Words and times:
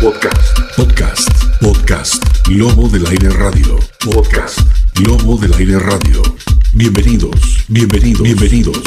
Podcast. 0.00 0.76
Podcast. 0.76 1.28
Podcast. 1.60 2.48
Lobo 2.50 2.86
del 2.88 3.06
Aire 3.06 3.30
Radio. 3.30 3.78
Podcast. 4.04 4.60
Lobo 5.06 5.38
del 5.38 5.54
Aire 5.54 5.78
Radio. 5.78 6.22
Bienvenidos. 6.74 7.64
Bienvenidos. 7.68 8.22
Bienvenidos. 8.22 8.82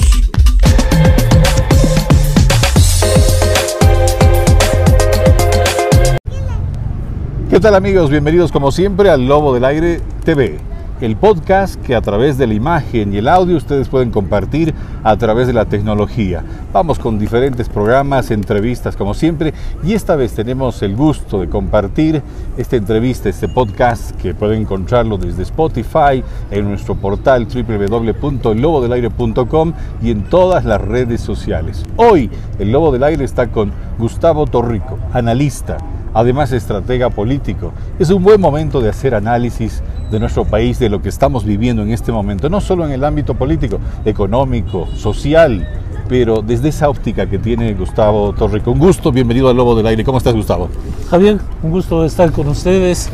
¿Qué 7.49 7.59
tal 7.59 7.73
amigos? 7.73 8.11
Bienvenidos 8.11 8.51
como 8.51 8.71
siempre 8.71 9.09
al 9.09 9.27
Lobo 9.27 9.55
del 9.55 9.65
Aire 9.65 10.01
TV, 10.23 10.59
el 11.01 11.15
podcast 11.15 11.81
que 11.81 11.95
a 11.95 12.01
través 12.01 12.37
de 12.37 12.47
la 12.47 12.53
imagen 12.53 13.13
y 13.13 13.17
el 13.17 13.27
audio 13.27 13.57
ustedes 13.57 13.87
pueden 13.87 14.11
compartir 14.11 14.73
a 15.03 15.15
través 15.17 15.47
de 15.47 15.53
la 15.53 15.65
tecnología. 15.65 16.43
Vamos 16.73 16.99
con 16.99 17.17
diferentes 17.17 17.69
programas, 17.69 18.31
entrevistas 18.31 18.95
como 18.95 19.13
siempre 19.13 19.53
y 19.83 19.93
esta 19.93 20.15
vez 20.15 20.33
tenemos 20.33 20.81
el 20.81 20.95
gusto 20.95 21.39
de 21.39 21.47
compartir 21.47 22.21
esta 22.57 22.75
entrevista, 22.75 23.29
este 23.29 23.47
podcast 23.47 24.11
que 24.21 24.33
pueden 24.33 24.61
encontrarlo 24.61 25.17
desde 25.17 25.43
Spotify, 25.43 26.23
en 26.51 26.67
nuestro 26.67 26.95
portal 26.95 27.47
www.lobodelaire.com 27.47 29.73
y 30.01 30.11
en 30.11 30.23
todas 30.23 30.65
las 30.65 30.81
redes 30.81 31.21
sociales. 31.21 31.83
Hoy 31.95 32.29
el 32.59 32.71
Lobo 32.71 32.91
del 32.91 33.03
Aire 33.03 33.23
está 33.23 33.47
con 33.47 33.71
Gustavo 33.97 34.45
Torrico, 34.47 34.97
analista 35.13 35.77
además 36.13 36.51
estratega 36.51 37.09
político. 37.09 37.71
Es 37.99 38.09
un 38.09 38.23
buen 38.23 38.39
momento 38.41 38.81
de 38.81 38.89
hacer 38.89 39.15
análisis 39.15 39.81
de 40.11 40.19
nuestro 40.19 40.45
país, 40.45 40.79
de 40.79 40.89
lo 40.89 41.01
que 41.01 41.09
estamos 41.09 41.45
viviendo 41.45 41.83
en 41.83 41.91
este 41.91 42.11
momento, 42.11 42.49
no 42.49 42.61
solo 42.61 42.85
en 42.85 42.91
el 42.91 43.03
ámbito 43.03 43.35
político, 43.35 43.79
económico, 44.05 44.87
social, 44.95 45.67
pero 46.07 46.41
desde 46.41 46.69
esa 46.69 46.89
óptica 46.89 47.27
que 47.27 47.37
tiene 47.37 47.73
Gustavo 47.75 48.33
Torrico. 48.33 48.71
Un 48.71 48.79
gusto, 48.79 49.11
bienvenido 49.11 49.49
al 49.49 49.57
Lobo 49.57 49.75
del 49.75 49.85
Aire. 49.85 50.03
¿Cómo 50.03 50.17
estás, 50.17 50.33
Gustavo? 50.33 50.69
Javier, 51.09 51.39
un 51.61 51.71
gusto 51.71 52.03
estar 52.03 52.31
con 52.31 52.47
ustedes 52.47 53.09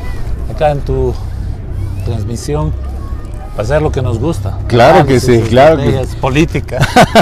acá 0.50 0.72
en 0.72 0.80
tu 0.80 1.14
transmisión 2.06 2.72
hacer 3.58 3.82
lo 3.82 3.92
que 3.92 4.02
nos 4.02 4.20
gusta. 4.20 4.58
Claro 4.68 5.06
que 5.06 5.20
sí, 5.20 5.42
claro 5.50 5.78
que 5.78 6.02
Es 6.02 6.16
política. 6.16 6.80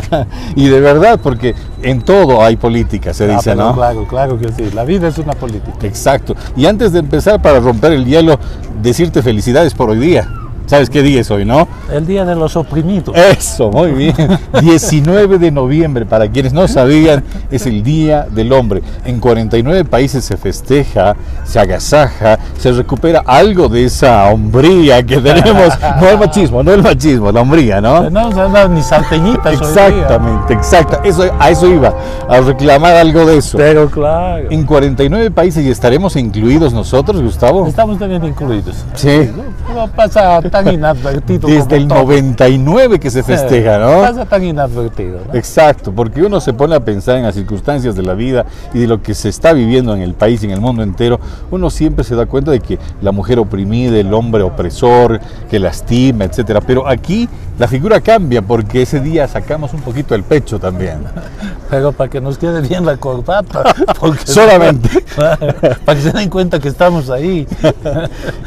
y 0.55 0.67
de 0.67 0.79
verdad, 0.79 1.19
porque 1.21 1.55
en 1.81 2.01
todo 2.01 2.43
hay 2.43 2.55
política, 2.55 3.13
se 3.13 3.25
Ah, 3.31 3.35
dice, 3.37 3.55
¿no? 3.55 3.73
Claro, 3.73 4.07
claro 4.07 4.37
que 4.39 4.51
sí. 4.51 4.71
La 4.73 4.83
vida 4.83 5.07
es 5.07 5.17
una 5.17 5.33
política. 5.33 5.77
Exacto. 5.83 6.35
Y 6.55 6.65
antes 6.65 6.91
de 6.91 6.99
empezar, 6.99 7.41
para 7.41 7.59
romper 7.59 7.93
el 7.93 8.05
hielo, 8.05 8.39
decirte 8.81 9.21
felicidades 9.21 9.73
por 9.73 9.89
hoy 9.89 9.99
día. 9.99 10.27
¿Sabes 10.65 10.89
qué 10.89 11.01
día 11.01 11.21
es 11.21 11.29
hoy, 11.29 11.45
no? 11.45 11.67
El 11.91 12.05
día 12.05 12.25
de 12.25 12.35
los 12.35 12.55
oprimidos. 12.55 13.15
Eso, 13.15 13.69
muy 13.69 13.91
bien. 13.91 14.15
19 14.61 15.37
de 15.37 15.51
noviembre, 15.51 16.05
para 16.05 16.29
quienes 16.29 16.53
no 16.53 16.67
sabían, 16.67 17.23
es 17.51 17.65
el 17.65 17.83
Día 17.83 18.27
del 18.29 18.51
Hombre. 18.53 18.81
En 19.05 19.19
49 19.19 19.85
países 19.85 20.23
se 20.23 20.37
festeja, 20.37 21.15
se 21.43 21.59
agasaja, 21.59 22.39
se 22.57 22.71
recupera 22.71 23.23
algo 23.25 23.67
de 23.67 23.85
esa 23.85 24.29
hombría 24.29 25.03
que 25.05 25.17
tenemos. 25.17 25.73
No 25.99 26.09
el 26.09 26.17
machismo, 26.17 26.63
no 26.63 26.73
el 26.73 26.81
machismo, 26.81 27.31
la 27.31 27.41
hombría, 27.41 27.79
¿no? 27.79 28.09
No 28.09 28.29
dado 28.29 28.69
ni 28.69 28.81
salteñitas. 28.81 29.53
Exactamente, 29.53 30.53
exacto. 30.53 30.99
Eso, 31.03 31.29
a 31.39 31.49
eso 31.49 31.67
iba, 31.67 31.93
a 32.27 32.39
reclamar 32.39 32.95
algo 32.95 33.25
de 33.25 33.37
eso. 33.37 33.57
Pero 33.57 33.89
claro. 33.89 34.47
En 34.49 34.65
49 34.65 35.31
países 35.31 35.63
y 35.65 35.69
estaremos 35.69 36.15
incluidos 36.15 36.73
nosotros, 36.73 37.21
Gustavo. 37.21 37.67
Estamos 37.67 37.99
también 37.99 38.23
incluidos. 38.23 38.83
Sí. 38.95 39.29
No, 39.67 39.73
no 39.73 39.87
pasa 39.87 40.41
tan 40.53 40.71
inadvertido. 40.71 41.47
Desde 41.47 41.77
el 41.77 41.87
como 41.87 42.01
todo. 42.01 42.03
99 42.03 42.99
que 42.99 43.09
se 43.09 43.23
festeja, 43.23 43.79
¿no? 43.79 44.01
Pasa 44.01 44.25
tan 44.25 44.43
inadvertido. 44.43 45.19
¿no? 45.27 45.33
Exacto, 45.33 45.91
porque 45.91 46.21
uno 46.21 46.39
se 46.39 46.53
pone 46.53 46.75
a 46.75 46.79
pensar 46.79 47.17
en 47.17 47.23
las 47.23 47.33
circunstancias 47.33 47.95
de 47.95 48.03
la 48.03 48.13
vida 48.13 48.45
y 48.71 48.79
de 48.79 48.87
lo 48.87 49.01
que 49.01 49.15
se 49.15 49.29
está 49.29 49.51
viviendo 49.53 49.95
en 49.95 50.01
el 50.01 50.13
país 50.13 50.43
y 50.43 50.45
en 50.45 50.51
el 50.51 50.61
mundo 50.61 50.83
entero, 50.83 51.19
uno 51.49 51.71
siempre 51.71 52.03
se 52.03 52.15
da 52.15 52.27
cuenta 52.27 52.51
de 52.51 52.59
que 52.59 52.77
la 53.01 53.11
mujer 53.11 53.39
oprimida, 53.39 53.97
el 53.97 54.13
hombre 54.13 54.43
opresor, 54.43 55.19
que 55.49 55.57
lastima, 55.57 56.25
etcétera. 56.25 56.61
Pero 56.61 56.87
aquí 56.87 57.27
la 57.59 57.67
figura 57.67 58.01
cambia 58.01 58.41
porque 58.41 58.81
ese 58.81 58.99
día 58.99 59.27
sacamos 59.27 59.73
un 59.73 59.81
poquito 59.81 60.15
el 60.15 60.23
pecho 60.23 60.59
también. 60.59 60.99
Pero 61.69 61.91
para 61.91 62.09
que 62.09 62.21
nos 62.21 62.37
quede 62.37 62.61
bien 62.61 62.85
la 62.85 62.97
corbata. 62.97 63.63
porque- 63.99 64.25
Solamente. 64.25 64.89
para 65.15 65.95
que 65.95 66.01
se 66.01 66.11
den 66.11 66.29
cuenta 66.29 66.59
que 66.59 66.67
estamos 66.67 67.09
ahí. 67.09 67.47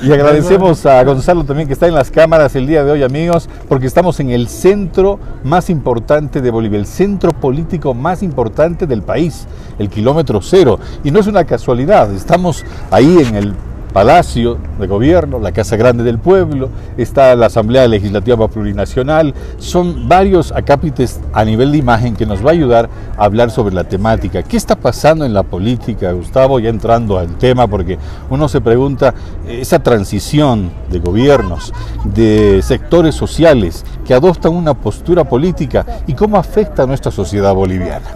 Y 0.02 0.12
agradecemos 0.12 0.84
a 0.86 1.02
Gonzalo 1.04 1.44
también 1.44 1.66
que 1.66 1.72
está 1.72 1.86
en 1.86 1.94
las 1.94 2.10
cámaras 2.10 2.54
el 2.56 2.66
día 2.66 2.84
de 2.84 2.90
hoy, 2.90 3.02
amigos, 3.02 3.48
porque 3.68 3.86
estamos 3.86 4.20
en 4.20 4.30
el 4.30 4.48
centro 4.48 5.18
más 5.44 5.70
importante 5.70 6.40
de 6.40 6.50
Bolivia, 6.50 6.78
el 6.78 6.86
centro 6.86 7.32
político 7.32 7.94
más 7.94 8.22
importante 8.22 8.86
del 8.86 9.02
país, 9.02 9.46
el 9.78 9.88
kilómetro 9.88 10.40
cero. 10.42 10.78
Y 11.04 11.10
no 11.10 11.20
es 11.20 11.26
una 11.26 11.44
casualidad, 11.44 12.12
estamos 12.12 12.64
ahí 12.90 13.18
en 13.18 13.34
el 13.36 13.54
Palacio 13.96 14.58
de 14.78 14.86
Gobierno, 14.86 15.38
la 15.38 15.52
Casa 15.52 15.74
Grande 15.74 16.04
del 16.04 16.18
Pueblo, 16.18 16.68
está 16.98 17.34
la 17.34 17.46
Asamblea 17.46 17.88
Legislativa 17.88 18.46
Plurinacional, 18.46 19.32
son 19.56 20.06
varios 20.06 20.52
acápites 20.52 21.18
a 21.32 21.46
nivel 21.46 21.72
de 21.72 21.78
imagen 21.78 22.14
que 22.14 22.26
nos 22.26 22.44
va 22.44 22.50
a 22.50 22.52
ayudar 22.52 22.90
a 23.16 23.24
hablar 23.24 23.50
sobre 23.50 23.74
la 23.74 23.84
temática. 23.84 24.42
¿Qué 24.42 24.58
está 24.58 24.76
pasando 24.76 25.24
en 25.24 25.32
la 25.32 25.44
política, 25.44 26.12
Gustavo? 26.12 26.60
Ya 26.60 26.68
entrando 26.68 27.16
al 27.16 27.38
tema, 27.38 27.66
porque 27.68 27.96
uno 28.28 28.50
se 28.50 28.60
pregunta, 28.60 29.14
eh, 29.46 29.62
esa 29.62 29.78
transición 29.78 30.70
de 30.90 30.98
gobiernos, 30.98 31.72
de 32.04 32.60
sectores 32.62 33.14
sociales 33.14 33.82
que 34.06 34.12
adoptan 34.12 34.52
una 34.52 34.74
postura 34.74 35.24
política 35.24 35.86
y 36.06 36.12
cómo 36.12 36.36
afecta 36.36 36.82
a 36.82 36.86
nuestra 36.86 37.10
sociedad 37.10 37.54
boliviana. 37.54 38.08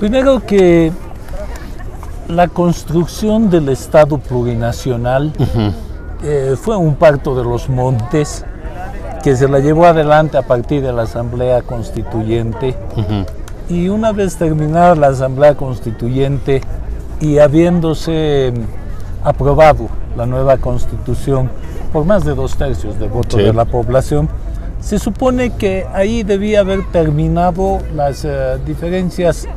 Primero 0.00 0.44
que 0.44 0.90
la 2.28 2.48
construcción 2.48 3.50
del 3.50 3.68
Estado 3.68 4.18
plurinacional 4.18 5.32
eh, 6.22 6.56
fue 6.60 6.76
un 6.76 6.94
pacto 6.96 7.34
de 7.36 7.44
los 7.44 7.68
montes 7.68 8.44
que 9.22 9.36
se 9.36 9.48
la 9.48 9.58
llevó 9.60 9.86
adelante 9.86 10.36
a 10.36 10.42
partir 10.42 10.82
de 10.82 10.92
la 10.92 11.02
Asamblea 11.02 11.62
Constituyente. 11.62 12.76
Y 13.68 13.88
una 13.88 14.12
vez 14.12 14.36
terminada 14.36 14.94
la 14.94 15.08
Asamblea 15.08 15.54
Constituyente 15.56 16.62
y 17.20 17.38
habiéndose 17.38 18.52
mm, 18.54 19.26
aprobado 19.26 19.88
la 20.16 20.26
nueva 20.26 20.56
Constitución 20.58 21.50
por 21.92 22.04
más 22.04 22.24
de 22.24 22.34
dos 22.34 22.56
tercios 22.56 22.98
del 22.98 23.08
voto 23.10 23.36
Sí. 23.38 23.42
de 23.44 23.52
la 23.52 23.64
población, 23.64 24.28
se 24.80 24.98
supone 24.98 25.50
que 25.50 25.86
ahí 25.92 26.22
debía 26.22 26.60
haber 26.60 26.84
terminado 26.92 27.78
las 27.94 28.24
eh, 28.24 28.58
diferencias 28.66 29.48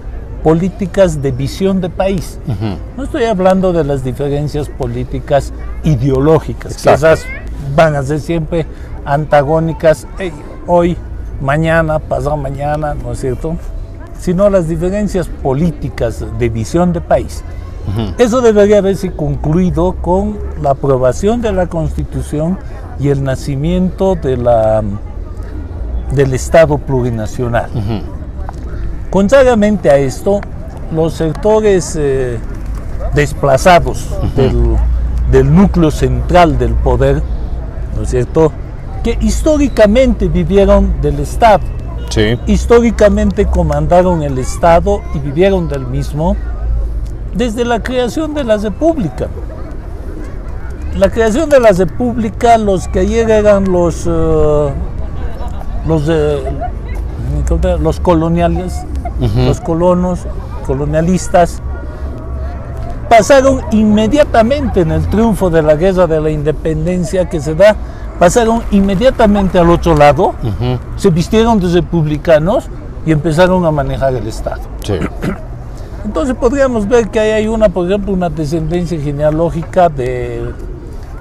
políticas 0.44 1.22
de 1.22 1.32
visión 1.32 1.82
de 1.82 1.90
país. 1.90 2.40
No 2.98 3.04
estoy 3.04 3.26
hablando 3.26 3.74
de 3.74 3.84
las 3.84 4.04
diferencias 4.04 4.70
políticas 4.70 5.54
ideológicas, 5.84 6.82
que 6.82 6.94
esas 6.94 7.26
van 7.76 7.96
a 7.96 8.04
ser 8.04 8.20
siempre 8.20 8.66
antagónicas 9.06 10.08
hoy, 10.68 10.98
mañana, 11.42 12.00
pasado 12.00 12.38
mañana, 12.38 12.94
¿no 12.94 13.14
es 13.14 13.20
cierto? 13.20 13.56
Sino 14.20 14.50
las 14.50 14.68
diferencias 14.68 15.28
políticas 15.28 16.26
de 16.38 16.50
visión 16.50 16.94
de 16.94 17.02
país. 17.02 17.44
Eso 18.18 18.42
debería 18.42 18.78
haberse 18.78 19.12
concluido 19.12 19.94
con 19.94 20.38
la 20.62 20.72
aprobación 20.72 21.42
de 21.42 21.52
la 21.52 21.68
Constitución 21.68 22.60
y 23.00 23.10
el 23.10 23.24
nacimiento 23.24 24.16
de 24.16 24.38
la, 24.38 24.84
del 26.14 26.34
Estado 26.34 26.78
plurinacional. 26.78 27.70
Contrariamente 29.10 29.90
a 29.90 29.98
esto, 29.98 30.40
los 30.94 31.14
sectores 31.14 31.96
eh, 32.00 32.38
desplazados 33.14 34.08
del, 34.36 34.76
del 35.32 35.54
núcleo 35.54 35.92
central 35.92 36.58
del 36.60 36.74
poder, 36.76 37.22
¿no 37.96 38.04
es 38.04 38.10
cierto?, 38.10 38.52
que 39.04 39.18
históricamente 39.22 40.28
vivieron 40.28 41.02
del 41.02 41.20
Estado, 41.20 41.64
Sí. 42.10 42.40
históricamente 42.48 43.46
comandaron 43.46 44.24
el 44.24 44.38
Estado 44.40 45.02
y 45.14 45.20
vivieron 45.20 45.68
del 45.70 45.86
mismo 45.86 46.36
desde 47.36 47.64
la 47.66 47.82
creación 47.84 48.34
de 48.34 48.44
la 48.44 48.58
República. 48.58 49.28
La 50.98 51.10
creación 51.12 51.50
de 51.50 51.60
la 51.60 51.72
República, 51.72 52.58
los 52.58 52.88
que 52.88 53.02
ayer 53.02 53.30
eran 53.30 53.72
los, 53.72 54.06
eh, 54.08 54.70
los, 55.88 56.04
los 57.80 58.00
coloniales, 58.00 58.74
los 59.20 59.60
colonos, 59.60 60.20
colonialistas, 60.66 61.62
pasaron 63.10 63.62
inmediatamente 63.72 64.82
en 64.82 64.92
el 64.92 65.08
triunfo 65.08 65.50
de 65.50 65.62
la 65.62 65.76
guerra 65.76 66.08
de 66.08 66.22
la 66.22 66.30
independencia 66.30 67.28
que 67.28 67.40
se 67.42 67.56
da, 67.56 67.76
pasaron 68.20 68.62
inmediatamente 68.72 69.58
al 69.58 69.70
otro 69.70 69.96
lado, 69.96 70.36
se 70.96 71.10
vistieron 71.10 71.60
de 71.60 71.68
republicanos 71.68 72.70
y 73.06 73.12
empezaron 73.12 73.66
a 73.66 73.72
manejar 73.72 74.14
el 74.14 74.28
Estado. 74.28 74.62
Sí. 74.84 74.94
Entonces 76.06 76.36
podríamos 76.36 76.88
ver 76.88 77.10
que 77.10 77.20
ahí 77.20 77.32
hay 77.32 77.48
una, 77.48 77.70
por 77.70 77.86
ejemplo, 77.86 78.14
una 78.14 78.30
descendencia 78.30 79.00
genealógica 79.00 79.90
de, 79.90 80.54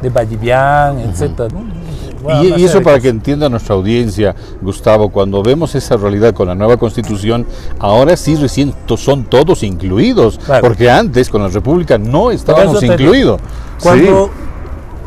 de 0.01 0.09
Vallivian, 0.09 0.99
etc. 1.01 1.53
¿no? 1.53 1.88
Bueno, 2.37 2.59
Y, 2.59 2.65
eso 2.65 2.83
para 2.83 2.97
de 2.97 3.03
que 3.03 3.09
entienda 3.09 3.49
nuestra 3.49 3.75
audiencia, 3.75 4.35
Gustavo, 4.61 5.09
cuando 5.11 5.43
vemos 5.43 5.75
esa 5.75 5.97
realidad 5.97 6.35
con 6.35 6.49
la 6.49 6.55
nueva 6.55 6.77
constitución, 6.77 7.47
ahora 7.79 8.17
sí 8.17 8.37
recién 8.37 8.75
son 8.97 9.25
todos 9.25 9.63
incluidos, 9.63 10.39
Claro. 10.45 10.63
porque 10.67 10.91
antes 10.91 11.31
con 11.31 11.43
la 11.43 11.49
República 11.49 11.97
no 11.97 12.31
estábamos 12.31 12.83
incluidos. 12.83 13.41
Cuando 13.83 14.31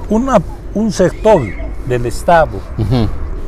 una, 0.10 0.42
un 0.74 0.92
sector 0.92 1.42
del 1.88 2.06
Estado, 2.08 2.58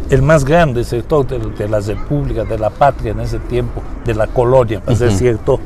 el 0.09 0.21
más 0.21 0.45
grande 0.45 0.83
sector 0.83 1.25
de, 1.25 1.39
de 1.39 1.67
la 1.67 1.79
República, 1.79 2.43
de 2.43 2.59
la 2.59 2.69
patria 2.69 3.11
en 3.13 3.21
ese 3.21 3.39
tiempo, 3.39 3.81
de 4.05 4.13
la 4.13 4.27
colonia, 4.27 4.81
para 4.81 4.97
ser 4.97 5.11
cierto, 5.11 5.59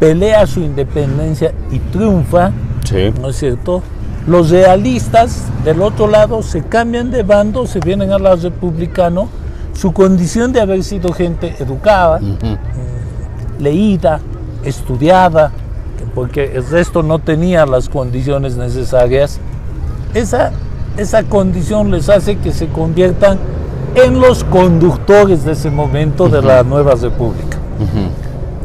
pelea 0.00 0.46
su 0.46 0.60
independencia 0.60 1.52
y 1.70 1.78
triunfa, 1.78 2.50
Sí. 2.84 3.12
¿no 3.20 3.28
es 3.30 3.36
cierto? 3.36 3.82
Los 4.26 4.50
realistas 4.50 5.42
del 5.64 5.82
otro 5.82 6.06
lado 6.08 6.42
se 6.42 6.62
cambian 6.62 7.10
de 7.10 7.22
bando, 7.22 7.66
se 7.66 7.80
vienen 7.80 8.10
al 8.12 8.22
lado 8.22 8.36
republicano, 8.36 9.28
su 9.74 9.92
condición 9.92 10.52
de 10.52 10.60
haber 10.60 10.82
sido 10.84 11.12
gente 11.12 11.54
educada, 11.58 12.20
mm, 12.20 13.62
leída, 13.62 14.20
estudiada, 14.64 15.50
que- 15.98 16.04
porque 16.14 16.52
el 16.56 16.66
resto 16.68 17.02
no 17.02 17.18
tenía 17.18 17.66
las 17.66 17.88
condiciones 17.88 18.56
necesarias, 18.56 19.38
esa, 20.14 20.52
esa 20.96 21.22
condición 21.24 21.90
les 21.90 22.08
hace 22.08 22.36
que 22.36 22.52
se 22.52 22.68
conviertan 22.68 23.38
en 23.94 24.20
los 24.20 24.42
conductores 24.44 25.44
de 25.44 25.52
ese 25.52 25.70
momento 25.70 26.28
de 26.28 26.40
la 26.42 26.62
nueva 26.62 26.94
república. 26.94 27.58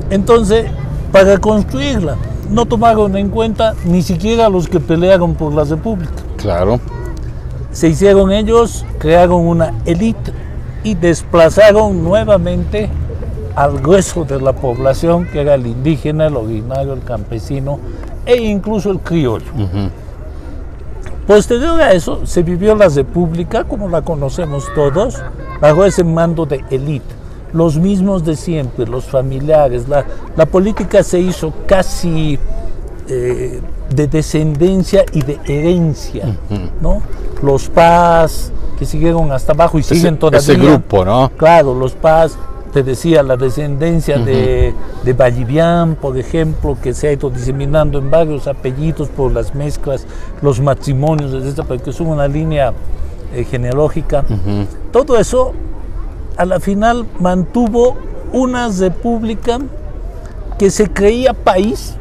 Entonces, 0.09 0.65
para 1.11 1.37
construirla, 1.37 2.15
no 2.49 2.65
tomaron 2.65 3.15
en 3.15 3.29
cuenta 3.29 3.75
ni 3.85 4.01
siquiera 4.01 4.49
los 4.49 4.67
que 4.67 4.79
pelearon 4.79 5.35
por 5.35 5.53
la 5.53 5.63
república. 5.63 6.13
Claro. 6.37 6.79
Se 7.71 7.89
hicieron 7.89 8.31
ellos, 8.31 8.85
crearon 8.97 9.47
una 9.47 9.73
élite 9.85 10.33
y 10.83 10.95
desplazaron 10.95 12.03
nuevamente 12.03 12.89
al 13.55 13.79
grueso 13.79 14.25
de 14.25 14.39
la 14.41 14.53
población, 14.53 15.27
que 15.31 15.41
era 15.41 15.55
el 15.55 15.67
indígena, 15.67 16.27
el 16.27 16.37
originario, 16.37 16.93
el 16.93 17.03
campesino 17.03 17.79
e 18.25 18.37
incluso 18.37 18.91
el 18.91 18.99
criollo. 18.99 19.51
Posterior 21.27 21.79
a 21.79 21.91
eso, 21.91 22.25
se 22.25 22.41
vivió 22.41 22.73
la 22.73 22.87
república, 22.87 23.63
como 23.63 23.87
la 23.87 24.01
conocemos 24.01 24.65
todos, 24.73 25.21
bajo 25.61 25.85
ese 25.85 26.03
mando 26.03 26.45
de 26.45 26.63
élite. 26.71 27.18
Los 27.53 27.77
mismos 27.77 28.23
de 28.23 28.35
siempre, 28.35 28.85
los 28.85 29.05
familiares. 29.05 29.87
La, 29.87 30.05
la 30.35 30.45
política 30.45 31.03
se 31.03 31.19
hizo 31.19 31.53
casi 31.65 32.37
eh, 33.07 33.59
de 33.93 34.07
descendencia 34.07 35.03
y 35.13 35.21
de 35.23 35.39
herencia, 35.45 36.37
¿no? 36.79 37.01
Los 37.41 37.67
Paz, 37.69 38.51
que 38.77 38.85
siguieron 38.85 39.31
hasta 39.31 39.53
abajo 39.53 39.79
y 39.79 39.83
siguen 39.83 40.17
todavía. 40.17 40.39
ese 40.39 40.55
grupo, 40.55 41.03
¿no? 41.03 41.31
Claro, 41.35 41.73
los 41.73 41.93
Paz, 41.93 42.37
te 42.71 42.83
decía, 42.83 43.23
la 43.23 43.35
descendencia 43.35 44.19
de, 44.19 44.75
de 45.03 45.13
Vallivian, 45.13 45.95
por 45.95 46.19
ejemplo, 46.19 46.77
que 46.79 46.93
se 46.93 47.07
ha 47.07 47.11
ido 47.13 47.31
diseminando 47.31 47.97
en 47.97 48.11
varios 48.11 48.47
apellidos 48.47 49.09
por 49.09 49.31
las 49.31 49.55
mezclas, 49.55 50.05
los 50.43 50.61
matrimonios, 50.61 51.33
etcétera, 51.33 51.67
porque 51.67 51.89
es 51.89 51.99
una 51.99 52.27
línea 52.27 52.73
eh, 53.33 53.43
genealógica. 53.43 54.23
Todo 54.91 55.17
eso, 55.17 55.53
a 56.39 56.45
la 56.45 56.61
final, 56.61 57.05
mantuvo 57.19 57.97
una 58.31 58.69
república 58.69 59.59
que 60.57 60.71
se 60.71 60.89
creía 60.89 61.33
país, 61.33 61.95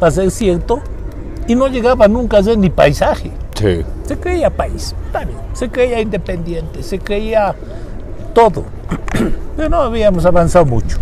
para 0.00 0.10
ser 0.10 0.30
cierto, 0.30 0.80
y 1.46 1.54
no 1.54 1.68
llegaba 1.68 2.08
nunca 2.08 2.38
a 2.38 2.42
ser 2.42 2.56
ni 2.56 2.70
paisaje. 2.70 3.30
Sí. 3.54 3.84
Se 4.06 4.16
creía 4.16 4.48
país, 4.48 4.94
está 5.04 5.26
bien. 5.26 5.38
Se 5.52 5.68
creía 5.68 6.00
independiente, 6.00 6.82
se 6.82 6.98
creía 6.98 7.54
todo. 8.32 8.64
Pero 9.56 9.68
no 9.68 9.82
habíamos 9.82 10.24
avanzado 10.24 10.64
mucho. 10.64 10.96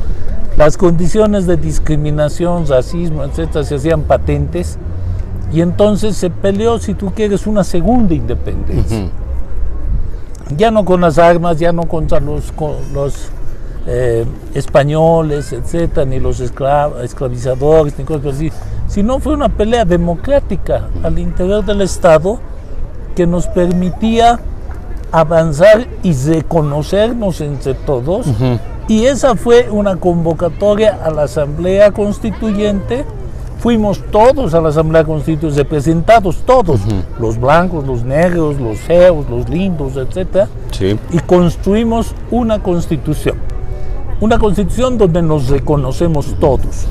Las 0.57 0.77
condiciones 0.77 1.47
de 1.47 1.57
discriminación, 1.57 2.67
racismo, 2.67 3.23
etcétera, 3.23 3.65
se 3.65 3.77
hacían 3.77 4.03
patentes. 4.03 4.77
Y 5.53 5.61
entonces 5.61 6.17
se 6.17 6.31
peleó, 6.31 6.81
si 6.81 6.95
tú 6.95 7.13
quieres, 7.15 7.47
una 7.47 7.63
segunda 7.63 8.13
independencia. 8.13 9.09
Ya 10.57 10.71
no 10.71 10.85
con 10.85 11.01
las 11.01 11.19
armas, 11.19 11.59
ya 11.59 11.73
no 11.73 11.85
contra 11.85 12.21
los, 12.21 12.53
con 12.53 12.75
los 12.93 13.29
eh, 13.87 14.25
españoles, 14.55 15.53
etcétera, 15.53 16.07
ni 16.07 16.21
los 16.21 16.41
esclav- 16.41 17.01
esclavizadores, 17.03 17.99
ni 17.99 18.05
cosas 18.05 18.35
así, 18.35 18.53
sino 18.89 19.19
fue 19.19 19.35
una 19.35 19.49
pelea 19.49 19.85
democrática 19.85 20.89
al 21.03 21.19
interior 21.19 21.65
del 21.65 21.81
Estado 21.83 22.39
que 23.17 23.27
nos 23.27 23.47
permitía 23.49 24.41
avanzar 25.11 25.87
y 26.03 26.13
reconocernos 26.15 27.41
entre 27.41 27.75
todos. 27.75 28.27
Y 28.89 29.05
esa 29.07 29.37
fue 29.37 29.69
una 29.71 29.97
convocatoria 29.97 30.99
a 31.05 31.11
la 31.11 31.23
Asamblea 31.25 31.93
Constituyente. 31.93 33.05
Fuimos 33.63 34.01
todos 34.11 34.55
a 34.55 34.61
la 34.61 34.71
Asamblea 34.71 35.05
Constituyente, 35.05 35.63
representados 35.63 36.39
todos, 36.45 36.81
los 37.21 37.39
blancos, 37.41 37.87
los 37.87 38.03
negros, 38.03 38.59
los 38.59 38.77
feos, 38.81 39.25
los 39.31 39.49
lindos, 39.49 39.97
etcétera 39.97 40.49
Sí. 40.73 40.99
y 41.13 41.19
construimos 41.21 42.13
una 42.33 42.61
constitución. 42.61 43.37
Una 44.21 44.39
constitución 44.39 44.99
donde 44.99 45.23
nos 45.23 45.49
reconocemos 45.49 46.35
todos. 46.41 46.87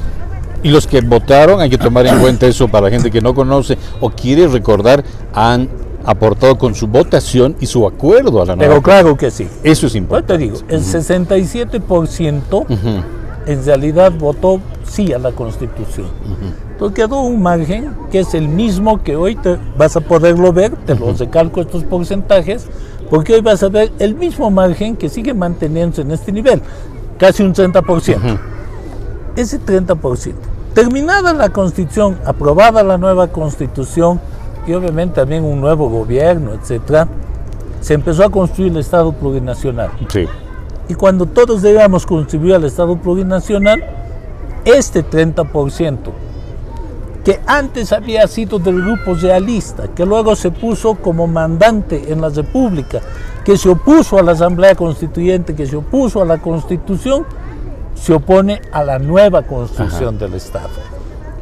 Y 0.64 0.70
los 0.70 0.88
que 0.88 1.02
votaron, 1.02 1.60
hay 1.60 1.70
que 1.70 1.78
tomar 1.78 2.06
en 2.08 2.20
cuenta 2.20 2.46
eso 2.48 2.70
para 2.70 2.86
la 2.86 2.92
gente 2.92 3.12
que 3.12 3.20
no 3.20 3.34
conoce 3.34 3.78
o 4.00 4.10
quiere 4.10 4.48
recordar, 4.48 5.04
han 5.34 5.68
aportado 6.06 6.58
con 6.58 6.74
su 6.74 6.88
votación 6.88 7.56
y 7.60 7.66
su 7.66 7.86
acuerdo 7.86 8.42
a 8.42 8.46
la 8.46 8.56
nueva. 8.56 8.72
Pero 8.76 8.82
claro 8.82 9.18
que 9.18 9.30
sí. 9.30 9.46
Eso 9.64 9.88
es 9.88 9.94
Yo 9.94 10.00
importante. 10.00 10.34
te 10.34 10.40
digo, 10.40 10.58
el 10.70 10.82
67% 10.82 12.66
en 13.46 13.66
realidad 13.66 14.12
votó 14.18 14.60
sí 14.86 15.14
a 15.14 15.20
la 15.20 15.32
constitución. 15.32 16.08
Entonces 16.72 16.96
quedó 16.96 17.22
un 17.22 17.42
margen 17.42 17.96
que 18.12 18.20
es 18.20 18.34
el 18.34 18.48
mismo 18.48 19.02
que 19.04 19.16
hoy 19.16 19.36
te 19.36 19.58
vas 19.78 19.96
a 19.96 20.02
poderlo 20.02 20.52
ver, 20.52 20.76
te 20.86 20.96
los 20.96 21.20
recalco 21.20 21.62
estos 21.62 21.84
porcentajes, 21.84 22.68
porque 23.10 23.36
hoy 23.36 23.42
vas 23.42 23.62
a 23.64 23.70
ver 23.70 23.92
el 24.00 24.16
mismo 24.16 24.50
margen 24.50 24.96
que 24.96 25.10
sigue 25.10 25.34
manteniéndose 25.34 26.02
en 26.02 26.12
este 26.12 26.32
nivel, 26.32 26.62
casi 27.18 27.44
un 27.44 27.54
30%. 27.54 28.40
Ese 29.36 29.60
30%. 29.60 30.34
Terminada 30.74 31.34
la 31.34 31.50
constitución, 31.50 32.18
aprobada 32.26 32.84
la 32.84 32.98
nueva 32.98 33.28
constitución 33.28 34.20
y 34.66 34.74
obviamente 34.74 35.16
también 35.16 35.44
un 35.44 35.60
nuevo 35.60 35.90
gobierno, 35.90 36.54
etcétera, 36.54 37.08
se 37.82 37.94
empezó 37.94 38.24
a 38.24 38.30
construir 38.30 38.72
el 38.72 38.78
Estado 38.78 39.12
plurinacional. 39.12 39.92
Sí. 40.10 40.28
Y 40.92 40.94
cuando 40.94 41.26
todos 41.26 41.62
debíamos 41.62 42.06
contribuir 42.06 42.56
al 42.56 42.66
Estado 42.66 42.98
plurinacional, 42.98 43.82
este 44.66 45.06
30%, 45.06 45.98
que 47.24 47.40
antes 47.48 47.94
había 47.94 48.28
sido 48.28 48.60
del 48.60 48.82
grupo 48.82 49.14
realista, 49.14 49.88
que 49.88 50.06
luego 50.06 50.36
se 50.36 50.52
puso 50.52 50.96
como 50.96 51.28
mandante 51.28 52.12
en 52.12 52.20
la 52.20 52.28
República, 52.28 53.00
que 53.46 53.56
se 53.56 53.70
opuso 53.70 54.18
a 54.18 54.22
la 54.22 54.34
Asamblea 54.34 54.76
Constituyente, 54.76 55.56
que 55.56 55.66
se 55.66 55.78
opuso 55.78 56.22
a 56.22 56.26
la 56.26 56.40
Constitución, 56.40 57.26
se 57.96 58.12
opone 58.12 58.62
a 58.74 58.84
la 58.84 59.00
nueva 59.00 59.44
constitución 59.44 60.20
del 60.20 60.34
Estado. 60.34 60.72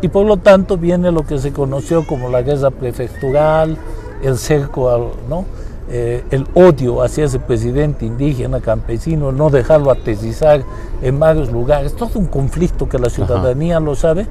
Y 0.04 0.10
por 0.10 0.28
lo 0.28 0.38
tanto 0.38 0.78
viene 0.78 1.12
lo 1.12 1.24
que 1.26 1.40
se 1.40 1.52
conoció 1.52 2.06
como 2.06 2.30
la 2.30 2.44
guerra 2.44 2.70
prefectural, 2.70 3.80
el 4.22 4.38
cerco, 4.38 4.92
al, 4.92 5.08
¿no? 5.28 5.46
Eh, 5.92 6.24
el 6.30 6.46
odio 6.54 7.02
hacia 7.02 7.26
ese 7.26 7.40
presidente 7.40 8.06
indígena, 8.06 8.62
campesino, 8.62 9.32
no 9.32 9.50
dejarlo 9.50 9.90
aterrizar 9.90 10.62
en 11.02 11.20
varios 11.20 11.52
lugares, 11.52 11.96
todo 11.96 12.20
un 12.20 12.28
conflicto 12.28 12.88
que 12.88 13.00
la 13.00 13.10
ciudadanía 13.10 13.80
lo 13.80 13.96
sabe, 13.96 14.28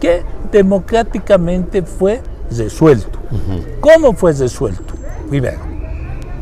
que 0.00 0.22
democráticamente 0.50 1.82
fue 1.82 2.22
resuelto. 2.50 3.18
¿Cómo 3.80 4.14
fue 4.14 4.32
resuelto? 4.32 4.94
Primero, 5.28 5.58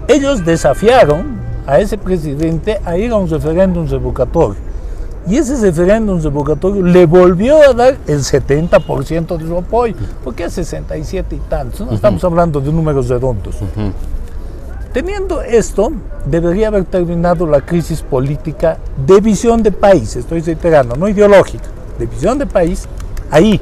ellos 0.06 0.44
desafiaron 0.44 1.40
a 1.66 1.80
ese 1.80 1.98
presidente 1.98 2.80
a 2.84 2.96
ir 2.96 3.10
a 3.10 3.16
un 3.16 3.28
referéndum 3.28 3.88
revocatorio. 3.88 4.70
Y 5.26 5.36
ese 5.36 5.60
referéndum 5.60 6.20
revocatorio 6.22 6.82
le 6.82 7.06
volvió 7.06 7.56
a 7.56 7.72
dar 7.72 7.96
el 8.06 8.20
70% 8.20 9.36
de 9.36 9.46
su 9.46 9.56
apoyo, 9.56 9.94
porque 10.22 10.44
es 10.44 10.52
67 10.52 11.34
y 11.34 11.38
tantos, 11.40 11.80
no 11.80 11.92
estamos 11.92 12.22
hablando 12.22 12.60
de 12.60 12.72
números 12.72 13.08
redondos. 13.08 13.56
Teniendo 14.92 15.40
esto, 15.40 15.92
debería 16.26 16.66
haber 16.66 16.85
terminado 16.85 17.47
la 17.47 17.61
crisis 17.61 18.02
política 18.02 18.78
de 19.06 19.20
visión 19.20 19.62
de 19.62 19.70
país, 19.70 20.16
estoy 20.16 20.40
reiterando, 20.40 20.97
no 20.97 21.09
ideológica, 21.09 21.66
de 21.97 22.06
visión 22.06 22.38
de 22.38 22.47
país, 22.47 22.88
ahí. 23.30 23.61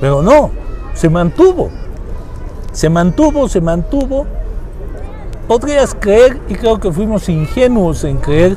Pero 0.00 0.22
no, 0.22 0.50
se 0.94 1.10
mantuvo. 1.10 1.68
Se 2.72 2.88
mantuvo, 2.88 3.48
se 3.48 3.60
mantuvo. 3.60 4.26
Podrías 5.46 5.94
creer, 5.94 6.40
y 6.48 6.54
creo 6.54 6.80
que 6.80 6.90
fuimos 6.90 7.28
ingenuos 7.28 8.04
en 8.04 8.16
creer, 8.16 8.56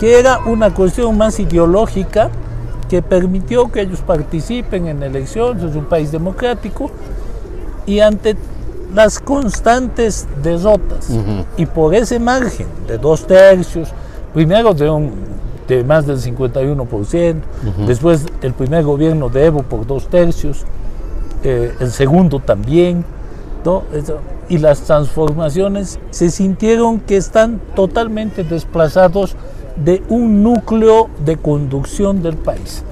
que 0.00 0.18
era 0.18 0.40
una 0.46 0.74
cuestión 0.74 1.16
más 1.16 1.38
ideológica 1.38 2.30
que 2.88 3.02
permitió 3.02 3.70
que 3.70 3.82
ellos 3.82 4.00
participen 4.00 4.88
en 4.88 5.02
elecciones, 5.02 5.62
es 5.62 5.76
un 5.76 5.84
país 5.84 6.10
democrático, 6.10 6.90
y 7.86 8.00
ante 8.00 8.36
las 8.94 9.18
constantes 9.18 10.26
derrotas. 10.42 11.10
Y 11.56 11.66
por 11.66 11.94
ese 11.94 12.18
margen 12.18 12.66
de 12.86 12.98
dos 12.98 13.26
tercios, 13.26 13.88
primero 14.32 14.74
de, 14.74 14.90
un, 14.90 15.12
de 15.66 15.84
más 15.84 16.06
del 16.06 16.18
51%, 16.18 17.36
después 17.86 18.26
el 18.42 18.52
primer 18.54 18.84
gobierno 18.84 19.28
de 19.28 19.46
Evo 19.46 19.62
por 19.62 19.86
dos 19.86 20.08
tercios, 20.08 20.64
eh, 21.42 21.72
el 21.80 21.90
segundo 21.90 22.40
también, 22.40 23.04
y 24.48 24.58
las 24.58 24.80
transformaciones 24.80 25.98
se 26.10 26.30
sintieron 26.30 27.00
que 27.00 27.16
están 27.16 27.60
totalmente 27.74 28.44
desplazados 28.44 29.36
de 29.76 30.02
un 30.08 30.42
núcleo 30.42 31.08
de 31.24 31.36
conducción 31.36 32.22
del 32.22 32.36
país. 32.36 32.82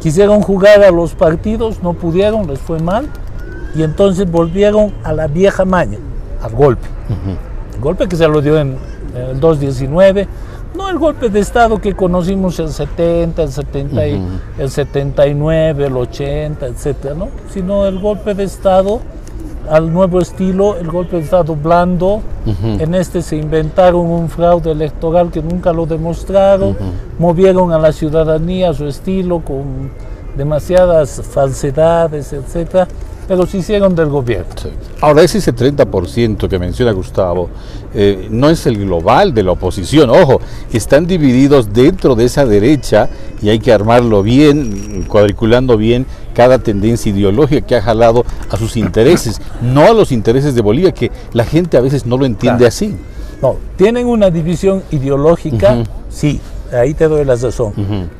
Quisieron 0.00 0.42
jugar 0.42 0.84
a 0.84 0.90
los 0.92 1.14
partidos, 1.14 1.82
no 1.82 1.94
pudieron, 1.94 2.46
les 2.46 2.60
fue 2.60 2.78
mal, 2.78 3.08
y 3.74 3.82
entonces 3.82 4.30
volvieron 4.30 4.92
a 5.04 5.12
la 5.12 5.26
vieja 5.26 5.64
maña, 5.64 5.98
al 6.42 6.52
golpe. 6.52 6.86
El 7.74 7.80
golpe 7.80 8.08
que 8.08 8.16
se 8.16 8.26
lo 8.26 8.40
dio 8.40 8.58
en, 8.58 8.76
el 9.14 9.40
219, 9.40 10.28
no 10.76 10.88
el 10.88 10.98
golpe 10.98 11.28
de 11.28 11.40
Estado 11.40 11.80
que 11.80 11.94
conocimos 11.94 12.58
el 12.58 12.68
70, 12.68 13.42
el, 13.42 13.50
70 13.50 14.04
el 14.58 14.70
79, 14.70 15.86
el 15.86 15.96
80, 15.96 16.66
etcétera, 16.66 17.14
¿no? 17.14 17.28
sino 17.52 17.86
el 17.86 17.98
golpe 17.98 18.34
de 18.34 18.44
Estado 18.44 19.00
al 19.70 19.92
nuevo 19.92 20.20
estilo, 20.20 20.76
el 20.78 20.88
golpe 20.88 21.16
de 21.16 21.22
Estado 21.22 21.54
blando. 21.54 22.22
En 22.62 22.94
este 22.94 23.20
se 23.20 23.36
inventaron 23.36 24.06
un 24.06 24.30
fraude 24.30 24.70
electoral 24.70 25.30
que 25.30 25.42
nunca 25.42 25.72
lo 25.72 25.84
demostraron, 25.84 26.76
movieron 27.18 27.72
a 27.72 27.78
la 27.78 27.92
ciudadanía 27.92 28.70
a 28.70 28.74
su 28.74 28.86
estilo 28.86 29.40
con 29.40 29.90
demasiadas 30.36 31.20
falsedades, 31.22 32.32
etcétera 32.32 32.88
pero 33.28 33.46
se 33.46 33.58
hicieron 33.58 33.94
del 33.94 34.08
gobierno. 34.08 34.46
Ahora, 35.02 35.22
ese 35.22 35.54
30% 35.54 36.48
que 36.48 36.58
menciona 36.58 36.92
Gustavo 36.92 37.50
eh, 37.94 38.26
no 38.30 38.48
es 38.48 38.66
el 38.66 38.78
global 38.78 39.34
de 39.34 39.42
la 39.42 39.52
oposición. 39.52 40.08
Ojo, 40.08 40.40
están 40.72 41.06
divididos 41.06 41.72
dentro 41.72 42.14
de 42.14 42.24
esa 42.24 42.46
derecha 42.46 43.10
y 43.42 43.50
hay 43.50 43.58
que 43.58 43.70
armarlo 43.70 44.22
bien, 44.22 45.04
cuadriculando 45.06 45.76
bien 45.76 46.06
cada 46.34 46.58
tendencia 46.58 47.12
ideológica 47.12 47.66
que 47.66 47.76
ha 47.76 47.82
jalado 47.82 48.24
a 48.48 48.56
sus 48.56 48.76
intereses, 48.78 49.40
no 49.60 49.82
a 49.82 49.92
los 49.92 50.10
intereses 50.10 50.54
de 50.54 50.62
Bolivia, 50.62 50.92
que 50.92 51.12
la 51.34 51.44
gente 51.44 51.76
a 51.76 51.82
veces 51.82 52.06
no 52.06 52.16
lo 52.16 52.24
entiende 52.24 52.66
así. 52.66 52.96
No, 53.42 53.56
tienen 53.76 54.06
una 54.06 54.30
división 54.30 54.82
ideológica, 54.90 55.84
sí, 56.08 56.40
ahí 56.72 56.94
te 56.94 57.08
doy 57.08 57.24
la 57.24 57.36
razón, 57.36 57.72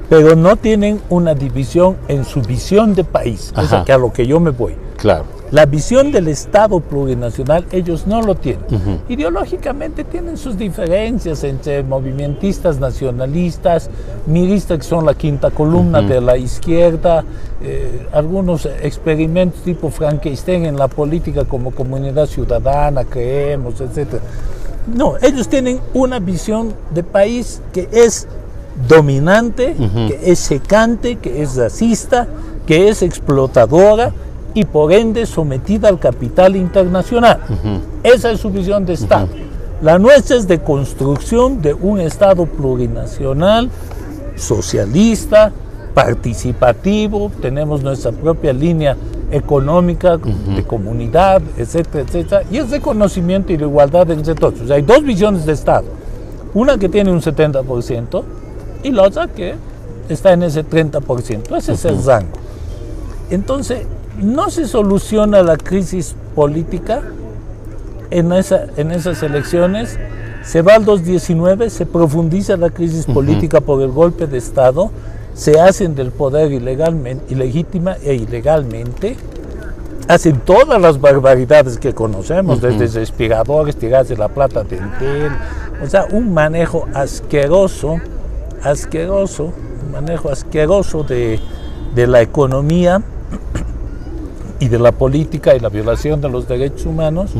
pero 0.09 0.35
no 0.37 0.57
tienen 0.57 1.01
una 1.09 1.35
división 1.35 1.97
en 2.09 2.25
su 2.25 2.41
visión 2.43 2.95
de 2.95 3.05
país, 3.05 3.53
es 3.57 3.71
que 3.85 3.93
a 3.93 3.99
lo 3.99 4.13
que 4.13 4.27
yo 4.27 4.41
me 4.41 4.51
voy. 4.51 4.75
Claro. 4.97 5.39
La 5.51 5.65
visión 5.65 6.13
del 6.13 6.29
Estado 6.29 6.79
plurinacional 6.81 7.65
ellos 7.73 8.07
no 8.07 8.21
lo 8.21 8.35
tienen. 8.35 9.01
Ideológicamente 9.09 10.05
tienen 10.05 10.37
sus 10.37 10.59
diferencias 10.59 11.43
entre 11.43 11.83
movimentistas 11.83 12.79
nacionalistas, 12.79 13.89
miristas 14.27 14.79
que 14.79 14.85
son 14.85 15.07
la 15.07 15.15
quinta 15.15 15.51
columna 15.51 16.03
de 16.03 16.21
la 16.21 16.37
izquierda, 16.37 17.25
eh, 17.63 18.07
algunos 18.13 18.67
experimentos 18.67 19.63
tipo 19.63 19.89
Frankenstein 19.89 20.67
en 20.67 20.77
la 20.77 20.89
política 20.89 21.45
como 21.47 21.71
comunidad 21.71 22.27
ciudadana, 22.27 23.05
creemos, 23.05 23.81
etc. 23.81 24.21
No, 24.95 25.15
ellos 25.21 25.49
tienen 25.49 25.81
una 25.95 26.19
visión 26.19 26.75
de 26.95 27.03
país 27.03 27.61
que 27.73 27.89
es 27.93 28.27
dominante, 28.89 29.75
que 30.09 30.21
es 30.33 30.39
secante, 30.39 31.17
que 31.17 31.43
es 31.43 31.57
racista, 31.57 32.29
que 32.67 32.89
es 32.89 33.03
explotadora 33.03 34.13
y 34.55 34.65
por 34.65 34.93
ende 34.93 35.27
sometida 35.27 35.89
al 35.89 35.99
capital 35.99 36.57
internacional. 36.57 37.41
Esa 38.03 38.31
es 38.31 38.41
su 38.41 38.51
visión 38.51 38.85
de 38.87 38.95
Estado. 38.95 39.29
La 39.83 39.99
nuestra 39.99 40.37
es 40.37 40.49
de 40.49 40.61
construcción 40.61 41.63
de 41.63 41.75
un 41.75 42.01
Estado 42.01 42.47
plurinacional, 42.47 43.71
socialista, 44.37 45.53
participativo, 45.95 47.31
tenemos 47.41 47.83
nuestra 47.83 48.13
propia 48.13 48.53
línea 48.53 48.97
económica, 49.31 50.17
de 50.17 50.63
comunidad, 50.65 51.43
etcétera, 51.57 52.05
etcétera, 52.07 52.43
y 52.51 52.59
es 52.59 52.71
de 52.71 52.81
conocimiento 52.81 53.53
y 53.53 53.57
de 53.57 53.65
igualdad 53.65 54.11
entre 54.11 54.35
todos. 54.35 54.71
hay 54.71 54.83
dos 54.83 55.03
visiones 55.03 55.45
de 55.45 55.53
Estado, 55.53 55.87
una 56.55 56.79
que 56.79 56.89
tiene 56.89 57.11
un 57.13 57.21
70% 57.21 58.23
y 58.83 58.91
la 58.91 59.03
otra 59.03 59.29
que 59.29 59.55
está 60.09 60.33
en 60.33 60.45
ese 60.45 60.65
30%, 60.65 61.57
ese 61.57 61.73
es 61.73 61.85
el 61.85 62.03
rango. 62.05 62.39
Entonces, 63.31 63.87
no 64.19 64.51
se 64.51 64.67
soluciona 64.67 65.43
la 65.43 65.57
crisis 65.57 66.15
política 66.35 67.03
en, 68.11 68.33
esa, 68.33 68.67
en 68.77 68.91
esas 68.91 69.23
elecciones. 69.23 69.99
Se 70.43 70.63
va 70.63 70.75
al 70.75 70.85
2019, 70.85 71.71
se 71.71 71.87
profundiza 71.87 72.57
la 72.57 72.71
crisis 72.71 73.07
política 73.07 73.61
por 73.61 73.83
el 73.83 73.91
golpe 73.91 74.27
de 74.27 74.39
Estado, 74.39 74.91
se 75.39 75.61
hacen 75.61 75.95
del 75.95 76.11
poder 76.11 76.51
ilegalmente, 76.51 77.33
ilegítima 77.33 77.97
e 78.03 78.13
ilegalmente, 78.15 79.17
hacen 80.09 80.41
todas 80.41 80.83
las 80.83 81.01
barbaridades 81.01 81.79
que 81.79 81.95
conocemos, 81.95 82.61
desde 82.61 82.89
respiradores, 82.99 83.77
tirarse 83.77 84.17
la 84.17 84.27
plata 84.27 84.65
del 84.65 84.81
TEL, 84.99 85.31
o 85.81 85.87
sea, 85.87 86.07
un 86.11 86.35
manejo 86.35 86.89
asqueroso, 86.93 88.01
asqueroso, 88.65 89.53
un 89.85 89.93
manejo 89.93 90.29
asqueroso 90.29 91.05
de, 91.05 91.39
de 91.95 92.07
la 92.09 92.21
economía 92.21 93.01
y 94.59 94.67
de 94.67 94.79
la 94.81 94.91
política 94.91 95.55
y 95.55 95.61
la 95.61 95.69
violación 95.69 96.21
de 96.21 96.31
los 96.31 96.49
derechos 96.49 96.85
humanos. 96.85 97.31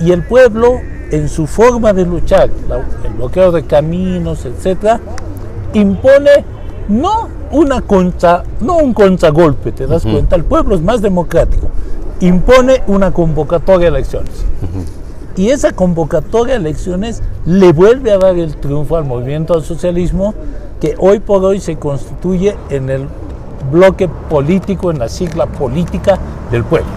Y 0.00 0.10
el 0.10 0.24
pueblo, 0.24 0.80
en 1.12 1.28
su 1.28 1.46
forma 1.46 1.92
de 1.92 2.06
luchar, 2.06 2.50
el 3.04 3.12
bloqueo 3.12 3.52
de 3.52 3.62
caminos, 3.62 4.44
etcétera, 4.44 5.00
impone 5.74 6.53
no 6.88 7.28
una 7.50 7.80
contra, 7.80 8.44
no 8.60 8.76
un 8.78 8.92
contragolpe, 8.92 9.72
te 9.72 9.86
das 9.86 10.02
cuenta, 10.02 10.36
el 10.36 10.44
pueblo 10.44 10.74
es 10.74 10.82
más 10.82 11.00
democrático, 11.00 11.68
impone 12.20 12.82
una 12.86 13.12
convocatoria 13.12 13.88
a 13.88 13.90
elecciones. 13.90 14.44
Y 15.36 15.50
esa 15.50 15.72
convocatoria 15.72 16.54
a 16.54 16.58
elecciones 16.58 17.22
le 17.44 17.72
vuelve 17.72 18.12
a 18.12 18.18
dar 18.18 18.36
el 18.36 18.56
triunfo 18.56 18.96
al 18.96 19.04
movimiento 19.04 19.54
al 19.54 19.64
socialismo 19.64 20.34
que 20.80 20.94
hoy 20.98 21.18
por 21.18 21.44
hoy 21.44 21.60
se 21.60 21.76
constituye 21.76 22.56
en 22.70 22.90
el 22.90 23.08
bloque 23.72 24.08
político, 24.08 24.90
en 24.90 24.98
la 24.98 25.08
sigla 25.08 25.46
política 25.46 26.18
del 26.50 26.64
pueblo. 26.64 26.90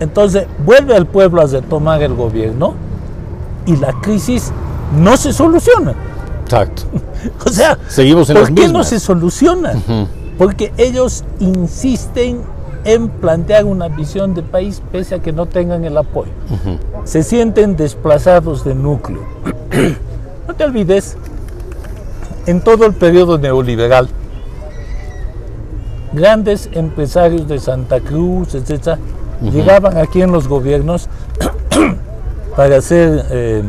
Entonces 0.00 0.46
vuelve 0.64 0.96
al 0.96 1.06
pueblo 1.06 1.42
a 1.42 1.46
retomar 1.46 2.02
el 2.02 2.14
gobierno 2.14 2.74
y 3.66 3.76
la 3.76 3.92
crisis 4.00 4.52
no 4.98 5.16
se 5.16 5.32
soluciona. 5.32 5.94
Exacto. 6.44 6.82
o 7.46 7.50
sea, 7.50 7.78
seguimos 7.88 8.30
en 8.30 8.36
¿por 8.36 8.54
qué 8.54 8.68
no 8.68 8.84
se 8.84 9.00
soluciona? 9.00 9.74
Porque 10.38 10.72
ellos 10.76 11.24
insisten 11.40 12.42
en 12.84 13.08
plantear 13.08 13.64
una 13.64 13.88
visión 13.88 14.34
de 14.34 14.42
país 14.42 14.82
pese 14.92 15.14
a 15.14 15.18
que 15.20 15.32
no 15.32 15.46
tengan 15.46 15.84
el 15.84 15.96
apoyo. 15.96 16.30
Se 17.04 17.22
sienten 17.22 17.76
desplazados 17.76 18.64
de 18.64 18.74
núcleo. 18.74 19.22
no 20.48 20.54
te 20.54 20.64
olvides, 20.64 21.16
en 22.46 22.60
todo 22.60 22.86
el 22.86 22.92
periodo 22.92 23.38
neoliberal, 23.38 24.08
grandes 26.12 26.68
empresarios 26.72 27.48
de 27.48 27.58
Santa 27.58 28.00
Cruz, 28.00 28.54
etcétera, 28.54 28.98
llegaban 29.40 29.96
aquí 29.96 30.22
en 30.22 30.30
los 30.30 30.46
gobiernos 30.46 31.08
para 32.56 32.80
ser 32.80 33.26
eh, 33.30 33.64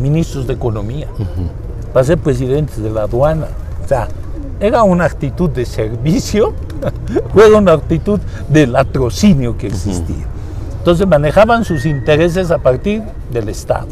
ministros 0.00 0.46
de 0.46 0.54
economía, 0.54 1.06
para 1.92 2.04
ser 2.04 2.18
presidentes 2.18 2.82
de 2.82 2.90
la 2.90 3.02
aduana. 3.02 3.46
O 3.84 3.88
sea, 3.88 4.08
era 4.60 4.82
una 4.82 5.04
actitud 5.04 5.50
de 5.50 5.64
servicio, 5.64 6.54
fue 7.32 7.52
una 7.54 7.72
actitud 7.72 8.20
de 8.48 8.66
latrocinio 8.66 9.56
que 9.56 9.68
existía. 9.68 10.26
Entonces 10.78 11.06
manejaban 11.06 11.64
sus 11.64 11.84
intereses 11.84 12.50
a 12.50 12.58
partir 12.58 13.02
del 13.32 13.48
Estado. 13.48 13.88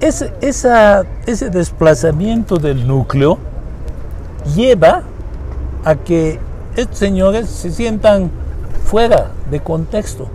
Ese, 0.00 0.32
ese 0.40 1.50
desplazamiento 1.50 2.58
del 2.58 2.86
núcleo 2.86 3.38
lleva 4.54 5.02
a 5.84 5.94
que 5.94 6.38
estos 6.76 6.98
señores 6.98 7.48
se 7.48 7.70
sientan 7.70 8.30
fuera 8.84 9.30
de 9.50 9.60
contexto 9.60 10.28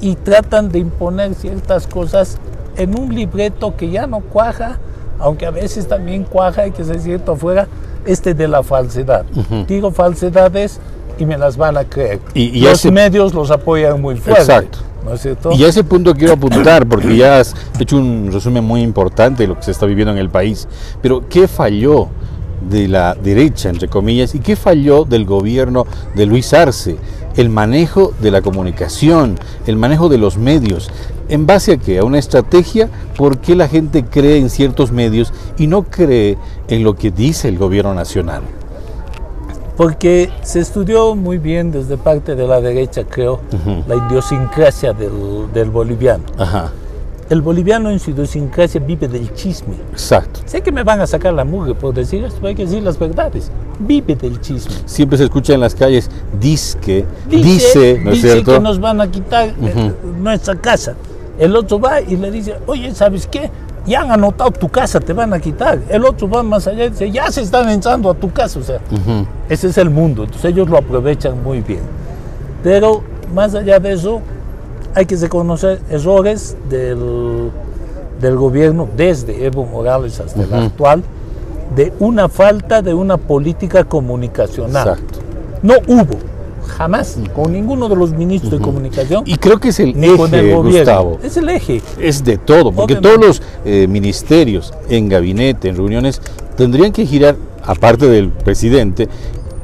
y 0.00 0.14
tratan 0.14 0.70
de 0.70 0.78
imponer 0.78 1.34
ciertas 1.34 1.86
cosas 1.86 2.38
en 2.76 2.98
un 2.98 3.14
libreto 3.14 3.76
que 3.76 3.90
ya 3.90 4.06
no 4.06 4.20
cuaja, 4.20 4.78
aunque 5.18 5.46
a 5.46 5.50
veces 5.50 5.88
también 5.88 6.24
cuaja, 6.24 6.66
y 6.66 6.72
que 6.72 6.84
ser 6.84 7.00
cierto, 7.00 7.36
fuera 7.36 7.66
este 8.04 8.34
de 8.34 8.48
la 8.48 8.62
falsedad. 8.62 9.24
Digo 9.66 9.90
falsedades 9.90 10.80
y 11.18 11.24
me 11.24 11.38
las 11.38 11.56
van 11.56 11.76
a 11.76 11.84
creer. 11.84 12.20
Y, 12.34 12.60
los 12.60 12.84
medios 12.86 13.34
los 13.34 13.50
apoyan 13.50 14.00
muy 14.00 14.16
fuerte. 14.16 14.42
Exacto. 14.42 14.78
¿no 15.04 15.14
es 15.14 15.22
cierto? 15.22 15.52
Y 15.52 15.64
a 15.64 15.68
ese 15.68 15.84
punto 15.84 16.14
quiero 16.14 16.34
apuntar, 16.34 16.86
porque 16.86 17.16
ya 17.16 17.38
has 17.38 17.54
hecho 17.78 17.96
un 17.96 18.30
resumen 18.32 18.64
muy 18.64 18.82
importante 18.82 19.44
de 19.44 19.48
lo 19.48 19.56
que 19.56 19.62
se 19.62 19.70
está 19.70 19.86
viviendo 19.86 20.12
en 20.12 20.18
el 20.18 20.28
país. 20.28 20.66
Pero, 21.00 21.22
¿qué 21.28 21.46
falló? 21.48 22.08
De 22.68 22.88
la 22.88 23.14
derecha, 23.14 23.68
entre 23.68 23.88
comillas, 23.88 24.34
y 24.34 24.40
qué 24.40 24.56
falló 24.56 25.04
del 25.04 25.24
gobierno 25.24 25.86
de 26.14 26.26
Luis 26.26 26.52
Arce? 26.52 26.96
El 27.36 27.50
manejo 27.50 28.12
de 28.20 28.30
la 28.30 28.40
comunicación, 28.40 29.38
el 29.66 29.76
manejo 29.76 30.08
de 30.08 30.18
los 30.18 30.38
medios. 30.38 30.90
¿En 31.28 31.46
base 31.46 31.72
a 31.72 31.76
qué? 31.76 31.98
A 31.98 32.04
una 32.04 32.18
estrategia, 32.18 32.88
¿por 33.16 33.38
qué 33.38 33.54
la 33.54 33.68
gente 33.68 34.04
cree 34.04 34.38
en 34.38 34.48
ciertos 34.48 34.92
medios 34.92 35.32
y 35.58 35.66
no 35.66 35.82
cree 35.82 36.38
en 36.68 36.82
lo 36.82 36.94
que 36.94 37.10
dice 37.10 37.48
el 37.48 37.58
gobierno 37.58 37.94
nacional? 37.94 38.42
Porque 39.76 40.30
se 40.42 40.60
estudió 40.60 41.14
muy 41.14 41.36
bien 41.36 41.70
desde 41.70 41.98
parte 41.98 42.34
de 42.34 42.46
la 42.46 42.60
derecha, 42.62 43.04
creo, 43.04 43.40
la 43.86 43.96
idiosincrasia 44.08 44.94
del, 44.94 45.52
del 45.52 45.70
boliviano. 45.70 46.24
Ajá. 46.38 46.72
El 47.28 47.42
boliviano 47.42 47.90
en 47.90 47.98
su 47.98 48.10
idiosincrasia 48.12 48.80
vive 48.80 49.08
del 49.08 49.34
chisme. 49.34 49.74
Exacto. 49.90 50.40
Sé 50.46 50.60
que 50.62 50.70
me 50.70 50.84
van 50.84 51.00
a 51.00 51.06
sacar 51.08 51.34
la 51.34 51.44
mugre 51.44 51.74
por 51.74 51.92
decir 51.92 52.22
esto, 52.24 52.36
pero 52.36 52.48
hay 52.48 52.54
que 52.54 52.64
decir 52.64 52.82
las 52.82 52.98
verdades. 52.98 53.50
Vive 53.80 54.14
del 54.14 54.40
chisme. 54.40 54.74
Siempre 54.86 55.18
se 55.18 55.24
escucha 55.24 55.52
en 55.54 55.60
las 55.60 55.74
calles, 55.74 56.08
disque, 56.40 57.04
Dice, 57.28 57.42
dice, 57.42 58.00
¿no 58.04 58.10
es 58.12 58.16
dice 58.16 58.32
cierto? 58.32 58.52
que 58.52 58.60
nos 58.60 58.78
van 58.80 59.00
a 59.00 59.10
quitar 59.10 59.48
eh, 59.60 59.92
nuestra 60.20 60.54
casa. 60.54 60.94
El 61.38 61.56
otro 61.56 61.80
va 61.80 62.00
y 62.00 62.16
le 62.16 62.30
dice, 62.30 62.54
oye, 62.66 62.94
¿sabes 62.94 63.26
qué? 63.26 63.50
Ya 63.86 64.02
han 64.02 64.10
anotado 64.12 64.50
tu 64.52 64.68
casa, 64.68 65.00
te 65.00 65.12
van 65.12 65.32
a 65.34 65.38
quitar. 65.40 65.80
El 65.88 66.04
otro 66.04 66.28
va 66.28 66.42
más 66.42 66.66
allá 66.66 66.84
y 66.86 66.90
dice, 66.90 67.10
ya 67.10 67.30
se 67.30 67.42
están 67.42 67.68
entrando 67.68 68.08
a 68.08 68.14
tu 68.14 68.32
casa. 68.32 68.58
O 68.60 68.62
sea, 68.62 68.78
ese 69.48 69.68
es 69.68 69.78
el 69.78 69.90
mundo. 69.90 70.22
Entonces 70.24 70.52
ellos 70.52 70.68
lo 70.68 70.78
aprovechan 70.78 71.42
muy 71.42 71.60
bien. 71.60 71.80
Pero 72.62 73.02
más 73.34 73.54
allá 73.54 73.78
de 73.78 73.92
eso, 73.92 74.20
hay 74.96 75.04
que 75.04 75.14
reconocer 75.16 75.78
errores 75.90 76.56
del, 76.70 77.50
del 78.18 78.36
gobierno 78.36 78.88
desde 78.96 79.44
Evo 79.44 79.66
Morales 79.66 80.18
hasta 80.20 80.42
el 80.42 80.54
actual 80.54 81.04
de 81.76 81.92
una 82.00 82.30
falta 82.30 82.80
de 82.80 82.94
una 82.94 83.18
política 83.18 83.84
comunicacional. 83.84 84.88
Exacto. 84.88 85.18
No 85.62 85.74
hubo, 85.86 86.16
jamás, 86.66 87.18
con 87.34 87.52
ninguno 87.52 87.90
de 87.90 87.96
los 87.96 88.12
ministros 88.12 88.52
de 88.52 88.58
comunicación, 88.58 89.24
Y 89.26 89.36
creo 89.36 89.60
que 89.60 89.68
es 89.68 89.80
el 89.80 90.00
ni 90.00 90.16
con 90.16 90.32
el 90.32 90.46
eje, 90.46 90.54
gobierno. 90.54 90.78
Gustavo. 90.78 91.18
Es 91.22 91.36
el 91.36 91.48
eje. 91.50 91.82
Es 92.00 92.24
de 92.24 92.38
todo, 92.38 92.72
porque 92.72 92.94
Obviamente. 92.94 93.08
todos 93.26 93.26
los 93.26 93.42
eh, 93.66 93.86
ministerios 93.88 94.72
en 94.88 95.10
gabinete, 95.10 95.68
en 95.68 95.76
reuniones, 95.76 96.22
tendrían 96.56 96.92
que 96.92 97.04
girar, 97.04 97.36
aparte 97.62 98.06
del 98.06 98.30
presidente, 98.30 99.10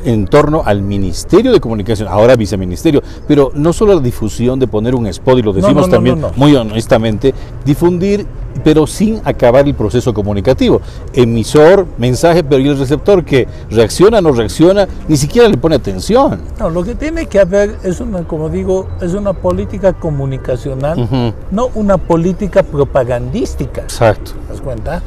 en 0.05 0.27
torno 0.27 0.63
al 0.65 0.83
Ministerio 0.83 1.53
de 1.53 1.61
Comunicación, 1.61 2.09
ahora 2.09 2.37
viceministerio, 2.37 3.03
pero 3.27 3.53
no 3.55 3.73
solo 3.73 3.95
la 3.95 4.01
difusión 4.01 4.59
de 4.59 4.67
poner 4.67 4.95
un 4.95 5.07
spot, 5.07 5.39
y 5.39 5.43
lo 5.43 5.53
decimos 5.53 5.83
no, 5.83 5.87
no, 5.89 5.89
también 5.89 6.21
no, 6.21 6.33
muy 6.37 6.55
honestamente, 6.57 7.35
difundir, 7.65 8.27
pero 8.65 8.87
sin 8.87 9.21
acabar 9.25 9.67
el 9.67 9.75
proceso 9.75 10.13
comunicativo. 10.13 10.81
Emisor, 11.15 11.87
mensaje, 11.99 12.45
pero 12.45 12.61
¿y 12.61 12.69
el 12.69 12.79
receptor 12.79 13.25
que 13.25 13.49
reacciona, 13.71 14.21
no 14.21 14.33
reacciona? 14.33 14.87
Ni 15.09 15.17
siquiera 15.17 15.49
le 15.49 15.57
pone 15.57 15.77
atención. 15.77 16.41
No, 16.59 16.71
lo 16.71 16.85
que 16.85 16.95
tiene 16.95 17.27
que 17.27 17.41
haber 17.41 17.79
es 17.83 18.01
una, 18.01 18.25
como 18.25 18.49
digo, 18.49 18.89
es 19.01 19.15
una 19.15 19.33
política 19.33 19.95
comunicacional, 19.95 21.35
no 21.51 21.71
una 21.75 21.97
política 21.97 22.63
propagandística. 22.63 23.83
Exacto. 23.83 24.33
¿Te 24.47 24.53
das 24.53 24.61
cuenta? 24.61 25.03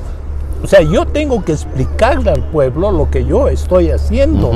O 0.65 0.67
sea, 0.67 0.81
yo 0.81 1.05
tengo 1.05 1.45
que 1.45 1.51
explicarle 1.51 2.31
al 2.31 2.41
pueblo 2.41 2.91
lo 2.91 3.07
que 3.11 3.23
yo 3.23 3.47
estoy 3.49 3.91
haciendo. 3.91 4.51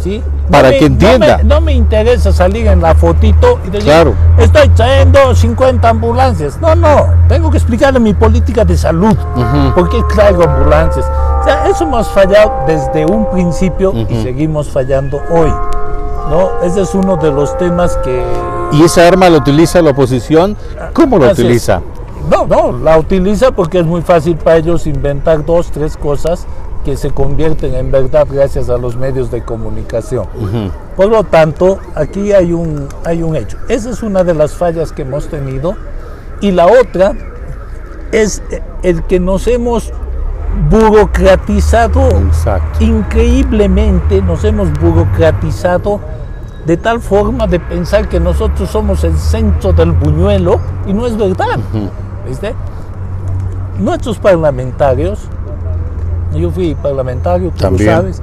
¿sí? 0.00 0.20
Para 0.50 0.70
me- 0.70 0.78
que 0.78 0.86
entienda. 0.86 1.36
No 1.36 1.38
me, 1.38 1.44
no 1.44 1.60
me 1.60 1.72
interesa 1.74 2.32
salir 2.32 2.66
en 2.66 2.82
la 2.82 2.96
fotito 2.96 3.60
y 3.64 3.70
decir, 3.70 3.84
Claro. 3.88 4.14
estoy 4.36 4.68
trayendo 4.70 5.32
50 5.32 5.88
ambulancias. 5.88 6.60
No, 6.60 6.74
no. 6.74 7.06
Tengo 7.28 7.52
que 7.52 7.58
explicarle 7.58 8.00
mi 8.00 8.12
política 8.14 8.64
de 8.64 8.76
salud. 8.76 9.14
¿Por 9.76 9.88
qué 9.88 10.02
traigo 10.12 10.42
ambulancias? 10.42 11.06
O 11.40 11.44
sea, 11.44 11.68
eso 11.68 11.84
hemos 11.84 12.08
fallado 12.08 12.52
desde 12.66 13.06
un 13.06 13.30
principio 13.30 13.92
y 14.08 14.22
seguimos 14.24 14.68
fallando 14.68 15.22
hoy. 15.30 15.52
¿no? 16.30 16.50
Ese 16.64 16.80
es 16.82 16.94
uno 16.96 17.16
de 17.16 17.30
los 17.30 17.56
temas 17.58 17.96
que... 18.02 18.20
¿Y 18.72 18.82
esa 18.82 19.06
arma 19.06 19.30
la 19.30 19.38
utiliza 19.38 19.80
la 19.82 19.90
oposición? 19.90 20.56
¿Cómo 20.92 21.18
la 21.18 21.26
es. 21.30 21.38
utiliza? 21.38 21.80
No, 22.30 22.46
no, 22.46 22.72
la 22.78 22.98
utiliza 22.98 23.52
porque 23.52 23.80
es 23.80 23.86
muy 23.86 24.02
fácil 24.02 24.36
para 24.36 24.56
ellos 24.56 24.86
inventar 24.86 25.44
dos, 25.44 25.70
tres 25.70 25.96
cosas 25.96 26.46
que 26.84 26.96
se 26.96 27.10
convierten 27.10 27.74
en 27.74 27.90
verdad 27.90 28.26
gracias 28.30 28.68
a 28.68 28.76
los 28.76 28.96
medios 28.96 29.30
de 29.30 29.42
comunicación. 29.42 30.26
Por 30.96 31.08
lo 31.08 31.24
tanto, 31.24 31.78
aquí 31.94 32.32
hay 32.32 32.52
un, 32.52 32.88
hay 33.04 33.22
un 33.22 33.36
hecho. 33.36 33.56
Esa 33.68 33.90
es 33.90 34.02
una 34.02 34.22
de 34.22 34.34
las 34.34 34.54
fallas 34.54 34.92
que 34.92 35.02
hemos 35.02 35.28
tenido. 35.28 35.74
Y 36.40 36.50
la 36.50 36.66
otra 36.66 37.14
es 38.12 38.42
el 38.82 39.02
que 39.04 39.18
nos 39.18 39.46
hemos 39.46 39.92
burocratizado 40.70 42.08
Exacto. 42.10 42.84
increíblemente, 42.84 44.20
nos 44.22 44.44
hemos 44.44 44.70
burocratizado 44.78 46.00
de 46.66 46.76
tal 46.76 47.00
forma 47.00 47.46
de 47.46 47.60
pensar 47.60 48.08
que 48.08 48.20
nosotros 48.20 48.70
somos 48.70 49.04
el 49.04 49.16
centro 49.16 49.72
del 49.72 49.92
buñuelo 49.92 50.60
y 50.86 50.92
no 50.92 51.06
es 51.06 51.16
verdad. 51.16 51.58
¿Viste? 52.26 52.54
Nuestros 53.78 54.18
parlamentarios, 54.18 55.20
yo 56.34 56.50
fui 56.50 56.74
parlamentario, 56.74 57.50
tú 57.50 57.58
También. 57.58 57.90
lo 57.90 57.96
sabes, 57.96 58.22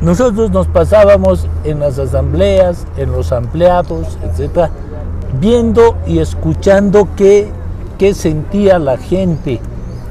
nosotros 0.00 0.50
nos 0.50 0.66
pasábamos 0.66 1.46
en 1.64 1.80
las 1.80 1.98
asambleas, 1.98 2.86
en 2.96 3.12
los 3.12 3.32
ampliados, 3.32 4.18
etcétera, 4.22 4.70
viendo 5.40 5.96
y 6.06 6.18
escuchando 6.18 7.08
qué, 7.16 7.48
qué 7.98 8.14
sentía 8.14 8.78
la 8.78 8.96
gente, 8.96 9.60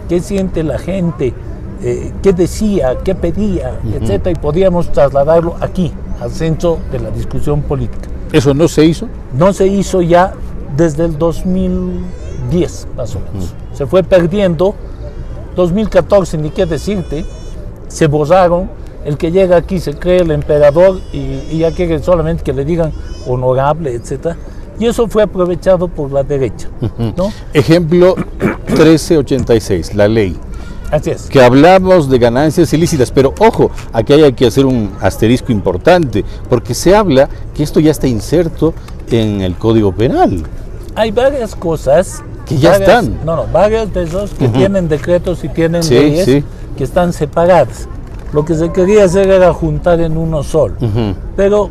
qué 0.08 0.20
siente 0.20 0.64
la 0.64 0.78
gente, 0.78 1.34
eh, 1.82 2.14
qué 2.22 2.34
decía, 2.34 2.98
qué 3.04 3.16
pedía, 3.16 3.80
etcétera, 3.84 4.32
y 4.32 4.36
podíamos 4.36 4.92
trasladarlo 4.92 5.56
aquí, 5.60 5.92
al 6.22 6.32
centro 6.32 6.78
de 6.92 7.00
la 7.00 7.10
discusión 7.10 7.62
política. 7.62 8.10
¿Eso 8.32 8.54
no 8.54 8.68
se 8.68 8.86
hizo? 8.86 9.08
No 9.34 9.54
se 9.54 9.68
hizo 9.68 10.02
ya 10.02 10.34
desde 10.78 11.06
el 11.06 11.18
2010, 12.50 12.88
más 12.96 13.16
o 13.16 13.20
menos. 13.20 13.54
Se 13.74 13.86
fue 13.86 14.04
perdiendo. 14.04 14.76
2014, 15.56 16.38
ni 16.38 16.52
qué 16.52 16.66
decirte, 16.66 17.26
se 17.88 18.08
borraron. 18.08 18.70
El 19.06 19.18
que 19.18 19.32
llega 19.32 19.58
aquí 19.58 19.80
se 19.80 19.94
cree 19.94 20.22
el 20.22 20.32
emperador 20.32 21.00
y, 21.14 21.42
y 21.52 21.60
ya 21.60 21.72
quiere 21.72 22.00
solamente 22.00 22.44
que 22.44 22.54
le 22.54 22.66
digan 22.66 22.92
honorable, 23.28 23.94
etc. 23.94 24.36
Y 24.80 24.86
eso 24.86 25.08
fue 25.08 25.24
aprovechado 25.24 25.88
por 25.88 26.12
la 26.12 26.24
derecha. 26.24 26.70
¿no? 27.18 27.32
Ejemplo 27.54 28.16
1386, 28.68 29.96
la 29.96 30.08
ley. 30.08 30.38
Así 30.92 31.12
es. 31.12 31.24
Que 31.24 31.42
hablamos 31.42 32.10
de 32.10 32.18
ganancias 32.18 32.74
ilícitas, 32.74 33.12
pero 33.12 33.34
ojo, 33.40 33.72
aquí 33.94 34.14
hay 34.14 34.34
que 34.34 34.48
hacer 34.48 34.66
un 34.66 34.92
asterisco 35.02 35.52
importante, 35.52 36.24
porque 36.50 36.74
se 36.74 36.96
habla 36.96 37.30
que 37.54 37.64
esto 37.64 37.80
ya 37.80 37.92
está 37.92 38.08
inserto 38.08 38.74
en 39.12 39.42
el 39.42 39.56
Código 39.56 39.92
Penal. 39.92 40.44
Hay 40.96 41.12
varias 41.12 41.56
cosas. 41.56 42.24
Que 42.46 42.58
ya 42.58 42.72
varias- 42.72 42.90
están. 43.04 43.20
No, 43.26 43.36
no, 43.36 43.46
varias 43.52 43.94
de 43.94 44.04
esos 44.04 44.32
que 44.34 44.46
Ujú. 44.46 44.54
tienen 44.58 44.88
decretos 44.90 45.44
y 45.44 45.50
tienen 45.50 45.84
Sí, 45.84 45.94
leyes 45.94 46.26
sí. 46.26 46.44
que 46.78 46.84
están 46.84 47.14
separadas. 47.14 47.88
Lo 48.34 48.44
que 48.46 48.56
se 48.56 48.72
quería 48.72 49.04
hacer 49.06 49.30
era 49.30 49.54
juntar 49.54 50.00
en 50.02 50.18
uno 50.18 50.42
solo. 50.44 50.76
Ujú. 50.82 51.14
Pero 51.36 51.70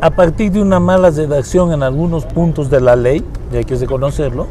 a 0.00 0.10
partir 0.10 0.52
de 0.52 0.60
una 0.62 0.80
mala 0.80 1.10
redacción 1.10 1.72
en 1.72 1.82
algunos 1.82 2.24
puntos 2.26 2.68
de 2.70 2.80
la 2.80 2.94
ley, 2.94 3.24
y 3.52 3.56
hay 3.56 3.64
que 3.64 3.74
reconocerlo, 3.76 4.46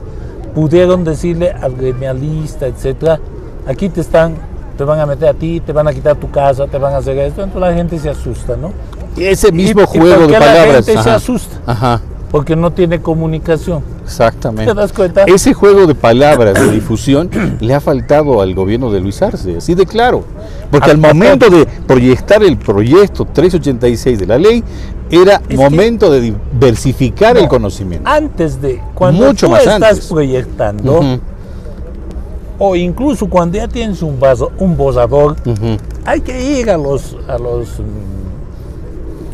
pudieron 0.56 1.04
decirle 1.04 1.52
al 1.52 1.76
gremialista, 1.76 2.66
etcétera, 2.66 3.20
aquí 3.68 3.90
te 3.90 4.02
están, 4.02 4.36
te 4.78 4.84
van 4.84 5.00
a 5.00 5.06
meter 5.06 5.30
a 5.30 5.34
ti, 5.34 5.62
te 5.64 5.72
van 5.74 5.88
a 5.88 5.94
quitar 5.94 6.16
tu 6.16 6.30
casa, 6.32 6.66
te 6.68 6.78
van 6.80 6.94
a 6.94 6.98
hacer 6.98 7.18
esto, 7.20 7.44
entonces 7.44 7.70
la 7.70 7.76
gente 7.76 8.00
se 8.00 8.10
asusta, 8.10 8.56
¿no? 8.58 8.72
Y 9.16 9.24
ese 9.26 9.52
mismo 9.52 9.82
¿Y- 9.82 9.84
y 9.84 9.88
juego 10.00 10.16
por 10.16 10.28
de 10.28 10.34
qué 10.34 10.40
la 10.40 10.40
palabras. 10.40 10.76
gente 10.86 10.92
se 10.94 10.98
ajá, 11.00 11.16
asusta? 11.16 11.58
Ajá, 11.66 12.02
Porque 12.32 12.56
no 12.58 12.72
tiene 12.72 13.02
comunicación. 13.02 13.82
exactamente. 14.04 14.72
¿Te 14.74 14.78
das 14.78 14.92
cuenta? 14.92 15.24
Ese 15.24 15.54
juego 15.54 15.88
de 15.88 15.96
palabras 15.96 16.56
de 16.56 16.72
difusión 16.72 17.30
le 17.62 17.74
ha 17.74 17.80
faltado 17.80 18.42
al 18.42 18.54
gobierno 18.54 18.92
de 18.92 19.00
Luis 19.00 19.22
Arce, 19.22 19.58
así 19.58 19.76
de 19.76 19.86
claro. 19.86 20.26
Porque 20.70 20.92
al 20.92 20.98
a 21.06 21.08
momento 21.14 21.50
de 21.50 21.66
proyectar 21.66 22.44
el 22.44 22.58
proyecto 22.58 23.26
386 23.26 24.20
de 24.20 24.26
la 24.28 24.38
ley, 24.38 24.62
era 25.10 25.36
Es 25.36 25.48
que- 25.48 25.56
momento 25.56 26.12
de 26.12 26.20
diversificar 26.20 27.38
el 27.38 27.44
No. 27.44 27.50
conocimiento. 27.50 28.10
Antes 28.10 28.62
de, 28.62 28.82
cuando 28.94 29.26
Mucho 29.28 29.46
tú 29.46 29.52
más 29.54 29.62
estás 29.62 29.82
antes. 29.82 30.08
proyectando, 30.08 31.00
Ujú, 31.00 31.20
o 32.60 32.76
incluso 32.76 33.28
cuando 33.30 33.58
ya 33.58 33.68
tienes 33.70 34.02
un, 34.02 34.20
vaso, 34.20 34.52
un 34.60 34.76
borrador, 34.76 35.38
ujú. 35.46 35.78
hay 36.04 36.20
que 36.22 36.60
ir 36.60 36.70
a 36.70 36.78
los, 36.78 37.16
a 37.28 37.38
los 37.38 37.68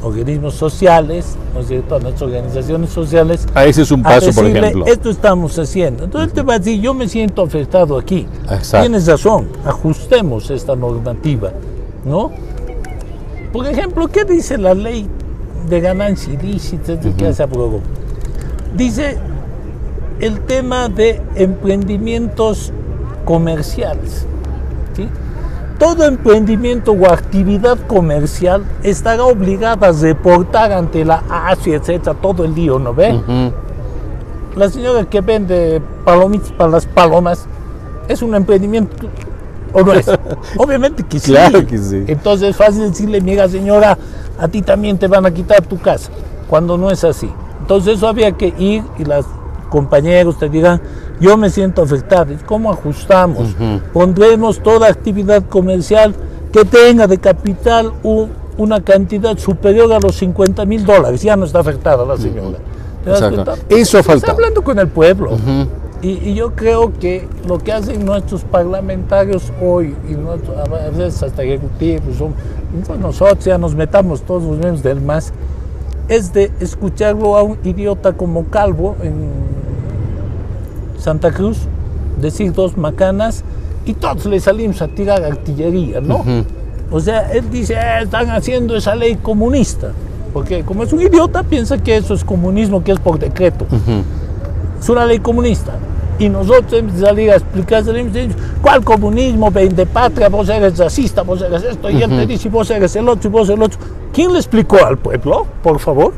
organismos 0.04 0.54
sociales, 0.54 1.36
¿no 1.54 1.62
es 1.62 1.68
cierto? 1.68 1.96
A 1.96 2.00
nuestras 2.00 2.24
organizaciones 2.24 2.90
sociales. 2.90 3.48
Ah, 3.56 3.66
ese 3.66 3.84
es 3.84 3.92
un 3.92 4.02
a 4.02 4.10
paso, 4.10 4.32
por 4.34 4.46
ejemplo. 4.46 4.86
Esto 4.86 5.10
estamos 5.10 5.58
haciendo. 5.58 6.04
Entonces 6.04 6.30
él 6.30 6.34
te 6.34 6.42
va 6.42 6.56
a 6.56 6.60
decir, 6.60 6.80
yo 6.82 6.94
me 6.94 7.08
siento 7.08 7.42
afectado 7.42 7.98
aquí. 7.98 8.28
Exacto. 8.44 8.82
Tienes 8.82 9.08
razón, 9.08 9.48
ajustemos 9.66 10.50
esta 10.50 10.76
normativa, 10.76 11.52
¿no? 12.06 12.32
Por 13.52 13.68
ejemplo, 13.68 14.08
¿qué 14.08 14.26
dice 14.26 14.58
la 14.58 14.74
ley 14.74 15.08
de 15.70 15.80
ganancia 15.80 16.34
ilícita 16.34 17.00
que 17.00 17.34
se 17.34 17.44
aprobó? 17.44 17.80
Dice 18.76 19.18
el 20.20 20.42
tema 20.42 20.90
de 20.90 21.22
emprendimientos 21.36 22.72
comerciales. 23.26 24.26
¿sí? 24.96 25.08
Todo 25.78 26.06
emprendimiento 26.06 26.92
o 26.92 27.06
actividad 27.08 27.78
comercial 27.88 28.64
estará 28.84 29.24
obligada 29.24 29.88
a 29.88 29.92
reportar 29.92 30.72
ante 30.72 31.04
la 31.06 31.24
ASI, 31.30 31.74
etcétera, 31.74 32.16
todo 32.22 32.46
el 32.46 32.56
día, 32.56 32.72
¿no 32.80 32.94
ve? 32.94 33.20
La 34.56 34.70
señora 34.70 35.04
que 35.06 35.22
vende 35.22 35.82
palomitas 36.06 36.52
para 36.52 36.72
las 36.72 36.86
palomas 36.86 37.46
es 38.08 38.22
un 38.22 38.36
emprendimiento. 38.36 39.08
¿O 39.74 39.82
no 39.82 39.94
es? 39.94 40.08
Obviamente 40.58 41.04
que 41.04 41.20
sí. 41.20 41.32
Claro 41.32 41.66
que 41.66 41.78
sí. 41.78 42.04
Entonces 42.08 42.50
es 42.50 42.56
fácil 42.56 42.84
decirle, 42.90 43.20
mira 43.22 43.50
señora, 43.50 43.98
a 44.38 44.48
ti 44.48 44.62
también 44.62 44.98
te 44.98 45.08
van 45.08 45.26
a 45.26 45.32
quitar 45.32 45.62
tu 45.64 45.80
casa, 45.80 46.12
cuando 46.48 46.78
no 46.78 46.92
es 46.92 47.04
así. 47.04 47.30
Entonces 47.62 47.98
eso 47.98 48.08
había 48.08 48.32
que 48.34 48.54
ir 48.58 48.84
y 49.00 49.06
las 49.06 49.26
compañeros 49.70 50.38
te 50.38 50.50
dirán, 50.50 50.82
yo 51.20 51.38
me 51.38 51.50
siento 51.50 51.82
afectado. 51.84 52.34
¿Cómo 52.46 52.72
ajustamos? 52.72 53.56
Pondremos 53.94 54.60
toda 54.62 54.88
actividad 54.88 55.44
comercial 55.44 56.14
que 56.52 56.66
tenga 56.66 57.08
de 57.08 57.18
capital 57.18 57.92
un- 58.04 58.32
una 58.58 58.82
cantidad 58.84 59.38
superior 59.38 59.92
a 59.94 60.00
los 60.00 60.16
50 60.18 60.66
mil 60.66 60.86
dólares. 60.86 61.22
Ya 61.24 61.36
no 61.36 61.46
está 61.46 61.60
afectada 61.60 62.06
la 62.06 62.18
señora. 62.18 62.58
Eso 63.70 63.98
ha 63.98 64.02
Está 64.02 64.32
hablando 64.32 64.64
con 64.64 64.78
el 64.80 64.88
pueblo. 64.88 65.32
y, 66.02 66.10
y 66.30 66.34
yo 66.36 66.54
creo 66.54 66.92
que 67.00 67.28
lo 67.48 67.58
que 67.60 67.72
hacen 67.72 68.06
nuestros 68.06 68.44
parlamentarios 68.44 69.52
hoy, 69.62 69.96
y 70.10 70.14
nuestros- 70.14 70.56
a 70.58 70.90
veces 70.90 71.24
hasta 71.24 71.44
ejecutivos, 71.44 72.18
son, 72.18 72.34
pues 72.86 73.00
nosotros 73.00 73.44
ya 73.46 73.58
nos 73.58 73.74
metamos 73.74 74.22
todos 74.22 74.44
los 74.44 74.58
miembros 74.58 74.84
del 74.84 75.00
MAS, 75.02 75.32
es 76.10 76.34
de 76.34 76.52
escucharlo 76.60 77.38
a 77.38 77.44
un 77.44 77.58
idiota 77.64 78.12
como 78.14 78.44
Calvo 78.46 78.96
en 79.02 79.14
Santa 81.04 81.32
Cruz 81.32 81.58
decir 82.22 82.54
dos 82.54 82.78
macanas 82.78 83.44
y 83.86 83.94
todos 83.94 84.26
le 84.26 84.40
salimos 84.40 84.82
a 84.82 84.88
tirar 84.88 85.24
artillería, 85.24 86.00
¿no? 86.00 86.24
O 86.92 87.00
sea, 87.00 87.32
él 87.34 87.50
dice, 87.52 87.76
"Ah, 87.78 88.02
están 88.02 88.30
haciendo 88.30 88.76
esa 88.78 88.96
ley 88.96 89.16
comunista, 89.22 89.92
porque 90.32 90.64
como 90.64 90.84
es 90.84 90.94
un 90.94 91.02
idiota 91.02 91.44
piensa 91.44 91.78
que 91.78 91.98
eso 91.98 92.14
es 92.14 92.24
comunismo, 92.24 92.84
que 92.84 92.92
es 92.94 93.00
por 93.00 93.20
decreto. 93.20 93.66
Es 94.80 94.88
una 94.90 95.06
ley 95.06 95.20
comunista. 95.20 95.74
Y 96.20 96.30
nosotros 96.30 96.72
hemos 96.74 96.94
de 96.94 97.00
salir 97.06 97.32
a 97.32 97.36
explicar, 97.36 97.84
¿cuál 98.62 98.84
comunismo? 98.84 99.50
Vende 99.52 99.86
patria, 99.86 100.30
vos 100.30 100.48
eres 100.48 100.78
racista, 100.78 101.24
vos 101.24 101.42
eres 101.42 101.64
esto, 101.64 101.90
y 101.90 102.02
él 102.04 102.10
te 102.12 102.26
dice, 102.28 102.50
vos 102.50 102.70
eres 102.70 102.96
el 102.96 103.10
otro, 103.10 103.30
y 103.30 103.32
vos 103.32 103.50
el 103.50 103.62
otro. 103.62 103.80
¿Quién 104.14 104.32
le 104.32 104.38
explicó 104.40 104.78
al 104.86 104.98
pueblo, 105.00 105.48
por 105.64 105.80
favor? 105.80 106.14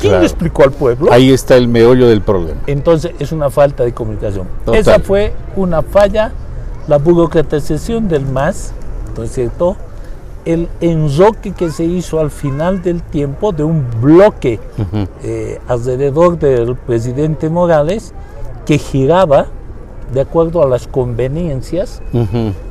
¿Quién 0.00 0.10
Claro. 0.10 0.20
le 0.20 0.26
explicó 0.26 0.62
al 0.64 0.72
pueblo? 0.72 1.12
Ahí 1.12 1.32
está 1.32 1.56
el 1.56 1.68
meollo 1.68 2.08
del 2.08 2.20
problema. 2.22 2.60
Entonces 2.66 3.12
es 3.18 3.32
una 3.32 3.50
falta 3.50 3.84
de 3.84 3.92
comunicación. 3.92 4.46
Total. 4.64 4.80
Esa 4.80 4.98
fue 5.00 5.32
una 5.56 5.82
falla, 5.82 6.32
la 6.88 6.98
burocratización 6.98 8.08
del 8.08 8.26
MAS, 8.26 8.72
¿no 9.16 9.22
es 9.24 9.32
cierto? 9.32 9.76
El 10.44 10.68
enroque 10.82 11.52
que 11.52 11.70
se 11.70 11.84
hizo 11.84 12.20
al 12.20 12.30
final 12.30 12.82
del 12.82 13.02
tiempo 13.02 13.52
de 13.52 13.64
un 13.64 13.86
bloque 14.02 14.60
eh, 15.22 15.58
alrededor 15.68 16.38
del 16.38 16.76
presidente 16.76 17.48
Morales 17.48 18.12
que 18.66 18.76
giraba 18.76 19.46
de 20.12 20.20
acuerdo 20.20 20.62
a 20.62 20.66
las 20.68 20.86
conveniencias 20.86 22.02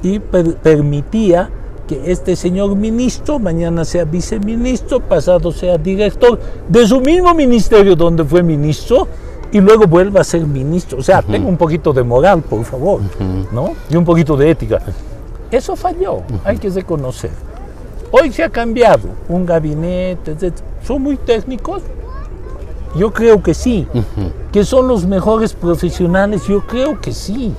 y 0.03 0.19
per- 0.19 0.55
permitía 0.57 1.49
que 1.87 2.11
este 2.11 2.35
señor 2.35 2.75
ministro 2.75 3.39
mañana 3.39 3.83
sea 3.85 4.05
viceministro, 4.05 4.99
pasado 4.99 5.51
sea 5.51 5.77
director 5.77 6.39
de 6.67 6.87
su 6.87 7.01
mismo 7.01 7.33
ministerio 7.33 7.95
donde 7.95 8.23
fue 8.23 8.41
ministro 8.41 9.07
y 9.51 9.59
luego 9.59 9.85
vuelva 9.85 10.21
a 10.21 10.23
ser 10.23 10.45
ministro. 10.45 10.99
O 10.99 11.03
sea, 11.03 11.21
tenga 11.21 11.47
un 11.47 11.57
poquito 11.57 11.93
de 11.93 12.03
moral, 12.03 12.41
por 12.41 12.63
favor, 12.63 13.01
¿no? 13.51 13.73
Y 13.89 13.95
un 13.95 14.05
poquito 14.05 14.35
de 14.35 14.49
ética. 14.49 14.81
Eso 15.51 15.75
falló, 15.75 16.21
hay 16.43 16.57
que 16.57 16.69
reconocer. 16.69 17.31
Hoy 18.11 18.31
se 18.31 18.43
ha 18.43 18.49
cambiado 18.49 19.09
un 19.27 19.45
gabinete, 19.45 20.31
etc. 20.31 20.53
¿Son 20.85 21.01
muy 21.01 21.17
técnicos? 21.17 21.81
Yo 22.95 23.11
creo 23.11 23.41
que 23.41 23.53
sí. 23.53 23.87
¿Que 24.51 24.63
son 24.63 24.87
los 24.87 25.05
mejores 25.05 25.53
profesionales? 25.53 26.43
Yo 26.47 26.61
creo 26.61 27.01
que 27.01 27.11
sí. 27.11 27.53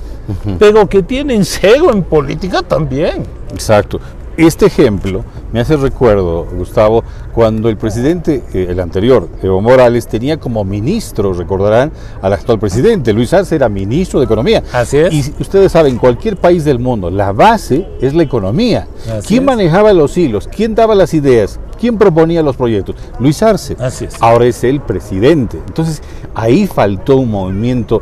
Pero 0.57 0.87
que 0.87 1.03
tienen 1.03 1.43
cero 1.45 1.91
en 1.91 2.03
política 2.03 2.61
también. 2.61 3.23
Exacto. 3.55 3.99
Este 4.37 4.65
ejemplo 4.65 5.23
me 5.53 5.61
hace 5.61 5.77
recuerdo, 5.77 6.45
Gustavo, 6.57 7.05
cuando 7.33 7.69
el 7.69 7.77
presidente, 7.77 8.43
eh, 8.53 8.67
el 8.69 8.81
anterior, 8.81 9.29
Evo 9.41 9.61
Morales, 9.61 10.07
tenía 10.07 10.37
como 10.37 10.65
ministro, 10.65 11.31
recordarán, 11.31 11.93
al 12.21 12.33
actual 12.33 12.59
presidente. 12.59 13.13
Luis 13.13 13.33
Arce 13.33 13.55
era 13.55 13.69
ministro 13.69 14.19
de 14.19 14.25
Economía. 14.25 14.61
Así 14.73 14.97
es. 14.97 15.13
Y 15.13 15.33
ustedes 15.41 15.71
saben, 15.71 15.97
cualquier 15.97 16.35
país 16.35 16.65
del 16.65 16.79
mundo, 16.79 17.09
la 17.09 17.31
base 17.31 17.87
es 18.01 18.13
la 18.13 18.23
economía. 18.23 18.89
Así 19.09 19.27
¿Quién 19.29 19.43
es. 19.43 19.45
manejaba 19.45 19.93
los 19.93 20.17
hilos? 20.17 20.49
¿Quién 20.53 20.75
daba 20.75 20.95
las 20.95 21.13
ideas? 21.13 21.57
¿Quién 21.79 21.97
proponía 21.97 22.43
los 22.43 22.57
proyectos? 22.57 22.97
Luis 23.19 23.41
Arce. 23.41 23.77
Así 23.79 24.03
es. 24.03 24.21
Ahora 24.21 24.45
es 24.47 24.61
el 24.65 24.81
presidente. 24.81 25.57
Entonces, 25.65 26.01
ahí 26.33 26.67
faltó 26.67 27.15
un 27.15 27.31
movimiento 27.31 28.01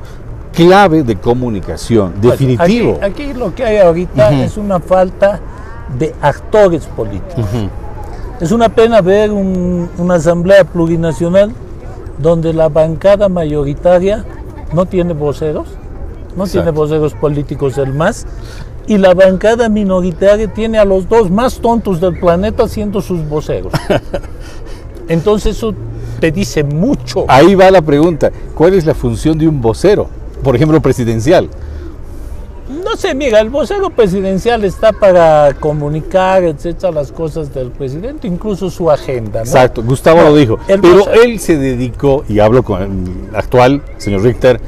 clave 0.53 1.03
de 1.03 1.15
comunicación, 1.15 2.13
Bueno, 2.17 2.31
definitivo. 2.31 2.97
Aquí, 3.01 3.23
aquí 3.23 3.33
lo 3.33 3.53
que 3.53 3.63
hay 3.65 3.77
ahorita 3.77 4.31
es 4.43 4.57
una 4.57 4.79
falta 4.79 5.39
de 5.97 6.13
actores 6.21 6.85
políticos. 6.85 7.45
Es 8.39 8.51
una 8.51 8.69
pena 8.69 9.01
ver 9.01 9.31
un- 9.31 9.89
una 9.97 10.15
asamblea 10.15 10.63
plurinacional 10.63 11.51
donde 12.17 12.53
la 12.53 12.69
bancada 12.69 13.29
mayoritaria 13.29 14.25
no 14.73 14.85
tiene 14.85 15.13
voceros, 15.13 15.67
no 16.35 16.45
tiene 16.47 16.71
voceros 16.71 17.13
políticos 17.13 17.75
del 17.75 17.93
MAS, 17.93 18.25
y 18.85 18.97
la 18.97 19.13
bancada 19.13 19.69
minoritaria 19.69 20.47
tiene 20.53 20.77
a 20.77 20.83
los 20.85 21.07
dos 21.07 21.29
más 21.31 21.59
tontos 21.59 22.01
del 22.01 22.19
planeta 22.19 22.67
siendo 22.67 23.01
sus 23.01 23.27
voceros. 23.27 23.71
Entonces 25.07 25.57
eso 25.57 25.73
te 26.19 26.31
dice 26.31 26.63
mucho. 26.63 27.25
Ahí 27.27 27.55
va 27.55 27.69
la 27.71 27.81
pregunta, 27.81 28.31
¿cuál 28.55 28.73
es 28.73 28.85
la 28.85 28.93
función 28.93 29.37
de 29.37 29.47
un 29.47 29.61
vocero? 29.61 30.07
Por 30.43 30.55
ejemplo, 30.55 30.79
presidencial. 30.81 31.49
No 32.83 32.95
sé, 32.95 33.13
mira, 33.13 33.39
el 33.41 33.49
vocero 33.49 33.89
presidencial 33.89 34.63
está 34.63 34.91
para 34.93 35.53
comunicar, 35.59 36.43
etcétera, 36.43 36.91
las 36.91 37.11
cosas 37.11 37.53
del 37.53 37.69
presidente, 37.71 38.27
incluso 38.27 38.69
su 38.69 38.89
agenda, 38.89 39.39
¿no? 39.39 39.45
Exacto, 39.45 39.83
Gustavo 39.83 40.21
No, 40.21 40.29
lo 40.29 40.35
dijo. 40.35 40.57
Pero 40.65 40.81
vocero- 40.81 41.23
él 41.23 41.39
se 41.39 41.57
dedicó, 41.57 42.23
y 42.29 42.39
hablo 42.39 42.63
con 42.63 42.81
el 42.81 43.35
actual 43.35 43.81
señor 43.97 44.21
Richter, 44.23 44.59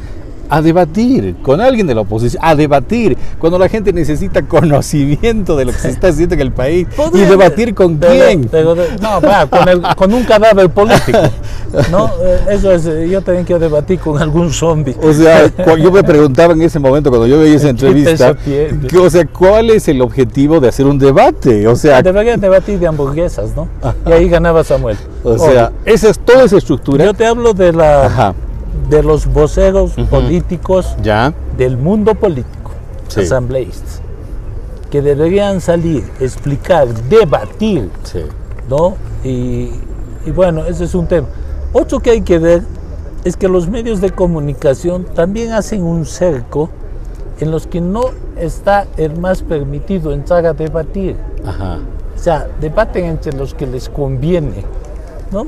a 0.55 0.61
debatir 0.61 1.35
con 1.41 1.59
alguien 1.59 1.85
de 1.87 1.95
la 1.95 2.01
oposición, 2.01 2.41
a 2.45 2.55
debatir 2.55 3.17
cuando 3.39 3.59
la 3.59 3.67
gente 3.67 3.91
necesita 3.91 4.41
conocimiento 4.43 5.55
de 5.57 5.65
lo 5.65 5.71
que 5.71 5.79
se 5.79 5.89
está 5.89 6.07
haciendo 6.09 6.35
en 6.35 6.41
el 6.41 6.51
país 6.51 6.87
y 7.13 7.19
debatir 7.19 7.73
con 7.73 7.97
quién. 7.97 8.47
pero 8.49 8.75
no, 9.01 9.21
va, 9.21 9.45
con, 9.47 9.67
el- 9.67 9.81
con 9.95 10.13
un 10.13 10.23
cadáver 10.23 10.69
político. 10.69 11.17
¿no? 11.91 12.07
Eh, 12.23 12.39
Eso 12.51 12.71
es, 12.71 12.85
eh, 12.85 13.07
yo 13.09 13.21
también 13.21 13.45
quiero 13.45 13.59
debatir 13.59 13.99
con 13.99 14.21
algún 14.21 14.51
zombie. 14.51 14.95
O 15.01 15.11
sea, 15.13 15.51
yo 15.77 15.91
me 15.91 16.03
preguntaba 16.03 16.53
en 16.53 16.61
ese 16.61 16.79
momento 16.79 17.09
cuando 17.09 17.27
yo 17.27 17.39
veía 17.39 17.55
esa 17.55 17.69
entrevista, 17.75 18.33
que, 18.35 18.97
o 18.97 19.09
sea, 19.09 19.25
¿cuál 19.25 19.69
es 19.71 19.87
el 19.87 20.01
objetivo 20.01 20.59
de 20.59 20.69
hacer 20.69 20.85
un 20.85 20.97
debate? 20.97 21.67
O 21.67 21.75
sea, 21.75 22.01
Deberían 22.01 22.39
debatir 22.39 22.79
de 22.79 22.87
hamburguesas, 22.87 23.49
¿no? 23.55 23.67
Y 24.07 24.11
ahí 24.11 24.29
ganaba 24.29 24.63
Samuel. 24.63 24.97
o 25.23 25.37
sea, 25.37 25.71
esa 25.85 26.09
es 26.09 26.19
toda 26.19 26.43
esa 26.45 26.57
estructura. 26.57 27.03
yo 27.03 27.13
te 27.13 27.25
hablo 27.25 27.53
de 27.53 27.73
la 27.73 28.05
Ajá, 28.05 28.33
de 28.89 29.03
los 29.03 29.25
voceros 29.27 29.93
políticos 30.09 30.95
ya. 31.01 31.33
del 31.57 31.77
mundo 31.77 32.15
político, 32.15 32.71
Sí. 33.07 33.21
asambleístas, 33.21 34.01
que 34.89 35.01
deberían 35.01 35.61
salir, 35.61 36.03
explicar, 36.19 36.87
debatir, 37.09 37.89
Sí. 38.03 38.21
¿no? 38.69 38.95
Y, 39.23 39.71
y 40.25 40.31
bueno, 40.33 40.65
ese 40.65 40.85
es 40.85 40.95
un 40.95 41.07
tema. 41.07 41.27
Otro 41.73 41.99
que 41.99 42.11
hay 42.11 42.21
que 42.21 42.39
ver 42.39 42.63
es 43.23 43.35
que 43.35 43.47
los 43.47 43.67
medios 43.67 44.01
de 44.01 44.11
comunicación 44.11 45.03
también 45.15 45.51
hacen 45.53 45.83
un 45.83 46.05
cerco 46.05 46.69
en 47.39 47.51
los 47.51 47.67
que 47.67 47.81
no 47.81 48.01
está 48.37 48.85
el 48.97 49.17
más 49.19 49.41
permitido 49.41 50.13
entrar 50.13 50.45
a 50.45 50.53
debatir. 50.53 51.17
Ajá. 51.45 51.79
O 52.15 52.17
sea, 52.19 52.47
debaten 52.61 53.05
entre 53.05 53.33
los 53.33 53.53
que 53.53 53.67
les 53.67 53.89
conviene, 53.89 54.63
¿no? 55.31 55.47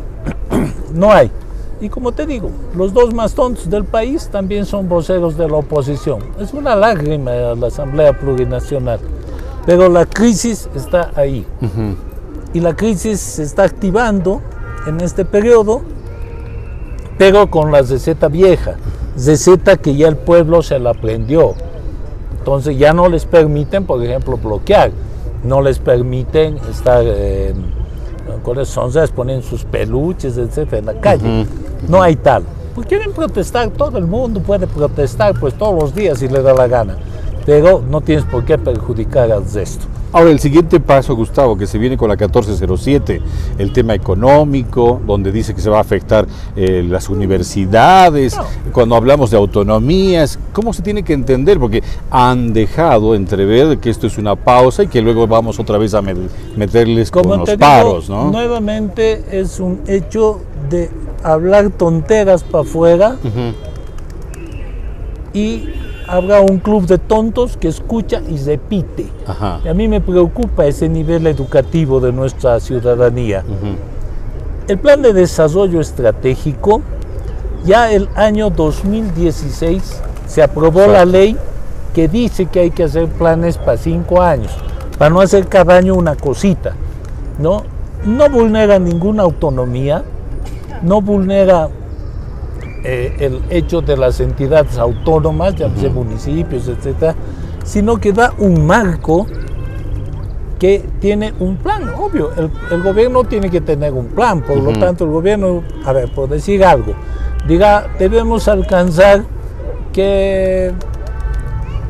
No 0.93 1.12
hay. 1.12 1.30
Y 1.80 1.90
como 1.90 2.12
te 2.12 2.26
digo, 2.26 2.50
los 2.76 2.94
dos 2.94 3.13
más 3.13 3.34
tontos 3.34 3.70
del 3.70 3.86
país 3.86 4.30
también 4.32 4.66
son 4.66 4.90
voceros 4.90 5.38
de 5.38 5.48
la 5.48 5.58
oposición. 5.58 6.20
Es 6.40 6.54
una 6.54 6.76
lágrima 6.76 7.32
a 7.32 7.56
la 7.56 7.68
Asamblea 7.68 8.18
Plurinacional. 8.18 9.00
Pero 9.66 9.90
la 9.90 10.06
crisis 10.06 10.70
está 10.76 11.12
ahí. 11.16 11.46
Y 12.54 12.60
la 12.62 12.76
crisis 12.76 13.20
se 13.20 13.44
está 13.44 13.63
activando 13.63 14.42
en 14.88 15.02
este 15.02 15.26
periodo, 15.26 15.82
pero 17.18 17.50
con 17.52 17.72
la 17.72 17.82
receta 17.82 18.28
vieja. 18.28 18.78
Receta 19.16 19.78
que 19.78 19.96
ya 19.96 20.08
el 20.08 20.18
pueblo 20.18 20.63
se 20.63 20.80
la 20.80 20.92
aprendió. 20.92 21.54
Entonces 22.40 22.78
ya 22.78 22.94
no 22.94 23.10
les 23.10 23.26
permiten, 23.26 23.86
por 23.86 24.04
ejemplo, 24.04 24.38
bloquear. 24.38 24.92
No 25.44 25.62
les 25.62 25.78
permiten 25.80 26.58
estar 26.72 27.04
eh, 27.06 27.54
con 28.39 28.58
esos 28.60 28.73
sonzas, 28.73 29.12
ponen 29.12 29.43
sus 29.43 29.63
peluches, 29.63 30.38
etcétera, 30.38 30.80
en 30.80 30.86
la 30.86 31.00
calle. 31.00 31.45
No 31.88 32.02
hay 32.02 32.15
tal. 32.15 32.43
Pues 32.76 32.88
quieren 32.88 33.12
protestar, 33.12 33.69
todo 33.69 33.97
el 33.97 34.06
mundo 34.06 34.39
puede 34.39 34.67
protestar 34.67 35.39
pues 35.39 35.54
todos 35.56 35.82
los 35.82 35.95
días 35.95 36.19
si 36.19 36.28
le 36.28 36.41
da 36.41 36.54
la 36.54 36.67
gana. 36.67 36.97
Pero 37.45 37.82
no 37.88 38.02
tienes 38.02 38.26
por 38.26 38.45
qué 38.45 38.58
perjudicar 38.58 39.32
al 39.32 39.52
resto. 39.52 39.86
Ahora, 40.17 40.32
el 40.32 40.39
siguiente 40.39 40.80
paso, 40.80 41.15
Gustavo, 41.15 41.56
que 41.56 41.67
se 41.67 41.77
viene 41.77 41.95
con 41.95 42.10
la 42.10 42.15
1407, 42.15 43.21
el 43.60 43.71
tema 43.71 43.93
económico, 43.93 44.99
donde 45.06 45.32
dice 45.32 45.53
que 45.53 45.62
se 45.62 45.69
va 45.69 45.77
a 45.77 45.82
afectar 45.82 46.25
eh, 46.56 46.84
las 46.89 47.08
universidades, 47.08 48.36
cuando 48.71 48.95
hablamos 48.95 49.30
de 49.30 49.38
autonomías, 49.38 50.39
¿cómo 50.53 50.73
se 50.73 50.82
tiene 50.82 51.03
que 51.03 51.13
entender? 51.13 51.60
Porque 51.60 51.84
han 52.10 52.51
dejado 52.51 53.13
entrever 53.13 53.77
que 53.77 53.91
esto 53.91 54.08
es 54.08 54.17
una 54.17 54.36
pausa 54.36 54.82
y 54.82 54.88
que 54.88 55.03
luego 55.03 55.27
vamos 55.27 55.60
otra 55.60 55.77
vez 55.77 55.93
a 55.93 56.01
meterles 56.01 57.12
Como 57.12 57.30
con 57.30 57.39
los 57.41 57.49
digo, 57.49 57.60
paros, 57.60 58.10
¿no? 58.10 58.32
Nuevamente 58.32 59.23
es 59.30 59.60
un 59.60 59.82
hecho 59.86 60.41
de 60.67 60.89
hablar 61.21 61.69
tonteras 61.69 62.43
para 62.43 62.63
afuera 62.63 63.17
y 65.32 65.69
habrá 66.08 66.41
un 66.41 66.60
club 66.60 66.86
de 66.88 66.98
tontos 66.98 67.58
que 67.58 67.67
escucha 67.67 68.22
y 68.28 68.38
repite. 68.38 69.08
Ajá. 69.26 69.60
Y 69.63 69.67
a 69.67 69.74
mí 69.74 69.88
me 69.88 70.02
preocupa 70.02 70.65
ese 70.65 70.89
nivel 70.89 71.28
educativo 71.28 72.00
de 72.00 72.12
nuestra 72.12 72.60
ciudadanía. 72.60 73.43
El 74.67 74.78
plan 74.78 75.02
de 75.02 75.13
desarrollo 75.13 75.80
estratégico, 75.80 76.82
ya 77.65 77.91
el 77.91 78.10
año 78.15 78.50
2016 78.50 80.02
se 80.28 80.43
aprobó 80.43 80.88
la 80.88 81.06
ley 81.06 81.38
que 81.93 82.08
dice 82.08 82.46
que 82.46 82.60
hay 82.60 82.72
que 82.72 82.84
hacer 82.84 83.08
planes 83.08 83.58
para 83.58 83.78
cinco 83.78 84.22
años, 84.22 84.52
para 84.98 85.10
no 85.10 85.22
hacer 85.22 85.48
cada 85.48 85.78
año 85.78 85.96
una 85.96 86.15
cosita. 86.15 86.74
¿no? 87.39 87.63
no 88.06 88.30
vulnera 88.30 88.80
ninguna 88.80 89.24
autonomía, 89.24 90.04
no 90.82 91.02
vulnera 91.02 91.70
eh, 92.89 93.17
el 93.19 93.41
hecho 93.50 93.82
de 93.82 93.97
las 93.97 94.21
entidades 94.21 94.78
autónomas, 94.78 95.56
ya 95.56 95.69
sea 95.76 95.89
municipios, 95.89 96.69
etcétera, 96.69 97.15
sino 97.65 97.97
que 97.97 98.13
da 98.13 98.34
un 98.38 98.65
marco 98.65 99.28
que 100.58 100.86
tiene 101.02 101.34
un 101.39 101.58
plan, 101.58 101.89
obvio, 102.00 102.32
el, 102.38 102.50
el 102.71 102.82
gobierno 102.82 103.26
tiene 103.26 103.50
que 103.50 103.60
tener 103.60 103.91
un 103.91 104.08
plan, 104.08 104.41
por 104.41 104.58
lo 104.58 104.71
tanto 104.80 105.04
el 105.04 105.12
gobierno, 105.12 105.63
a 105.84 105.91
ver, 105.91 106.10
por 106.13 106.30
decir 106.30 106.63
algo, 106.63 106.93
diga, 107.45 107.88
debemos 108.00 108.47
alcanzar 108.47 109.26
que 109.91 110.71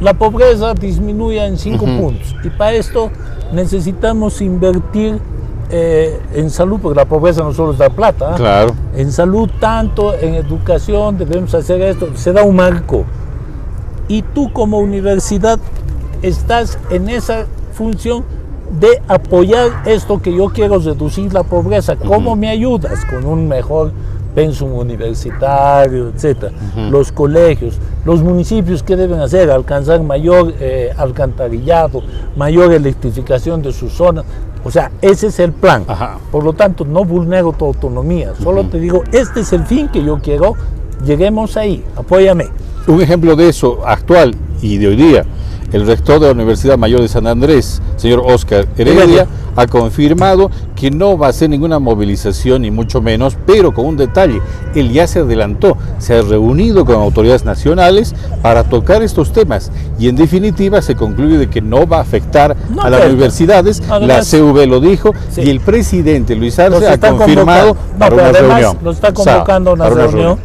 la 0.02 0.16
pobreza 0.16 0.74
disminuya 0.74 1.46
en 1.46 1.60
cinco 1.60 1.86
puntos 1.86 2.36
y 2.44 2.50
para 2.50 2.74
esto 2.74 3.12
necesitamos 3.52 4.42
invertir 4.42 5.20
eh, 5.70 6.20
en 6.34 6.50
salud, 6.50 6.80
porque 6.82 6.96
la 6.96 7.06
pobreza 7.06 7.44
no 7.44 7.54
solo 7.54 7.74
es 7.74 7.78
dar 7.78 7.92
plata, 7.92 8.34
¿ah? 8.34 8.36
Claro. 8.36 8.76
en 8.96 9.12
salud 9.12 9.50
tanto, 9.60 10.14
en 10.14 10.36
educación, 10.36 11.18
debemos 11.18 11.54
hacer 11.54 11.82
esto, 11.82 12.10
se 12.16 12.34
da 12.34 12.44
un 12.44 12.56
marco. 12.56 13.06
Y 14.08 14.22
tú 14.22 14.52
como 14.54 14.80
universidad 14.80 15.60
estás 16.22 16.80
en 16.90 17.10
esa 17.10 17.46
función 17.74 18.24
de 18.80 19.02
apoyar 19.08 19.84
esto 19.86 20.22
que 20.22 20.36
yo 20.36 20.48
quiero, 20.50 20.80
reducir 20.80 21.34
la 21.34 21.44
pobreza. 21.44 21.96
¿Cómo 21.96 22.36
me 22.36 22.50
ayudas? 22.50 23.06
Con 23.06 23.26
un 23.26 23.48
mejor 23.48 23.92
pensum 24.36 24.74
universitario, 24.74 26.10
etcétera. 26.10 26.52
Los 26.92 27.12
colegios, 27.12 27.80
los 28.06 28.22
municipios, 28.22 28.84
¿qué 28.84 28.96
deben 28.96 29.20
hacer? 29.20 29.50
Alcanzar 29.50 30.02
mayor 30.04 30.54
eh, 30.60 30.94
alcantarillado, 30.96 32.04
mayor 32.36 32.72
electrificación 32.72 33.62
de 33.62 33.72
sus 33.72 33.94
zonas. 33.94 34.26
O 34.68 34.72
sea, 34.72 34.92
ese 35.02 35.28
es 35.28 35.40
el 35.40 35.54
plan. 35.54 35.86
Ajá. 35.88 36.18
Por 36.30 36.44
lo 36.44 36.52
tanto, 36.52 36.84
no 36.84 37.06
vulnero 37.06 37.54
tu 37.54 37.64
autonomía. 37.64 38.34
Solo 38.44 38.66
te 38.66 38.82
digo, 38.82 39.02
este 39.14 39.40
es 39.40 39.54
el 39.54 39.66
fin 39.66 39.88
que 39.88 40.04
yo 40.04 40.20
quiero. 40.22 40.56
Lleguemos 41.06 41.56
ahí. 41.56 41.86
Apóyame. 41.96 42.50
Un 42.86 43.02
ejemplo 43.02 43.38
de 43.38 43.48
eso 43.48 43.88
actual 43.88 44.36
y 44.62 44.78
de 44.78 44.88
hoy 44.90 44.98
día, 44.98 45.26
el 45.72 45.88
rector 45.88 46.20
de 46.20 46.26
la 46.26 46.34
Universidad 46.34 46.78
Mayor 46.78 47.00
de 47.00 47.08
San 47.08 47.28
Andrés, 47.28 47.82
señor 47.96 48.22
Oscar 48.26 48.68
Heredia, 48.78 49.04
Heredia. 49.04 49.28
Ha 49.58 49.68
confirmado 49.68 50.50
que 50.76 50.92
no 50.92 51.18
va 51.18 51.28
a 51.28 51.30
hacer 51.32 51.50
ninguna 51.50 51.80
movilización, 51.80 52.62
ni 52.62 52.72
mucho 52.72 53.02
menos, 53.02 53.36
pero 53.46 53.74
con 53.74 53.86
un 53.88 53.98
detalle, 53.98 54.40
él 54.76 54.92
ya 54.94 55.08
se 55.08 55.20
adelantó, 55.20 55.76
se 55.98 56.16
ha 56.16 56.22
reunido 56.22 56.86
con 56.86 56.96
autoridades 56.96 57.44
nacionales 57.44 58.16
para 58.42 58.64
tocar 58.64 59.02
estos 59.02 59.34
temas 59.34 59.72
y 60.00 60.08
en 60.10 60.16
definitiva 60.16 60.82
se 60.82 60.96
concluye 60.96 61.38
de 61.38 61.50
que 61.50 61.60
no 61.62 61.88
va 61.88 61.98
a 61.98 62.02
afectar 62.02 62.56
No 62.74 62.84
a 62.84 62.90
las 62.90 63.06
universidades, 63.06 63.82
la 64.02 64.22
CV 64.22 64.68
lo 64.68 64.80
dijo 64.80 65.12
Sí. 65.32 65.42
y 65.42 65.50
el 65.50 65.60
presidente 65.60 66.36
Luis 66.36 66.58
Arce 66.60 66.88
ha 66.88 66.98
confirmado. 66.98 67.76
No, 67.94 67.98
para 68.00 68.16
una 68.16 68.24
además 68.28 68.42
reunión. 68.62 68.78
Lo 68.84 68.92
está 68.92 69.10
O 69.10 69.16
sea, 69.24 69.34
convocando 69.34 69.72
a 69.72 69.74
una 69.74 69.84
para 69.86 69.96
una 69.96 70.04
reunión 70.08 70.38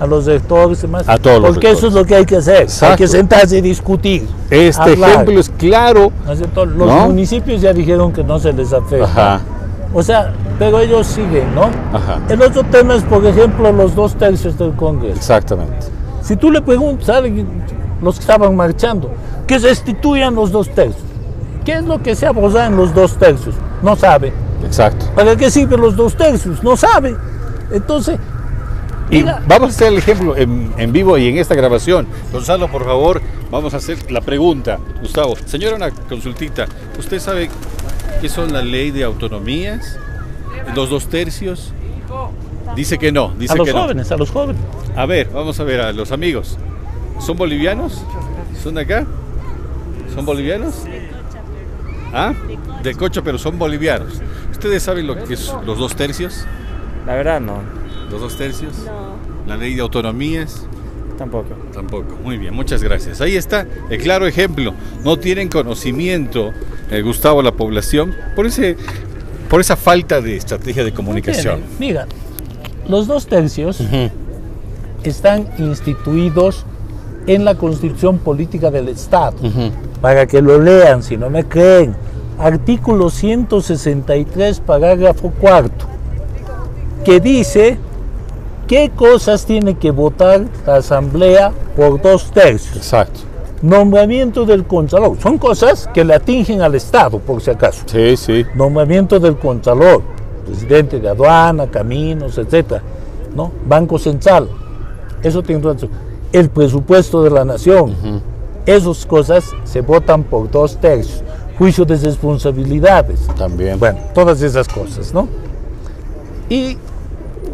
a 0.00 0.06
los 0.06 0.26
rectores 0.26 0.78
y 0.78 0.82
demás. 0.82 1.04
A 1.08 1.18
todos 1.18 1.40
los 1.40 1.50
Porque 1.52 1.70
eso 1.70 1.88
es 1.88 1.92
lo 1.94 2.04
que 2.04 2.14
hay 2.16 2.24
que 2.24 2.36
hacer. 2.36 2.56
Hay 2.56 2.62
Exacto. 2.64 2.96
que 2.96 3.08
sentarse 3.08 3.58
y 3.58 3.60
discutir. 3.60 4.26
Este 4.50 4.80
hablar. 4.92 5.10
ejemplo 5.10 5.40
es 5.40 5.50
claro. 5.50 6.12
Los 6.26 6.76
¿No? 6.76 7.06
municipios 7.06 7.60
ya 7.60 7.72
dijeron 7.72 8.12
que 8.12 8.22
no 8.24 8.38
se 8.38 8.52
les 8.52 8.72
afecta. 8.72 9.04
Ajá, 9.04 9.40
O 9.92 10.02
sea, 10.02 10.32
pero 10.58 10.80
ellos 10.80 11.06
siguen, 11.06 11.54
¿no? 11.54 11.62
ajá, 11.96 12.20
El 12.28 12.42
otro 12.42 12.62
tema 12.64 12.94
es, 12.94 13.02
por 13.04 13.24
ejemplo, 13.26 13.72
los 13.72 13.94
dos 13.94 14.14
tercios 14.14 14.56
del 14.58 14.72
Congreso. 14.74 15.16
exactamente. 15.16 15.86
Si 16.22 16.36
tú 16.36 16.50
le 16.50 16.60
preguntas 16.60 17.08
a 17.08 17.20
los 17.20 18.14
que 18.16 18.20
estaban 18.20 18.54
marchando, 18.54 19.10
que 19.46 19.58
se 19.58 19.68
destituyan 19.68 20.34
los 20.34 20.52
dos 20.52 20.68
tercios. 20.68 21.02
¿Qué 21.64 21.72
es 21.72 21.84
lo 21.84 22.02
que 22.02 22.14
se 22.14 22.26
aborda 22.26 22.66
en 22.66 22.76
los 22.76 22.94
dos 22.94 23.16
tercios? 23.16 23.54
No 23.82 23.96
sabe. 23.96 24.32
Exacto. 24.64 25.06
¿Para 25.14 25.36
qué 25.36 25.50
sirven 25.50 25.80
los 25.80 25.96
dos 25.96 26.14
tercios? 26.14 26.62
No 26.62 26.76
sabe. 26.76 27.16
Entonces, 27.70 28.18
Y 29.10 29.22
vamos 29.22 29.70
a 29.70 29.74
hacer 29.74 29.88
el 29.88 29.98
ejemplo 29.98 30.36
en, 30.36 30.72
en 30.76 30.92
vivo 30.92 31.16
y 31.16 31.28
en 31.28 31.38
esta 31.38 31.54
grabación. 31.54 32.06
Gonzalo, 32.30 32.68
por 32.68 32.84
favor, 32.84 33.22
vamos 33.50 33.72
a 33.74 33.78
hacer 33.78 34.10
la 34.10 34.20
pregunta. 34.20 34.78
Gustavo, 35.00 35.34
señora, 35.46 35.76
una 35.76 35.90
consultita. 35.90 36.66
¿Usted 36.98 37.18
sabe 37.18 37.48
qué 38.20 38.28
son 38.28 38.52
la 38.52 38.60
ley 38.60 38.90
de 38.90 39.04
autonomías? 39.04 39.98
¿Los 40.74 40.90
dos 40.90 41.08
tercios? 41.08 41.72
Dice 42.76 42.98
que 42.98 43.10
no, 43.10 43.32
dice 43.38 43.54
a 43.54 43.56
los 43.56 43.66
que 43.66 43.72
no. 43.72 43.82
jóvenes, 43.82 44.12
a 44.12 44.16
los 44.16 44.30
jóvenes. 44.30 44.60
A 44.94 45.06
ver, 45.06 45.30
vamos 45.32 45.58
a 45.58 45.64
ver 45.64 45.80
a 45.80 45.92
los 45.92 46.12
amigos. 46.12 46.58
¿Son 47.18 47.36
bolivianos? 47.36 48.02
¿Son 48.62 48.74
de 48.74 48.82
acá? 48.82 49.06
¿Son 50.14 50.26
bolivianos? 50.26 50.74
¿Ah? 52.12 52.34
De 52.82 52.94
Cocha, 52.94 53.22
pero 53.22 53.38
son 53.38 53.58
bolivianos. 53.58 54.20
¿Ustedes 54.50 54.82
saben 54.82 55.06
lo 55.06 55.16
que 55.24 55.34
es 55.34 55.52
los 55.64 55.78
dos 55.78 55.96
tercios? 55.96 56.44
La 57.06 57.14
verdad 57.14 57.40
no, 57.40 57.60
¿Los 58.10 58.20
dos 58.20 58.36
tercios? 58.36 58.72
La 59.46 59.56
ley 59.56 59.74
de 59.74 59.82
autonomías. 59.82 60.66
tampoco. 61.16 61.54
Tampoco. 61.72 62.16
Muy 62.22 62.38
bien, 62.38 62.54
muchas 62.54 62.82
gracias. 62.82 63.20
Ahí 63.20 63.36
está 63.36 63.66
el 63.90 64.00
claro 64.00 64.26
ejemplo. 64.26 64.72
No 65.04 65.18
tienen 65.18 65.48
conocimiento, 65.48 66.52
eh, 66.90 67.02
Gustavo, 67.02 67.42
la 67.42 67.52
población, 67.52 68.14
por, 68.36 68.46
ese, 68.46 68.76
por 69.48 69.60
esa 69.60 69.76
falta 69.76 70.20
de 70.20 70.36
estrategia 70.36 70.84
de 70.84 70.92
comunicación. 70.92 71.60
Mira, 71.78 72.06
los 72.88 73.06
dos 73.06 73.26
tercios 73.26 73.82
están 75.02 75.48
instituidos 75.58 76.64
en 77.26 77.44
la 77.44 77.56
Constitución 77.56 78.18
Política 78.18 78.70
del 78.70 78.88
Estado. 78.88 79.36
Para 80.00 80.26
que 80.26 80.40
lo 80.40 80.58
lean, 80.60 81.02
si 81.02 81.16
no 81.16 81.28
me 81.28 81.44
creen. 81.44 81.94
Artículo 82.38 83.10
163, 83.10 84.60
parágrafo 84.60 85.30
cuarto, 85.30 85.86
que 87.04 87.18
dice 87.18 87.76
qué 88.68 88.90
cosas 88.94 89.44
tiene 89.46 89.74
que 89.76 89.90
votar 89.90 90.44
la 90.66 90.76
Asamblea 90.76 91.52
por 91.74 92.00
dos 92.00 92.30
tercios. 92.30 92.76
Exacto. 92.76 93.20
Nombramiento 93.62 94.44
del 94.44 94.64
Contralor. 94.64 95.18
Son 95.20 95.36
cosas 95.38 95.88
que 95.92 96.04
le 96.04 96.14
atingen 96.14 96.62
al 96.62 96.76
Estado, 96.76 97.18
por 97.18 97.40
si 97.40 97.50
acaso. 97.50 97.82
Sí, 97.86 98.16
sí. 98.16 98.46
Nombramiento 98.54 99.18
del 99.18 99.36
Contralor, 99.36 100.02
presidente 100.46 101.00
de 101.00 101.08
aduana, 101.08 101.66
caminos, 101.66 102.38
etcétera, 102.38 102.82
¿no? 103.34 103.50
Banco 103.66 103.98
Central. 103.98 104.48
Eso 105.22 105.42
tiene 105.42 105.62
razón. 105.62 105.90
El 106.30 106.50
presupuesto 106.50 107.24
de 107.24 107.30
la 107.30 107.44
nación. 107.44 107.94
Esas 108.64 109.06
cosas 109.06 109.50
se 109.64 109.80
votan 109.80 110.22
por 110.22 110.48
dos 110.50 110.76
tercios. 110.76 111.24
Juicio 111.56 111.84
de 111.84 111.96
responsabilidades. 111.96 113.26
También. 113.36 113.80
Bueno, 113.80 113.98
todas 114.14 114.40
esas 114.42 114.68
cosas, 114.68 115.12
¿no? 115.12 115.26
Y 116.48 116.76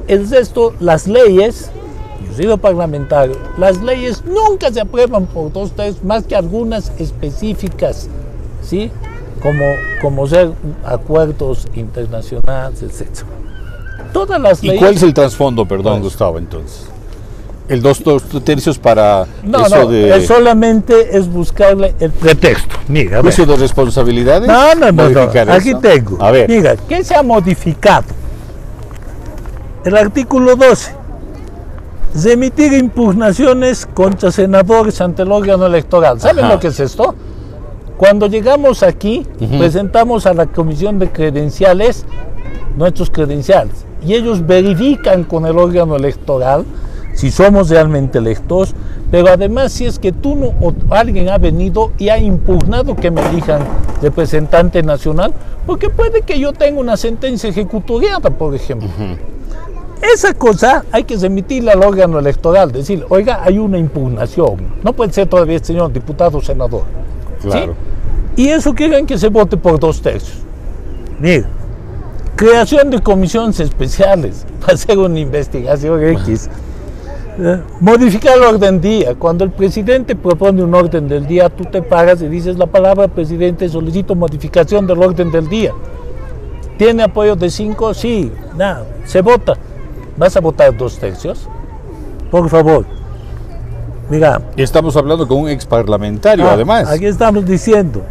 el 0.08 0.28
resto, 0.28 0.74
las 0.80 1.06
leyes, 1.06 1.70
yo 2.26 2.32
he 2.32 2.36
sido 2.36 2.58
parlamentario, 2.58 3.36
las 3.58 3.80
leyes 3.82 4.22
nunca 4.24 4.72
se 4.72 4.80
aprueban 4.80 5.26
por 5.26 5.52
dos 5.52 5.72
tercios, 5.72 6.02
más 6.04 6.24
que 6.24 6.36
algunas 6.36 6.92
específicas, 6.98 8.08
¿sí? 8.62 8.90
Como, 9.42 9.64
como 10.00 10.26
ser 10.26 10.52
acuerdos 10.84 11.66
internacionales, 11.74 12.82
etc. 12.82 13.08
Todas 14.12 14.40
las 14.40 14.62
¿Y 14.62 14.68
leyes... 14.68 14.80
cuál 14.80 14.94
es 14.94 15.02
el 15.02 15.12
trasfondo, 15.14 15.66
perdón, 15.66 16.00
Pues- 16.00 16.12
Gustavo, 16.12 16.38
entonces? 16.38 16.86
El 17.66 17.80
dos, 17.80 18.04
dos 18.04 18.22
tercios 18.44 18.78
para 18.78 19.26
No, 19.42 19.64
eso 19.64 19.84
no, 19.84 19.88
de 19.90 20.14
es 20.18 20.26
solamente 20.26 21.16
es 21.16 21.26
buscarle 21.26 21.94
el 21.98 22.10
pretexto. 22.10 22.76
Mira, 22.88 23.12
a 23.12 23.22
ver. 23.22 23.32
juicio 23.32 23.46
de 23.46 23.56
responsabilidades. 23.56 24.46
No, 24.46 24.74
no, 24.74 24.92
no, 24.92 25.08
no. 25.08 25.20
Aquí 25.50 25.70
eso. 25.70 25.78
tengo. 25.80 26.22
A 26.22 26.30
ver. 26.30 26.46
Mira, 26.50 26.76
¿qué 26.76 27.02
se 27.02 27.14
ha 27.14 27.22
modificado? 27.22 28.04
El 29.84 29.96
artículo 29.98 30.56
12. 30.56 30.92
Remitir 32.22 32.72
impugnaciones 32.72 33.86
contra 33.86 34.32
senadores 34.32 35.00
ante 35.00 35.22
el 35.22 35.32
órgano 35.32 35.66
electoral. 35.66 36.20
¿Saben 36.20 36.46
Ajá. 36.46 36.54
lo 36.54 36.60
que 36.60 36.68
es 36.68 36.80
esto? 36.80 37.14
Cuando 37.98 38.26
llegamos 38.26 38.82
aquí, 38.82 39.26
presentamos 39.58 40.26
a 40.26 40.32
la 40.32 40.46
comisión 40.46 40.98
de 40.98 41.10
credenciales 41.10 42.06
nuestros 42.76 43.10
credenciales 43.10 43.84
y 44.04 44.14
ellos 44.14 44.46
verifican 44.46 45.24
con 45.24 45.46
el 45.46 45.58
órgano 45.58 45.96
electoral 45.96 46.64
si 47.14 47.30
somos 47.30 47.68
realmente 47.68 48.18
electos, 48.18 48.74
pero 49.10 49.28
además 49.28 49.72
si 49.72 49.84
es 49.84 50.00
que 50.00 50.10
tú 50.10 50.34
no, 50.34 50.46
o 50.60 50.74
alguien 50.90 51.28
ha 51.28 51.38
venido 51.38 51.92
y 51.98 52.08
ha 52.08 52.18
impugnado 52.18 52.96
que 52.96 53.12
me 53.12 53.24
elijan 53.28 53.62
representante 54.02 54.82
nacional, 54.82 55.32
porque 55.66 55.88
puede 55.88 56.22
que 56.22 56.40
yo 56.40 56.52
tenga 56.52 56.80
una 56.80 56.96
sentencia 56.96 57.48
ejecutoriada, 57.48 58.30
por 58.30 58.54
ejemplo. 58.54 58.88
Esa 60.02 60.34
cosa 60.34 60.84
hay 60.92 61.04
que 61.04 61.16
remitirla 61.16 61.72
al 61.72 61.82
órgano 61.82 62.18
electoral, 62.18 62.72
decir, 62.72 63.04
oiga, 63.08 63.42
hay 63.42 63.58
una 63.58 63.78
impugnación. 63.78 64.56
No 64.82 64.92
puede 64.92 65.12
ser 65.12 65.28
todavía 65.28 65.56
el 65.56 65.64
señor 65.64 65.92
diputado 65.92 66.38
o 66.38 66.40
senador. 66.42 66.82
¿sí? 67.40 67.48
Claro. 67.48 67.74
Y 68.36 68.48
eso 68.48 68.74
quieren 68.74 69.06
que 69.06 69.16
se 69.16 69.28
vote 69.28 69.56
por 69.56 69.78
dos 69.78 70.02
tercios. 70.02 70.38
Mira, 71.20 71.46
creación 72.36 72.90
de 72.90 73.00
comisiones 73.00 73.60
especiales 73.60 74.44
para 74.60 74.74
hacer 74.74 74.98
una 74.98 75.18
investigación 75.18 76.02
X. 76.02 76.50
Eh, 77.38 77.60
Modificar 77.80 78.36
el 78.36 78.44
orden 78.44 78.80
del 78.80 78.80
día. 78.80 79.14
Cuando 79.14 79.44
el 79.44 79.50
presidente 79.50 80.14
propone 80.14 80.62
un 80.62 80.74
orden 80.74 81.08
del 81.08 81.26
día, 81.26 81.48
tú 81.48 81.64
te 81.64 81.82
paras 81.82 82.22
y 82.22 82.28
dices 82.28 82.58
la 82.58 82.66
palabra 82.66 83.08
presidente, 83.08 83.68
solicito 83.68 84.14
modificación 84.14 84.86
del 84.86 85.02
orden 85.02 85.30
del 85.30 85.48
día. 85.48 85.72
¿Tiene 86.76 87.04
apoyo 87.04 87.36
de 87.36 87.50
cinco? 87.50 87.94
Sí, 87.94 88.32
nada, 88.56 88.84
se 89.04 89.20
vota. 89.20 89.54
¿Vas 90.16 90.36
a 90.36 90.40
votar 90.40 90.76
dos 90.76 90.98
tercios? 90.98 91.48
Por 92.30 92.48
favor. 92.48 92.84
Mira, 94.10 94.40
Y 94.56 94.62
estamos 94.62 94.96
hablando 94.96 95.26
con 95.26 95.38
un 95.38 95.48
ex 95.48 95.64
parlamentario, 95.64 96.46
Ah, 96.48 96.52
además. 96.52 96.88
Aquí 96.90 97.06
estamos 97.06 97.44
diciendo. 97.46 98.02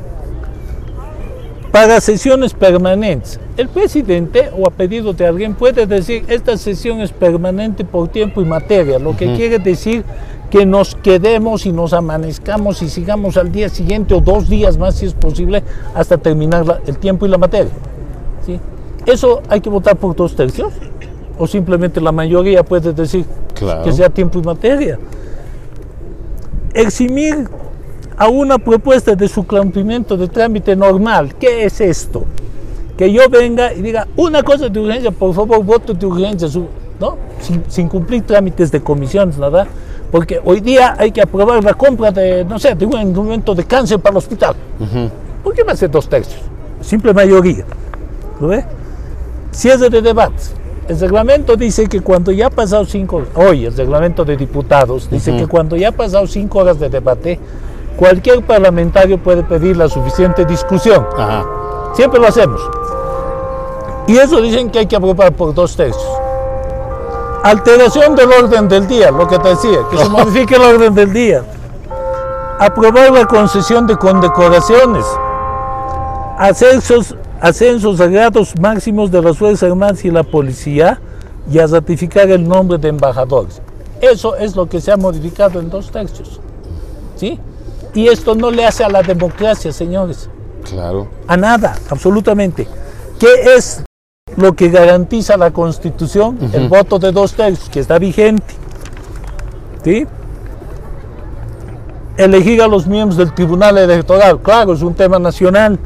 Para 1.72 2.00
sesiones 2.02 2.54
permanentes, 2.54 3.40
el 3.58 3.68
presidente 3.68 4.52
o 4.56 4.68
a 4.68 4.70
pedido 4.72 5.12
de 5.14 5.26
alguien 5.26 5.56
puede 5.56 5.88
decir 5.88 6.24
esta 6.28 6.56
sesión 6.56 7.02
es 7.02 7.12
permanente 7.12 7.84
por 7.84 8.10
tiempo 8.10 8.42
y 8.42 8.46
materia, 8.46 9.00
lo 9.00 9.18
que 9.18 9.34
quiere 9.36 9.58
decir 9.58 10.04
que 10.52 10.68
nos 10.68 10.94
quedemos 10.94 11.66
y 11.66 11.72
nos 11.72 11.94
amanezcamos 11.94 12.84
y 12.84 12.90
sigamos 12.90 13.38
al 13.38 13.52
día 13.52 13.70
siguiente 13.70 14.14
o 14.14 14.22
dos 14.22 14.48
días 14.50 14.78
más 14.78 14.96
si 14.96 15.08
es 15.08 15.16
posible 15.16 15.64
hasta 15.96 16.20
terminar 16.20 16.64
la- 16.68 16.80
el 16.86 17.00
tiempo 17.00 17.26
y 17.26 17.30
la 17.30 17.40
materia. 17.40 17.72
¿sí? 18.46 18.60
¿Eso 19.08 19.42
hay 19.50 19.60
que 19.60 19.70
votar 19.72 19.96
por 19.96 20.16
dos 20.16 20.36
tercios? 20.36 20.72
¿O 21.38 21.48
simplemente 21.48 22.00
la 22.00 22.12
mayoría 22.12 22.64
puede 22.64 22.94
decir 22.94 23.26
Claro. 23.54 23.84
que 23.84 23.92
sea 23.92 24.10
tiempo 24.10 24.40
y 24.40 24.44
materia? 24.44 25.00
eximir 26.74 27.48
a 28.18 28.28
una 28.28 28.58
propuesta 28.58 29.16
de 29.16 29.28
su 29.28 29.46
cumplimiento 29.46 30.18
de 30.18 30.28
trámite 30.28 30.76
normal. 30.76 31.36
¿Qué 31.36 31.66
es 31.66 31.80
esto? 31.82 32.26
Que 32.98 33.12
yo 33.12 33.28
venga 33.30 33.74
y 33.74 33.82
diga 33.82 34.08
una 34.16 34.44
cosa 34.44 34.70
de 34.70 34.80
urgencia, 34.80 35.12
por 35.12 35.34
favor, 35.34 35.64
voto 35.64 35.94
de 35.94 36.06
urgencia, 36.06 36.48
¿no? 37.00 37.18
Sin, 37.42 37.64
sin 37.68 37.88
cumplir 37.90 38.24
trámites 38.24 38.72
de 38.72 38.82
comisiones, 38.82 39.38
nada. 39.38 39.68
Porque 40.12 40.40
hoy 40.44 40.60
día 40.62 40.96
hay 40.98 41.12
que 41.12 41.22
aprobar 41.22 41.64
la 41.64 41.74
compra 41.74 42.12
de, 42.12 42.46
no 42.46 42.60
sé, 42.60 42.76
de 42.76 42.86
un 42.86 43.00
instrumento 43.02 43.56
de 43.56 43.64
cáncer 43.66 44.00
para 44.00 44.14
el 44.14 44.18
hospital. 44.18 44.56
¿Por 45.44 45.54
qué 45.54 45.64
va 45.64 45.72
a 45.74 45.76
ser 45.76 45.90
dos 45.90 46.08
tercios? 46.08 46.40
Simple 46.82 47.14
mayoría. 47.14 47.66
¿Lo 48.40 48.48
ve? 48.48 48.64
Cierre 49.52 49.90
de 49.90 50.02
debates. 50.02 50.54
El 50.88 51.00
reglamento 51.00 51.56
dice 51.56 51.88
que 51.88 52.02
cuando 52.02 52.32
ya 52.32 52.48
ha 52.48 52.50
pasado 52.50 52.84
cinco 52.84 53.18
horas, 53.18 53.30
hoy 53.36 53.66
el 53.66 53.76
reglamento 53.76 54.26
de 54.26 54.36
diputados 54.36 55.10
dice 55.10 55.36
que 55.38 55.48
cuando 55.48 55.78
ya 55.78 55.90
ha 55.90 55.92
pasado 55.94 56.28
cinco 56.28 56.60
horas 56.60 56.78
de 56.78 56.90
debate, 56.90 57.40
cualquier 57.96 58.44
parlamentario 58.44 59.18
puede 59.18 59.44
pedir 59.44 59.78
la 59.78 59.88
suficiente 59.88 60.44
discusión. 60.44 61.08
Ajá. 61.18 61.46
Siempre 61.94 62.20
lo 62.20 62.28
hacemos. 62.28 62.62
Y 64.08 64.18
eso 64.18 64.42
dicen 64.42 64.70
que 64.70 64.80
hay 64.80 64.86
que 64.86 64.98
aprobar 64.98 65.32
por 65.34 65.54
dos 65.54 65.76
tercios. 65.78 66.06
Alteración 67.44 68.16
del 68.16 68.32
orden 68.32 68.68
del 68.68 68.86
día, 68.88 69.10
lo 69.12 69.26
que 69.28 69.40
te 69.40 69.50
decía, 69.50 69.80
que 69.90 69.98
se 69.98 70.10
modifique 70.10 70.56
el 70.56 70.62
orden 70.62 70.94
del 70.94 71.14
día. 71.14 71.44
Aprobar 72.60 73.12
la 73.12 73.26
concesión 73.26 73.88
de 73.88 73.96
condecoraciones. 73.96 75.06
Ascensos, 76.38 77.16
ascensos 77.44 78.00
a 78.00 78.08
grados 78.08 78.54
máximos 78.58 79.12
de 79.12 79.22
las 79.22 79.38
Fuerzas 79.38 79.70
Armadas 79.70 80.06
y 80.06 80.10
la 80.10 80.24
Policía 80.24 81.02
y 81.52 81.60
a 81.60 81.68
ratificar 81.68 82.30
el 82.32 82.48
nombre 82.48 82.78
de 82.78 82.88
embajadores. 82.88 83.62
Eso 84.00 84.38
es 84.38 84.56
lo 84.56 84.66
que 84.68 84.80
se 84.80 84.94
ha 84.94 84.98
modificado 84.98 85.60
en 85.60 85.70
dos 85.70 85.92
tercios. 85.92 86.40
¿Sí? 87.18 87.38
Y 87.94 88.08
esto 88.08 88.34
no 88.34 88.50
le 88.50 88.66
hace 88.66 88.86
a 88.86 88.90
la 88.90 89.04
democracia, 89.04 89.74
señores 89.74 90.30
Claro. 90.64 91.10
a 91.28 91.36
nada, 91.36 91.76
absolutamente. 91.90 92.66
¿Qué 93.20 93.56
es 93.58 93.84
lo 94.38 94.54
que 94.54 94.70
garantiza 94.70 95.36
la 95.36 95.52
Constitución? 95.52 96.40
El 96.54 96.70
voto 96.70 96.98
de 96.98 97.12
dos 97.12 97.34
tercios, 97.34 97.70
que 97.70 97.82
está 97.82 98.00
vigente. 98.00 98.56
¿Sí? 99.84 100.08
Elegir 102.16 102.62
a 102.62 102.70
los 102.70 102.88
miembros 102.88 103.18
del 103.18 103.34
Tribunal 103.34 103.78
Electoral, 103.78 104.40
claro, 104.40 104.72
es 104.74 104.82
un 104.82 104.94
tema 104.94 105.20
nacional. 105.20 105.78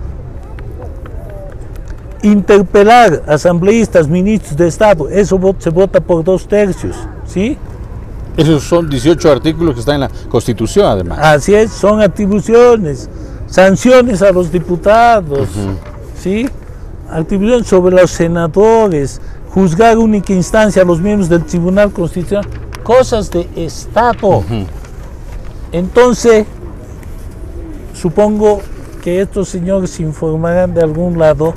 Interpelar 2.28 3.24
asambleístas, 3.26 4.08
ministros 4.08 4.58
de 4.58 4.68
Estado, 4.68 5.08
eso 5.10 5.40
se 5.60 5.70
vota 5.70 6.02
por 6.02 6.24
dos 6.24 6.48
tercios. 6.48 6.96
¿Sí? 7.26 7.58
Esos 8.36 8.64
son 8.64 8.90
18 8.90 9.32
artículos 9.32 9.74
que 9.74 9.80
están 9.80 9.96
en 9.96 10.02
la 10.02 10.12
Constitución, 10.30 10.86
además. 10.86 11.20
Así 11.22 11.56
es, 11.56 11.72
son 11.72 12.02
atribuciones, 12.02 13.10
sanciones 13.48 14.22
a 14.22 14.32
los 14.32 14.52
diputados, 14.52 15.48
¿sí? 16.22 16.48
Atribuciones 17.10 17.66
sobre 17.66 17.96
los 17.96 18.12
senadores, 18.12 19.22
juzgar 19.50 19.98
única 19.98 20.34
instancia 20.34 20.82
a 20.84 20.86
los 20.86 21.00
miembros 21.02 21.30
del 21.30 21.46
Tribunal 21.46 21.92
Constitucional, 21.92 22.46
cosas 22.84 23.32
de 23.32 23.48
Estado. 23.56 24.44
Entonces, 25.72 26.46
supongo 27.94 28.62
que 29.02 29.22
estos 29.22 29.50
señores 29.50 29.90
se 29.92 30.04
informarán 30.04 30.74
de 30.74 30.82
algún 30.82 31.18
lado 31.18 31.56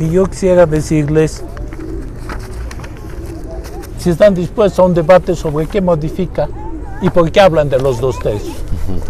y 0.00 0.10
yo 0.10 0.24
quisiera 0.24 0.66
decirles 0.66 1.44
si 3.98 4.10
están 4.10 4.34
dispuestos 4.34 4.78
a 4.78 4.84
un 4.84 4.94
debate 4.94 5.36
sobre 5.36 5.66
qué 5.66 5.82
modifica 5.82 6.48
y 7.02 7.10
por 7.10 7.30
qué 7.30 7.40
hablan 7.40 7.68
de 7.68 7.78
los 7.78 8.00
dos 8.00 8.18
tercios. 8.18 8.56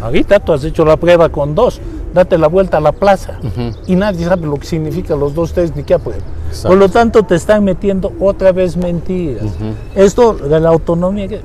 Ahorita 0.02 0.40
tú 0.40 0.52
has 0.52 0.64
hecho 0.64 0.84
la 0.84 0.96
prueba 0.96 1.28
con 1.28 1.54
dos, 1.54 1.80
date 2.12 2.36
la 2.36 2.48
vuelta 2.48 2.78
a 2.78 2.80
la 2.80 2.90
plaza 2.90 3.38
y 3.86 3.94
nadie 3.94 4.26
sabe 4.26 4.48
lo 4.48 4.56
que 4.56 4.66
significa 4.66 5.14
los 5.14 5.32
dos 5.32 5.52
tercios 5.52 5.76
ni 5.76 5.84
qué 5.84 5.94
aprueba. 5.94 6.22
Exacto. 6.48 6.68
Por 6.68 6.78
lo 6.78 6.88
tanto, 6.88 7.22
te 7.22 7.36
están 7.36 7.62
metiendo 7.62 8.12
otra 8.18 8.50
vez 8.50 8.76
mentiras. 8.76 9.44
Esto 9.94 10.34
de 10.34 10.58
la 10.58 10.70
autonomía, 10.70 11.40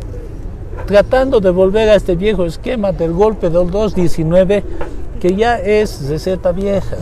tratando 0.87 1.39
de 1.39 1.51
volver 1.51 1.89
a 1.89 1.95
este 1.95 2.15
viejo 2.15 2.45
esquema 2.45 2.91
del 2.91 3.13
golpe 3.13 3.51
del 3.51 3.69
219, 3.69 4.63
que 5.19 5.35
ya 5.35 5.59
es 5.59 6.09
receta 6.09 6.51
vieja, 6.51 6.97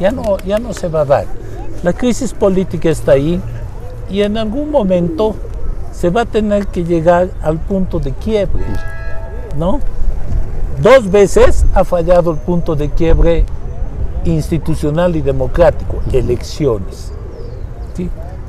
ya, 0.00 0.10
no, 0.10 0.38
ya 0.38 0.58
no 0.58 0.72
se 0.72 0.88
va 0.88 1.02
a 1.02 1.04
dar. 1.04 1.37
La 1.82 1.92
crisis 1.92 2.32
política 2.32 2.90
está 2.90 3.12
ahí 3.12 3.40
y 4.10 4.22
en 4.22 4.36
algún 4.36 4.70
momento 4.70 5.36
se 5.92 6.10
va 6.10 6.22
a 6.22 6.24
tener 6.24 6.66
que 6.66 6.84
llegar 6.84 7.30
al 7.40 7.58
punto 7.58 8.00
de 8.00 8.12
quiebre, 8.12 8.64
¿no? 9.56 9.80
Dos 10.82 11.10
veces 11.10 11.64
ha 11.74 11.84
fallado 11.84 12.32
el 12.32 12.38
punto 12.38 12.74
de 12.74 12.90
quiebre 12.90 13.44
institucional 14.24 15.16
y 15.16 15.22
democrático, 15.22 16.00
elecciones. 16.12 17.12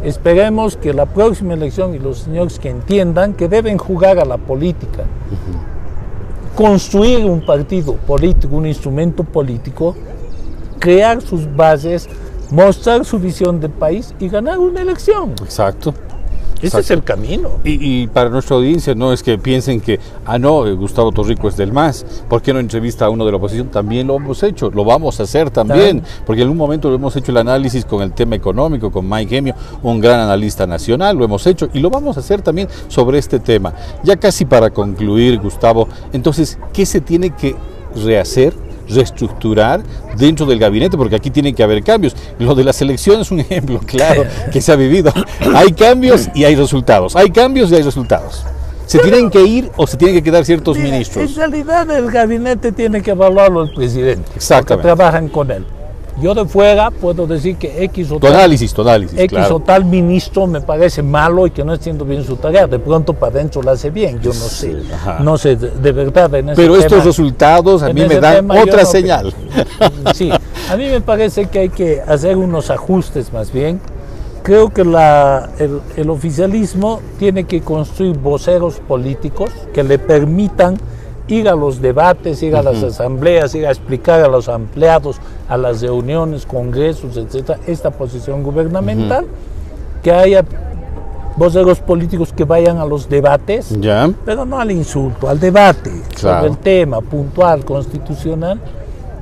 Esperemos 0.04 0.78
que 0.78 0.94
la 0.94 1.06
próxima 1.06 1.54
elección 1.54 1.94
y 1.94 2.00
los 2.00 2.20
señores 2.20 2.58
que 2.58 2.70
entiendan 2.70 3.34
que 3.34 3.48
deben 3.48 3.78
jugar 3.78 4.18
a 4.20 4.26
la 4.26 4.38
política, 4.38 5.04
construir 6.56 7.26
un 7.26 7.46
partido 7.46 7.96
político, 7.96 8.56
un 8.56 8.66
instrumento 8.66 9.24
político, 9.24 9.96
crear 10.80 11.22
sus 11.22 11.54
bases, 11.54 12.08
mostrar 12.52 13.06
su 13.06 13.20
visión 13.20 13.60
del 13.60 13.72
país 13.72 14.14
y 14.20 14.30
ganar 14.30 14.60
una 14.60 14.82
elección. 14.82 15.32
Exacto. 15.44 15.94
Ese 16.62 16.80
es 16.80 16.92
el 16.92 17.04
camino. 17.04 17.52
Y, 17.64 18.02
y 18.04 18.08
para 18.08 18.30
nuestra 18.30 18.58
audiencia 18.58 18.94
no 18.94 19.14
es 19.14 19.24
que 19.24 19.38
piensen 19.38 19.80
que, 19.80 20.00
ah, 20.26 20.38
no, 20.38 20.68
eh, 20.68 20.74
Gustavo 20.74 21.12
Torrico 21.12 21.48
es 21.48 21.56
del 21.56 21.72
MAS, 21.72 22.06
¿por 22.28 22.42
qué 22.42 22.54
no 22.54 22.60
entrevista 22.60 23.06
a 23.06 23.10
uno 23.10 23.26
de 23.26 23.32
la 23.32 23.38
oposición? 23.38 23.70
También 23.70 24.08
lo 24.08 24.18
hemos 24.18 24.44
hecho, 24.44 24.70
lo 24.70 24.84
vamos 24.84 25.20
a 25.20 25.24
hacer 25.24 25.50
también, 25.50 26.04
porque 26.26 26.42
en 26.42 26.50
un 26.50 26.58
momento 26.58 26.90
lo 26.90 26.96
hemos 26.96 27.16
hecho 27.16 27.32
el 27.32 27.38
análisis 27.38 27.86
con 27.86 28.02
el 28.02 28.12
tema 28.12 28.36
económico, 28.36 28.92
con 28.92 29.08
Mike 29.08 29.30
Gemio, 29.30 29.56
un 29.84 30.02
gran 30.02 30.20
analista 30.20 30.68
nacional, 30.68 31.18
lo 31.18 31.24
hemos 31.24 31.48
hecho 31.48 31.70
y 31.74 31.80
lo 31.80 31.90
vamos 31.90 32.18
a 32.18 32.20
hacer 32.20 32.42
también 32.42 32.68
sobre 32.90 33.20
este 33.20 33.40
tema. 33.40 33.74
Ya 34.04 34.18
casi 34.18 34.44
para 34.44 34.70
concluir, 34.70 35.40
Gustavo, 35.40 35.88
entonces, 36.12 36.60
¿qué 36.74 36.86
se 36.86 37.00
tiene 37.00 37.30
que 37.30 37.56
rehacer? 37.96 38.54
Reestructurar 38.90 39.82
dentro 40.18 40.46
del 40.46 40.60
gabinete, 40.60 40.98
porque 40.98 41.16
aquí 41.16 41.30
tiene 41.30 41.54
que 41.54 41.64
haber 41.64 41.84
cambios. 41.84 42.16
Lo 42.38 42.56
de 42.56 42.64
las 42.64 42.82
elecciones 42.82 43.28
es 43.28 43.32
un 43.32 43.40
ejemplo 43.40 43.80
claro 43.86 44.24
que 44.52 44.62
se 44.62 44.72
ha 44.72 44.76
vivido. 44.76 45.12
Hay 45.56 45.74
cambios 45.74 46.30
y 46.34 46.44
hay 46.44 46.56
resultados. 46.56 47.16
Hay 47.16 47.30
cambios 47.32 47.72
y 47.72 47.76
hay 47.76 47.84
resultados. 47.84 48.44
¿Se 48.86 48.98
tienen 48.98 49.30
que 49.30 49.44
ir 49.44 49.70
o 49.78 49.86
se 49.86 49.98
tienen 49.98 50.16
que 50.16 50.24
quedar 50.24 50.44
ciertos 50.46 50.76
ministros? 50.76 51.30
En 51.30 51.36
realidad 51.36 51.92
el 51.92 52.10
gabinete 52.10 52.72
tiene 52.72 53.04
que 53.04 53.12
evaluarlo 53.12 53.62
el 53.62 53.72
presidente. 53.72 54.32
Exactamente. 54.36 54.88
Porque 54.88 54.96
trabajan 54.96 55.30
con 55.30 55.52
él. 55.52 55.64
Yo 56.22 56.34
de 56.34 56.46
fuera 56.46 56.92
puedo 56.92 57.26
decir 57.28 57.56
que 57.58 57.84
X 57.86 58.12
o 58.12 58.16
Tu 58.16 58.20
tal, 58.28 58.36
análisis, 58.36 58.74
tu 58.74 58.82
análisis, 58.82 59.18
X 59.18 59.30
claro. 59.30 59.56
o 59.56 59.60
tal 59.62 59.86
ministro 59.86 60.48
me 60.48 60.60
parece 60.62 61.02
malo 61.02 61.48
y 61.48 61.52
que 61.52 61.64
no 61.64 61.74
está 61.74 61.84
haciendo 61.84 62.04
bien 62.06 62.24
su 62.26 62.36
tarea. 62.36 62.68
De 62.68 62.78
pronto 62.80 63.14
para 63.14 63.32
adentro 63.34 63.62
lo 63.62 63.72
hace 63.72 63.90
bien. 63.90 64.20
Yo 64.22 64.30
no 64.30 64.34
sé. 64.36 64.76
ajá. 64.94 65.20
No 65.22 65.38
sé, 65.38 65.56
de, 65.56 65.70
de 65.72 65.92
verdad. 65.92 66.34
En 66.36 66.48
Pero 66.56 66.76
estos 66.76 66.90
tema- 66.92 67.04
resultados 67.06 67.84
a 67.84 67.94
mí 67.94 68.02
me 68.06 68.20
dan 68.20 68.36
tema 68.38 68.62
otra 68.62 68.84
no- 68.84 68.90
señal. 68.90 69.34
Sí, 70.14 70.30
a 70.32 70.76
mí 70.78 70.86
me 70.90 71.02
parece 71.02 71.46
que 71.48 71.60
hay 71.60 71.70
que 71.70 72.02
hacer 72.02 72.36
unos 72.38 72.70
ajustes 72.70 73.32
más 73.32 73.52
bien. 73.52 73.80
Creo 74.44 74.70
que 74.70 74.84
la- 74.86 75.50
el, 75.60 75.80
el 75.96 76.10
oficialismo 76.10 77.02
tiene 77.18 77.44
que 77.46 77.62
construir 77.62 78.18
voceros 78.18 78.76
políticos 78.88 79.52
que 79.74 79.84
le 79.84 80.00
permitan 80.00 80.78
ir 81.30 81.48
a 81.48 81.56
los 81.56 81.82
debates, 81.82 82.42
ir 82.44 82.56
a 82.56 82.64
las 82.64 82.84
asambleas, 82.84 83.54
ir 83.56 83.66
a 83.66 83.70
explicar 83.70 84.20
a 84.22 84.28
los 84.28 84.48
empleados, 84.48 85.18
a 85.48 85.58
las 85.58 85.82
reuniones, 85.82 86.46
congresos, 86.46 87.16
etcétera, 87.18 87.60
esta 87.68 87.92
posición 87.92 88.44
gubernamental, 88.44 89.26
que 90.04 90.12
haya 90.12 90.44
voceros 91.38 91.80
políticos 91.80 92.34
que 92.36 92.44
vayan 92.44 92.80
a 92.80 92.86
los 92.86 93.08
debates, 93.08 93.72
pero 94.26 94.44
no 94.46 94.60
al 94.60 94.72
insulto, 94.72 95.30
al 95.30 95.40
debate 95.40 95.92
Claro. 96.20 96.38
sobre 96.40 96.52
el 96.52 96.58
tema 96.58 97.00
puntual, 97.02 97.64
constitucional, 97.64 98.60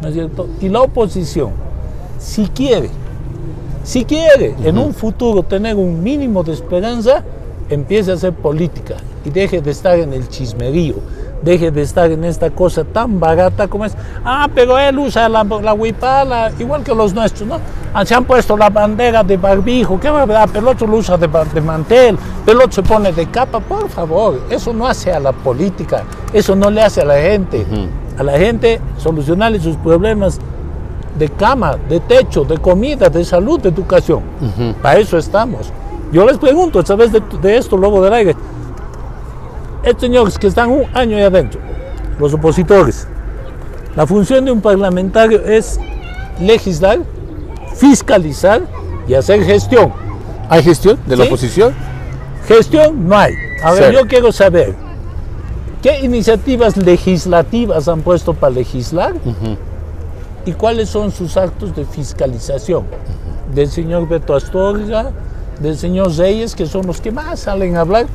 ¿no 0.01 0.08
es 0.08 0.14
cierto? 0.14 0.47
Y 0.62 0.70
la 0.70 0.82
oposición, 0.82 1.51
si 2.18 2.47
quiere, 2.47 2.89
si 3.84 4.03
quiere 4.05 4.55
en 4.64 4.78
un 4.78 4.93
futuro 4.93 5.43
tener 5.43 5.76
un 5.76 6.01
mínimo 6.01 6.43
de 6.43 6.53
esperanza, 6.53 7.24
empiece 7.70 8.12
a 8.12 8.14
hacer 8.16 8.34
política 8.34 8.95
y 9.26 9.30
deje 9.30 9.62
de 9.62 9.72
estar 9.72 9.99
en 9.99 10.14
el 10.14 10.28
chismerío, 10.30 10.95
deje 11.41 11.71
de 11.71 11.81
estar 11.81 12.11
en 12.11 12.23
esta 12.23 12.49
cosa 12.49 12.83
tan 12.83 13.19
barata 13.19 13.67
como 13.67 13.85
es, 13.85 13.95
ah, 14.25 14.47
pero 14.53 14.77
él 14.77 14.97
usa 14.97 15.29
la, 15.29 15.43
la 15.43 15.73
huipala, 15.73 16.51
igual 16.59 16.83
que 16.83 16.93
los 16.93 17.13
nuestros, 17.13 17.47
¿no? 17.47 17.59
Ah, 17.93 18.05
se 18.05 18.15
han 18.15 18.25
puesto 18.25 18.57
la 18.57 18.69
bandera 18.69 19.23
de 19.23 19.38
barbijo, 19.38 19.99
qué 19.99 20.09
verdad, 20.11 20.49
pero 20.51 20.67
el 20.67 20.75
otro 20.75 20.88
lo 20.88 20.97
usa 20.97 21.17
de, 21.17 21.29
de 21.53 21.61
mantel, 21.61 22.17
pero 22.45 22.59
el 22.59 22.65
otro 22.65 22.73
se 22.73 22.83
pone 22.83 23.11
de 23.11 23.27
capa, 23.27 23.59
por 23.59 23.88
favor, 23.89 24.41
eso 24.49 24.73
no 24.73 24.88
hace 24.88 25.11
a 25.11 25.19
la 25.19 25.31
política, 25.31 26.03
eso 26.33 26.55
no 26.55 26.69
le 26.69 26.81
hace 26.81 27.01
a 27.01 27.05
la 27.05 27.17
gente. 27.17 27.65
A 28.17 28.23
la 28.23 28.38
gente 28.38 28.81
solucionarle 28.97 29.59
sus 29.59 29.75
problemas 29.77 30.39
de 31.19 31.29
cama, 31.29 31.75
de 31.88 31.99
techo, 31.99 32.43
de 32.43 32.57
comida, 32.57 33.09
de 33.09 33.23
salud, 33.23 33.59
de 33.59 33.69
educación. 33.69 34.21
Para 34.81 34.99
eso 34.99 35.19
estamos. 35.19 35.71
Yo 36.11 36.25
les 36.25 36.38
pregunto, 36.38 36.79
a 36.79 36.83
través 36.83 37.11
de, 37.11 37.21
de 37.41 37.57
esto, 37.57 37.77
luego 37.77 38.01
del 38.01 38.13
aire, 38.13 38.35
estos 39.89 40.01
señores 40.01 40.38
que 40.38 40.47
están 40.47 40.69
un 40.69 40.85
año 40.93 41.17
ahí 41.17 41.23
adentro, 41.23 41.59
los 42.19 42.33
opositores, 42.33 43.07
la 43.95 44.05
función 44.05 44.45
de 44.45 44.51
un 44.51 44.61
parlamentario 44.61 45.43
es 45.43 45.79
legislar, 46.39 46.99
fiscalizar 47.75 48.61
y 49.07 49.13
hacer 49.13 49.43
gestión. 49.43 49.91
¿Hay 50.49 50.63
gestión 50.63 50.99
de 51.05 51.17
la 51.17 51.23
¿Sí? 51.23 51.29
oposición? 51.29 51.73
Gestión 52.47 53.07
no 53.07 53.17
hay. 53.17 53.33
Ahora 53.63 53.91
yo 53.91 54.05
quiero 54.07 54.31
saber, 54.31 54.75
¿qué 55.81 55.99
iniciativas 56.01 56.77
legislativas 56.77 57.88
han 57.88 58.01
puesto 58.01 58.33
para 58.33 58.53
legislar? 58.53 59.15
¿Y 60.45 60.53
cuáles 60.53 60.89
son 60.89 61.11
sus 61.11 61.35
actos 61.35 61.75
de 61.75 61.85
fiscalización? 61.85 62.83
Del 63.53 63.69
señor 63.69 64.07
Beto 64.07 64.35
Astorga, 64.35 65.11
del 65.59 65.77
señor 65.77 66.15
Reyes, 66.15 66.55
que 66.55 66.67
son 66.67 66.85
los 66.85 67.01
que 67.01 67.11
más 67.11 67.39
salen 67.39 67.77
a 67.77 67.81
hablar, 67.81 68.05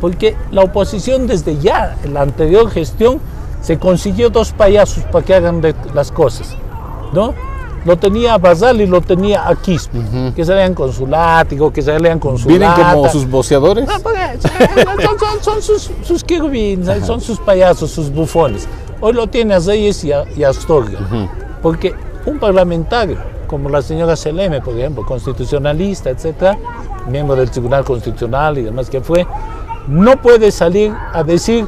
porque 0.00 0.36
la 0.50 0.62
oposición 0.62 1.26
desde 1.26 1.58
ya, 1.58 1.96
en 2.04 2.14
la 2.14 2.22
anterior 2.22 2.70
gestión, 2.70 3.20
se 3.62 3.78
consiguió 3.78 4.30
dos 4.30 4.52
payasos 4.52 5.04
para 5.04 5.24
que 5.24 5.34
hagan 5.34 5.60
de- 5.60 5.74
las 5.94 6.10
cosas, 6.10 6.56
¿no? 7.12 7.34
Lo 7.84 7.96
tenía 7.96 8.34
a 8.34 8.38
Basal 8.38 8.80
y 8.82 8.86
lo 8.86 9.00
tenía 9.00 9.48
a 9.48 9.54
Quispe, 9.56 9.98
que 10.36 10.44
salían 10.44 10.74
con 10.74 10.92
su 10.92 11.06
látigo, 11.06 11.72
que 11.72 11.80
salían 11.80 12.18
con 12.18 12.36
su 12.38 12.46
¿Vienen 12.48 12.68
como 12.72 13.08
sus 13.08 13.26
voceadores? 13.28 13.86
Pues, 14.02 14.16
eh, 14.16 14.38
son, 14.84 15.18
son- 15.18 15.42
son 15.42 15.62
sus, 15.62 15.90
sus 16.02 16.22
querubines, 16.24 17.06
son 17.06 17.20
sus 17.22 17.38
payasos, 17.40 17.90
sus 17.90 18.10
bufones. 18.12 18.68
Hoy 19.00 19.14
lo 19.14 19.26
tiene 19.28 19.54
a 19.54 19.58
Reyes 19.60 20.04
y 20.04 20.12
a, 20.12 20.24
y 20.36 20.42
a 20.44 20.50
Astorga. 20.50 20.98
Porque 21.62 21.94
un 22.26 22.38
parlamentario, 22.38 23.16
como 23.46 23.70
la 23.70 23.80
señora 23.80 24.14
Seleme, 24.14 24.60
por 24.60 24.78
ejemplo, 24.78 25.04
constitucionalista, 25.06 26.10
etcétera, 26.10 26.58
miembro 27.08 27.34
del 27.34 27.50
Tribunal 27.50 27.82
Constitucional 27.84 28.58
y 28.58 28.62
demás 28.62 28.90
que 28.90 29.00
fue, 29.00 29.26
no 29.88 30.20
puede 30.20 30.50
salir 30.50 30.92
a 31.12 31.22
decir 31.22 31.66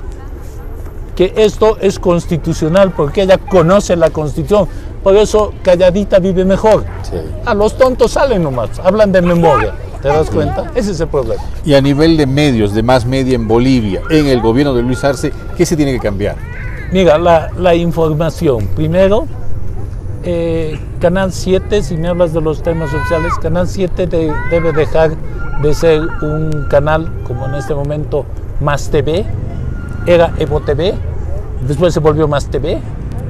que 1.17 1.33
esto 1.37 1.77
es 1.81 1.99
constitucional 1.99 2.93
porque 2.93 3.23
ella 3.23 3.39
conoce 3.39 3.97
la 3.97 4.11
constitución. 4.11 4.67
Por 5.03 5.17
eso 5.17 5.53
calladita 5.63 6.19
vive 6.21 6.45
mejor. 6.45 6.85
Sí. 7.03 7.17
A 7.45 7.55
los 7.55 7.77
tontos 7.77 8.13
salen 8.13 8.43
nomás, 8.43 8.79
hablan 8.79 9.13
de 9.13 9.21
memoria. 9.21 9.75
¿Te 10.01 10.09
das 10.09 10.31
cuenta? 10.31 10.71
Ese 10.75 10.93
es 10.93 11.01
el 11.01 11.09
problema. 11.09 11.43
Y 11.65 11.75
a 11.75 11.81
nivel 11.81 12.17
de 12.17 12.27
medios, 12.27 12.75
de 12.75 12.83
más 12.83 13.07
media 13.07 13.37
en 13.37 13.47
Bolivia, 13.47 14.03
en 14.11 14.27
el 14.27 14.41
gobierno 14.41 14.75
de 14.75 14.83
Luis 14.83 15.05
Arce, 15.05 15.33
¿qué 15.57 15.65
se 15.65 15.77
tiene 15.77 15.93
que 15.93 16.01
cambiar? 16.01 16.37
Mira, 16.91 17.19
la, 17.19 17.51
la 17.57 17.75
información. 17.75 18.67
Primero, 18.75 19.27
eh, 20.25 20.79
Canal 21.03 21.33
7, 21.33 21.83
si 21.83 21.97
me 21.97 22.07
hablas 22.07 22.33
de 22.33 22.41
los 22.41 22.63
temas 22.63 22.95
oficiales, 22.95 23.35
Canal 23.43 23.67
7 23.67 24.07
de- 24.07 24.33
debe 24.53 24.73
dejar 24.73 25.11
de 25.61 25.75
ser 25.75 26.01
un 26.23 26.67
canal 26.71 27.11
como 27.27 27.47
en 27.47 27.57
este 27.57 27.75
momento 27.75 28.25
Más 28.61 28.89
TV, 28.89 29.25
era 30.07 30.33
Evo 30.39 30.61
TV, 30.61 30.95
después 31.67 31.93
se 31.93 31.99
volvió 31.99 32.29
Más 32.29 32.47
TV 32.47 32.81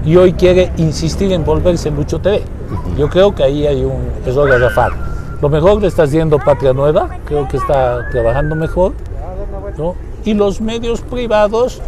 y 0.05 0.17
hoy 0.17 0.35
quiere 0.35 0.71
insistir 0.77 1.33
en 1.33 1.47
volverse 1.47 1.91
Lucho 1.91 2.19
TV. 2.21 2.43
Yo 2.99 3.09
creo 3.09 3.35
que 3.35 3.43
ahí 3.43 3.67
hay 3.67 3.83
un 3.83 4.03
error 4.27 4.51
garrafal. 4.51 4.93
Lo 5.41 5.49
mejor 5.49 5.81
le 5.81 5.89
está 5.89 6.03
haciendo 6.03 6.39
Patria 6.39 6.75
Nueva, 6.75 7.09
creo 7.25 7.49
que 7.49 7.57
está 7.57 8.07
trabajando 8.11 8.55
mejor. 8.55 8.93
¿no? 9.79 9.95
Y 10.27 10.35
los 10.35 10.61
medios 10.61 11.01
privados 11.01 11.81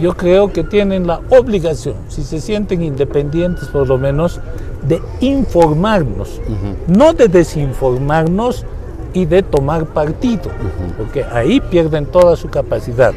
yo 0.00 0.16
creo 0.16 0.50
que 0.52 0.64
tienen 0.64 1.06
la 1.06 1.20
obligación, 1.30 1.94
si 2.08 2.22
se 2.24 2.40
sienten 2.40 2.82
independientes 2.82 3.68
por 3.68 3.86
lo 3.86 3.96
menos, 3.98 4.40
de 4.86 5.00
informarnos, 5.20 6.40
no 6.86 7.12
de 7.12 7.28
desinformarnos 7.28 8.64
y 9.12 9.24
de 9.26 9.42
tomar 9.42 9.86
partido, 9.86 10.50
porque 10.96 11.24
ahí 11.24 11.60
pierden 11.60 12.06
toda 12.06 12.36
su 12.36 12.48
capacidad. 12.48 13.12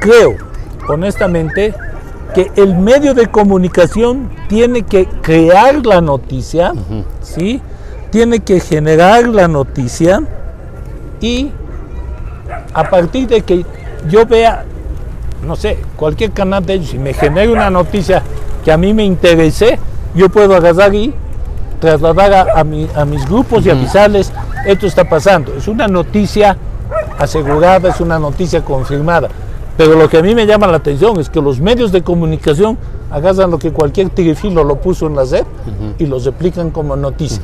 Creo, 0.00 0.36
honestamente, 0.88 1.74
que 2.34 2.50
el 2.56 2.76
medio 2.76 3.14
de 3.14 3.26
comunicación 3.26 4.30
tiene 4.48 4.82
que 4.82 5.06
crear 5.22 5.84
la 5.84 6.00
noticia, 6.00 6.72
¿sí? 7.22 7.60
Tiene 8.10 8.40
que 8.40 8.60
generar 8.60 9.26
la 9.28 9.48
noticia 9.48 10.22
y 11.20 11.50
a 12.72 12.88
partir 12.88 13.26
de 13.26 13.42
que 13.42 13.64
yo 14.08 14.26
vea, 14.26 14.64
no 15.44 15.56
sé, 15.56 15.78
cualquier 15.96 16.30
canal 16.32 16.64
de 16.64 16.74
ellos 16.74 16.94
y 16.94 16.98
me 16.98 17.12
genere 17.12 17.50
una 17.50 17.70
noticia 17.70 18.22
que 18.64 18.70
a 18.70 18.76
mí 18.76 18.94
me 18.94 19.04
interese, 19.04 19.78
yo 20.18 20.28
puedo 20.28 20.54
agarrar 20.54 20.94
y 20.94 21.14
trasladar 21.80 22.32
a, 22.34 22.60
a 22.60 22.64
mi- 22.64 22.88
a 22.94 23.04
mis 23.04 23.24
grupos 23.28 23.64
y 23.64 23.70
avisarles, 23.70 24.32
esto 24.66 24.86
está 24.86 25.08
pasando. 25.08 25.54
Es 25.54 25.68
una 25.68 25.86
noticia 25.88 26.56
asegurada, 27.18 27.88
es 27.90 28.00
una 28.00 28.18
noticia 28.18 28.64
confirmada. 28.64 29.28
Pero 29.76 29.94
lo 29.94 30.08
que 30.08 30.18
a 30.18 30.22
mí 30.22 30.34
me 30.34 30.44
llama 30.44 30.66
la 30.66 30.78
atención 30.78 31.20
es 31.20 31.30
que 31.30 31.40
los 31.40 31.60
medios 31.60 31.92
de 31.92 32.02
comunicación 32.02 32.76
agarran 33.10 33.50
lo 33.50 33.58
que 33.58 33.70
cualquier 33.70 34.10
tirifilo 34.10 34.64
lo 34.64 34.76
puso 34.80 35.06
en 35.06 35.14
la 35.14 35.24
red 35.24 35.44
y 35.98 36.06
lo 36.06 36.18
replican 36.18 36.70
como 36.70 36.96
noticia. 36.96 37.40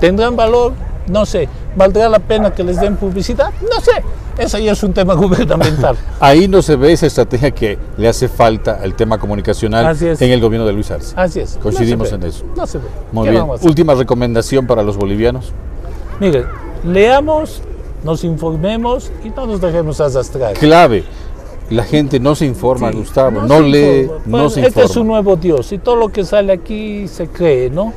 ¿Tendrán 0.00 0.36
valor? 0.36 0.72
No 1.08 1.26
sé. 1.26 1.48
¿Valdrá 1.76 2.08
la 2.08 2.18
pena 2.18 2.54
que 2.54 2.62
les 2.64 2.80
den 2.80 2.96
publicidad? 2.96 3.50
No 3.62 3.80
sé. 3.80 4.02
Ese 4.38 4.62
ya 4.62 4.72
es 4.72 4.82
un 4.82 4.92
tema 4.92 5.14
gubernamental. 5.14 5.96
Ahí 6.20 6.46
no 6.46 6.62
se 6.62 6.76
ve 6.76 6.92
esa 6.92 7.06
estrategia 7.06 7.50
que 7.50 7.78
le 7.96 8.08
hace 8.08 8.28
falta 8.28 8.78
al 8.82 8.94
tema 8.94 9.18
comunicacional 9.18 9.96
en 10.00 10.30
el 10.30 10.40
gobierno 10.40 10.66
de 10.66 10.72
Luis 10.72 10.90
Arce. 10.90 11.14
Así 11.16 11.40
es. 11.40 11.58
Coincidimos 11.60 12.12
en 12.12 12.22
eso. 12.22 12.44
No 12.56 12.66
se 12.66 12.78
ve. 12.78 12.84
Muy 13.12 13.24
¿Qué 13.24 13.30
bien. 13.32 13.46
Última 13.62 13.94
recomendación 13.94 14.66
para 14.66 14.82
los 14.82 14.96
bolivianos. 14.96 15.52
Mire, 16.20 16.44
leamos, 16.84 17.62
nos 18.04 18.24
informemos 18.24 19.10
y 19.24 19.30
no 19.30 19.46
nos 19.46 19.60
dejemos 19.60 20.00
arrastrar. 20.00 20.54
Clave. 20.54 21.04
La 21.70 21.84
gente 21.84 22.18
no 22.18 22.34
se 22.34 22.46
informa, 22.46 22.90
Gustavo. 22.90 23.42
No, 23.42 23.58
se 23.58 23.64
ee 23.64 24.02
informa. 24.02 24.38
no 24.38 24.50
se 24.50 24.60
este 24.60 24.68
informa. 24.68 24.90
es 24.90 24.96
un 24.96 25.06
nuevo 25.06 25.36
Dios 25.36 25.72
y 25.72 25.78
todo 25.78 25.96
lo 25.96 26.08
que 26.08 26.24
sale 26.24 26.52
aquí 26.52 27.06
se 27.08 27.28
cree, 27.28 27.68
¿no? 27.68 27.92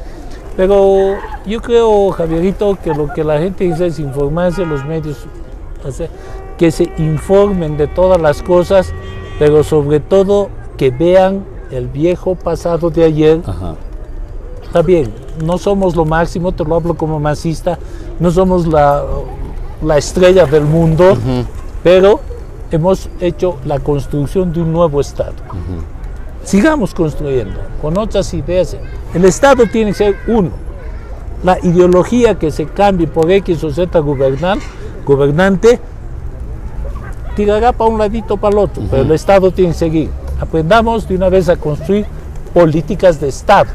Pero 0.57 1.15
yo 1.45 1.61
creo, 1.61 2.11
Javierito, 2.11 2.77
que 2.83 2.93
lo 2.93 3.07
que 3.13 3.23
la 3.23 3.39
gente 3.39 3.63
dice 3.63 3.87
es 3.87 3.99
informarse, 3.99 4.65
los 4.65 4.85
medios, 4.85 5.25
que 6.57 6.71
se 6.71 6.91
informen 6.97 7.77
de 7.77 7.87
todas 7.87 8.21
las 8.21 8.43
cosas, 8.43 8.93
pero 9.39 9.63
sobre 9.63 9.99
todo 9.99 10.49
que 10.77 10.91
vean 10.91 11.43
el 11.71 11.87
viejo 11.87 12.35
pasado 12.35 12.89
de 12.89 13.05
ayer. 13.05 13.41
Ajá. 13.45 13.75
Está 14.63 14.81
bien, 14.81 15.11
no 15.43 15.57
somos 15.57 15.95
lo 15.95 16.05
máximo, 16.05 16.51
te 16.51 16.63
lo 16.63 16.75
hablo 16.75 16.95
como 16.95 17.19
masista, 17.19 17.77
no 18.19 18.31
somos 18.31 18.67
la, 18.67 19.03
la 19.81 19.97
estrella 19.97 20.45
del 20.45 20.63
mundo, 20.63 21.17
pero 21.83 22.21
hemos 22.71 23.09
hecho 23.19 23.57
la 23.65 23.79
construcción 23.79 24.53
de 24.53 24.61
un 24.61 24.71
nuevo 24.71 25.01
Estado. 25.01 25.33
Sigamos 26.43 26.93
construyendo 26.93 27.59
con 27.81 27.97
otras 27.97 28.33
ideas. 28.33 28.75
El 29.13 29.25
Estado 29.25 29.67
tiene 29.67 29.91
que 29.91 29.97
ser 29.97 30.15
uno. 30.27 30.49
La 31.43 31.57
ideología 31.59 32.37
que 32.37 32.51
se 32.51 32.65
cambie 32.65 33.07
por 33.07 33.31
X 33.31 33.63
o 33.63 33.71
Z 33.71 33.99
gobernante 35.05 35.79
tirará 37.35 37.71
para 37.71 37.89
un 37.89 37.97
ladito 37.97 38.37
para 38.37 38.53
el 38.53 38.59
otro, 38.59 38.83
pero 38.89 39.03
el 39.03 39.11
Estado 39.11 39.51
tiene 39.51 39.71
que 39.71 39.77
seguir. 39.77 40.09
Aprendamos 40.39 41.07
de 41.07 41.15
una 41.15 41.29
vez 41.29 41.49
a 41.49 41.55
construir 41.55 42.05
políticas 42.53 43.19
de 43.19 43.29
Estado, 43.29 43.69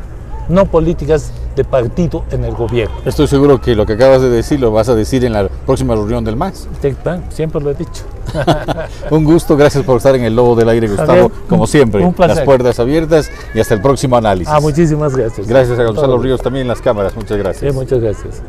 no 0.49 0.67
políticas 0.67 1.33
de 1.57 1.65
partido 1.65 2.25
en 2.31 2.45
el 2.45 2.55
gobierno. 2.55 2.95
Estoy 3.05 3.27
seguro 3.27 3.61
que 3.61 3.75
lo 3.75 3.87
que 3.87 3.95
acabas 3.95 4.21
de 4.21 4.29
decir 4.29 4.61
lo 4.61 4.71
vas 4.71 4.89
a 4.89 4.95
decir 4.95 5.25
en 5.25 5.33
la 5.33 5.49
próxima 5.49 5.95
reunión 5.95 6.25
del 6.25 6.37
MAS. 6.37 6.69
Siempre 7.31 7.61
lo 7.61 7.71
he 7.71 7.75
dicho. 7.75 8.05
un 9.11 9.25
gusto, 9.25 9.57
gracias 9.57 9.85
por 9.85 9.97
estar 9.97 10.15
en 10.15 10.25
el 10.25 10.37
Lobo 10.37 10.55
del 10.55 10.69
Aire, 10.69 10.89
Gustavo. 10.89 11.33
Como 11.49 11.67
siempre, 11.67 12.05
un 12.05 12.13
placer. 12.13 12.37
las 12.37 12.45
puertas 12.45 12.79
abiertas 12.79 13.31
y 13.55 13.61
hasta 13.61 13.75
el 13.75 13.81
próximo 13.81 14.17
análisis. 14.17 14.53
Ah, 14.53 14.61
muchísimas 14.61 15.17
gracias. 15.17 15.47
Gracias 15.47 15.79
a 15.79 15.85
Gonzalo 15.85 16.19
Ríos 16.19 16.41
también 16.41 16.63
en 16.63 16.69
las 16.69 16.81
cámaras. 16.81 17.17
Muchas 17.17 17.39
gracias. 17.39 17.73
Sí, 17.73 17.77
muchas 17.77 18.01
gracias. 18.01 18.43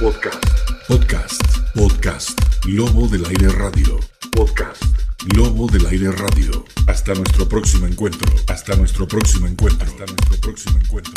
Podcast. 0.00 0.44
Podcast. 0.88 1.42
Podcast. 1.74 2.40
Lobo 2.66 3.08
del 3.08 3.24
Aire 3.26 3.48
Radio. 3.48 3.98
Podcast. 4.36 5.03
Lobo 5.34 5.66
del 5.68 5.86
Aire 5.86 6.12
Radio. 6.12 6.64
Hasta 6.86 7.14
nuestro 7.14 7.48
próximo 7.48 7.86
encuentro. 7.86 8.30
Hasta 8.48 8.76
nuestro 8.76 9.08
próximo 9.08 9.46
encuentro. 9.46 9.86
Hasta 9.86 10.04
nuestro 10.06 10.40
próximo 10.40 10.78
encuentro. 10.78 11.14